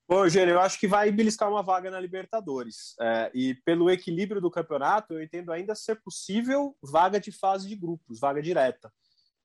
Bom, 0.10 0.24
Eugênio, 0.24 0.54
eu 0.54 0.62
acho 0.62 0.80
que 0.80 0.88
vai 0.88 1.12
beliscar 1.12 1.50
uma 1.50 1.62
vaga 1.62 1.92
na 1.92 2.00
Libertadores. 2.00 2.96
É, 3.02 3.30
e 3.34 3.56
pelo 3.66 3.90
equilíbrio 3.90 4.40
do 4.40 4.50
campeonato, 4.50 5.14
eu 5.14 5.22
entendo 5.22 5.52
ainda 5.52 5.76
ser 5.76 6.02
possível 6.02 6.78
vaga 6.82 7.20
de 7.20 7.30
fase 7.30 7.68
de 7.68 7.76
grupos, 7.76 8.18
vaga 8.18 8.42
direta. 8.42 8.90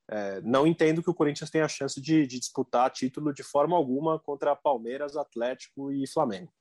É, 0.09 0.41
não 0.43 0.65
entendo 0.65 1.03
que 1.03 1.11
o 1.11 1.15
Corinthians 1.15 1.51
tenha 1.51 1.65
a 1.65 1.69
chance 1.69 2.01
de, 2.01 2.27
de, 2.29 2.39
disputar 2.39 2.91
título 2.91 3.33
de 3.33 3.43
forma 3.43 3.77
alguma 3.77 4.21
contra 4.21 4.55
Palmeiras, 4.55 5.17
Atlético 5.17 5.91
e 5.91 6.07
Flamengo. 6.07 6.53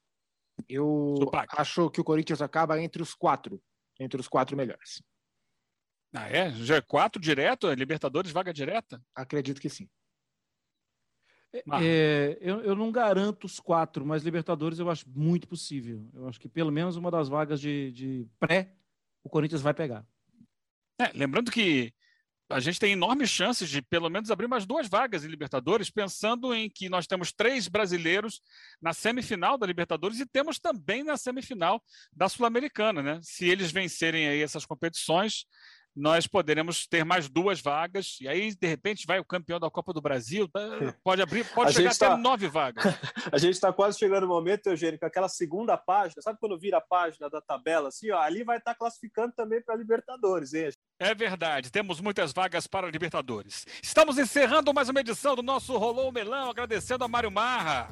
Eu 0.68 1.16
acho 1.58 1.90
que 1.92 2.02
o 2.02 2.04
Corinthians 2.04 2.42
acaba 2.42 2.82
entre 2.82 3.04
os 3.04 3.14
quatro, 3.14 3.62
entre 4.00 4.20
os 4.20 4.28
quatro 4.28 4.58
melhores. 4.58 5.04
Ah, 6.14 6.28
é? 6.28 6.52
Já 6.52 6.78
é 6.78 6.82
quatro 6.82 7.22
direto? 7.22 7.72
Libertadores, 7.74 8.32
vaga 8.32 8.54
direta? 8.54 9.02
Acredito 9.16 9.62
que 9.62 9.70
sim. 9.70 9.88
É, 11.54 12.38
eu, 12.40 12.62
eu, 12.62 12.76
não 12.76 12.92
garanto 12.92 13.44
os 13.44 13.60
quatro, 13.60 14.06
mas 14.06 14.24
Libertadores 14.24 14.80
eu 14.80 14.90
acho 14.90 15.06
muito 15.10 15.48
possível. 15.48 16.10
Eu 16.14 16.28
acho 16.28 16.40
que 16.40 16.48
pelo 16.48 16.72
menos 16.72 16.96
uma 16.96 17.12
das 17.12 17.28
vagas 17.28 17.60
de, 17.60 17.92
de 17.92 18.28
pré 18.40 18.74
o 19.24 19.30
Corinthians 19.30 19.62
vai 19.62 19.74
pegar. 19.74 20.06
É, 21.00 21.12
lembrando 21.14 21.52
que 21.52 21.94
a 22.52 22.60
gente 22.60 22.80
tem 22.80 22.94
enormes 22.94 23.30
chances 23.30 23.70
de 23.70 23.82
pelo 23.82 24.10
menos 24.10 24.30
abrir 24.30 24.48
mais 24.48 24.66
duas 24.66 24.88
vagas 24.88 25.24
em 25.24 25.30
Libertadores, 25.30 25.90
pensando 25.90 26.54
em 26.54 26.70
que 26.70 26.90
nós 26.90 27.08
temos 27.08 27.32
três 27.32 27.68
brasileiros 27.68 28.42
na 28.82 28.94
semifinal 28.94 29.58
da 29.58 29.66
Libertadores 29.66 30.20
e 30.20 30.26
temos 30.26 30.60
também 30.60 31.04
na 31.04 31.18
semifinal 31.18 31.82
da 32.12 32.28
Sul-Americana, 32.28 33.02
né? 33.02 33.20
Se 33.24 33.48
eles 33.48 33.72
vencerem 33.72 34.28
aí 34.28 34.42
essas 34.42 34.66
competições, 34.66 35.46
nós 35.96 36.26
poderemos 36.26 36.88
ter 36.88 37.04
mais 37.04 37.28
duas 37.28 37.62
vagas, 37.62 38.18
e 38.22 38.28
aí, 38.28 38.56
de 38.56 38.68
repente, 38.68 39.06
vai 39.06 39.20
o 39.20 39.26
campeão 39.26 39.60
da 39.60 39.70
Copa 39.70 39.94
do 39.94 40.02
Brasil, 40.02 40.48
tá, 40.48 40.60
pode 41.04 41.22
abrir, 41.22 41.46
pode 41.54 41.72
a 41.72 41.74
chegar 41.74 41.92
até 41.92 42.08
tá... 42.08 42.18
nove 42.18 42.48
vagas. 42.48 42.84
a 43.32 43.38
gente 43.38 43.54
está 43.54 43.74
quase 43.74 44.00
chegando 44.00 44.22
no 44.22 44.34
momento, 44.34 44.68
Eugênio, 44.68 44.98
que 44.98 45.06
aquela 45.06 45.28
segunda 45.28 45.78
página, 45.78 46.22
sabe 46.22 46.40
quando 46.40 46.58
vira 46.58 46.78
a 46.78 46.82
página 46.82 47.30
da 47.30 47.42
tabela, 47.42 47.90
assim, 47.90 48.10
ó, 48.12 48.20
ali 48.20 48.44
vai 48.44 48.58
estar 48.58 48.72
tá 48.72 48.78
classificando 48.78 49.34
também 49.36 49.62
para 49.62 49.76
a 49.76 49.78
Libertadores, 49.78 50.54
hein? 50.54 50.70
É 51.00 51.14
verdade, 51.14 51.72
temos 51.72 52.00
muitas 52.00 52.32
vagas 52.32 52.68
para 52.68 52.88
a 52.88 52.92
Libertadores. 52.92 53.66
Estamos 53.82 54.18
encerrando 54.18 54.74
mais 54.74 54.88
uma 54.88 55.00
edição 55.00 55.36
do 55.36 55.44
nosso 55.44 55.78
Rolou 55.78 56.10
o 56.10 56.12
Melão, 56.12 56.50
agradecendo 56.50 57.04
a 57.04 57.08
Mário 57.08 57.32
Marra. 57.32 57.90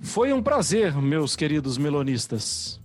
Foi 0.00 0.32
um 0.32 0.42
prazer, 0.42 0.96
meus 0.96 1.36
queridos 1.36 1.78
melonistas. 1.78 2.81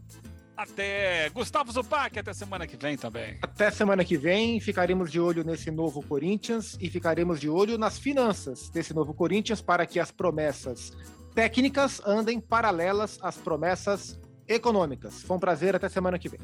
Até 0.58 1.30
Gustavo 1.30 1.72
Zupac, 1.72 2.18
até 2.18 2.34
semana 2.34 2.66
que 2.66 2.76
vem 2.76 2.98
também. 2.98 3.38
Até 3.44 3.70
semana 3.70 4.04
que 4.04 4.18
vem, 4.18 4.60
ficaremos 4.60 5.12
de 5.12 5.20
olho 5.20 5.44
nesse 5.44 5.70
novo 5.70 6.02
Corinthians 6.02 6.76
e 6.82 6.90
ficaremos 6.90 7.40
de 7.40 7.48
olho 7.48 7.78
nas 7.78 8.00
finanças 8.00 8.68
desse 8.72 8.92
novo 8.92 9.14
Corinthians 9.14 9.62
para 9.62 9.86
que 9.86 10.00
as 10.00 10.12
promessas 10.12 10.92
técnicas 11.36 12.02
andem 12.04 12.40
paralelas 12.40 13.20
às 13.22 13.38
promessas 13.38 14.20
econômicas. 14.48 15.22
Foi 15.22 15.38
um 15.38 15.40
prazer, 15.40 15.76
até 15.76 15.88
semana 15.88 16.18
que 16.18 16.28
vem. 16.28 16.40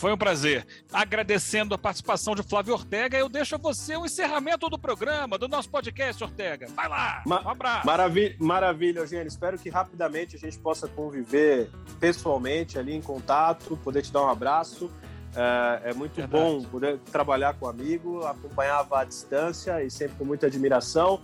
Foi 0.00 0.10
um 0.14 0.16
prazer. 0.16 0.66
Agradecendo 0.90 1.74
a 1.74 1.78
participação 1.78 2.34
de 2.34 2.42
Flávio 2.42 2.72
Ortega, 2.72 3.18
eu 3.18 3.28
deixo 3.28 3.56
a 3.56 3.58
você 3.58 3.98
o 3.98 4.06
encerramento 4.06 4.66
do 4.70 4.78
programa, 4.78 5.36
do 5.36 5.46
nosso 5.46 5.68
podcast, 5.68 6.24
Ortega. 6.24 6.68
Vai 6.74 6.88
lá! 6.88 7.22
Ma 7.26 7.42
um 7.42 7.50
abraço. 7.50 7.86
Maravilha, 7.86 8.34
maravilha, 8.38 9.00
Eugênio. 9.00 9.28
Espero 9.28 9.58
que 9.58 9.68
rapidamente 9.68 10.36
a 10.36 10.38
gente 10.38 10.58
possa 10.58 10.88
conviver 10.88 11.68
pessoalmente 12.00 12.78
ali 12.78 12.94
em 12.94 13.02
contato, 13.02 13.76
poder 13.84 14.00
te 14.00 14.10
dar 14.10 14.22
um 14.22 14.30
abraço. 14.30 14.90
É, 15.36 15.90
é 15.90 15.92
muito 15.92 16.14
Verdade. 16.14 16.32
bom 16.32 16.62
poder 16.62 16.98
trabalhar 17.12 17.52
com 17.58 17.66
um 17.66 17.68
amigo, 17.68 18.24
acompanhava 18.24 19.00
à 19.00 19.04
distância 19.04 19.84
e 19.84 19.90
sempre 19.90 20.16
com 20.16 20.24
muita 20.24 20.46
admiração. 20.46 21.20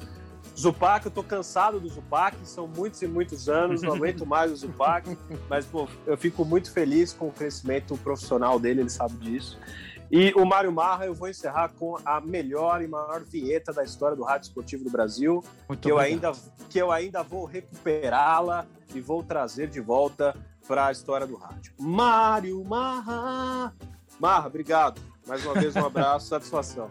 Zupac, 0.58 1.04
eu 1.04 1.10
tô 1.10 1.22
cansado 1.22 1.78
do 1.78 1.88
Zupac, 1.88 2.36
são 2.44 2.66
muitos 2.66 3.02
e 3.02 3.06
muitos 3.06 3.48
anos, 3.48 3.82
não 3.82 3.94
aguento 3.94 4.24
mais 4.24 4.50
o 4.50 4.56
Zupac, 4.56 5.16
mas 5.50 5.66
pô, 5.66 5.86
eu 6.06 6.16
fico 6.16 6.44
muito 6.44 6.72
feliz 6.72 7.12
com 7.12 7.28
o 7.28 7.32
crescimento 7.32 7.96
profissional 7.98 8.58
dele, 8.58 8.80
ele 8.80 8.90
sabe 8.90 9.14
disso. 9.16 9.58
E 10.10 10.32
o 10.34 10.44
Mário 10.44 10.70
Marra 10.70 11.04
eu 11.06 11.14
vou 11.14 11.28
encerrar 11.28 11.70
com 11.78 11.98
a 12.04 12.20
melhor 12.20 12.80
e 12.80 12.86
maior 12.86 13.22
vinheta 13.22 13.72
da 13.72 13.82
história 13.82 14.16
do 14.16 14.22
rádio 14.22 14.46
esportivo 14.46 14.84
do 14.84 14.90
Brasil, 14.90 15.44
que 15.80 15.90
eu, 15.90 15.98
ainda, 15.98 16.32
que 16.70 16.78
eu 16.78 16.92
ainda 16.92 17.22
vou 17.22 17.44
recuperá-la 17.44 18.66
e 18.94 19.00
vou 19.00 19.22
trazer 19.22 19.68
de 19.68 19.80
volta 19.80 20.34
para 20.66 20.86
a 20.86 20.92
história 20.92 21.26
do 21.26 21.36
rádio. 21.36 21.72
Mário 21.78 22.64
Marra! 22.64 23.74
Marra, 24.18 24.46
obrigado. 24.46 25.00
Mais 25.26 25.44
uma 25.44 25.54
vez 25.54 25.74
um 25.74 25.84
abraço, 25.84 26.28
satisfação. 26.28 26.88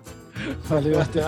Valeu, 0.66 1.02
até. 1.02 1.22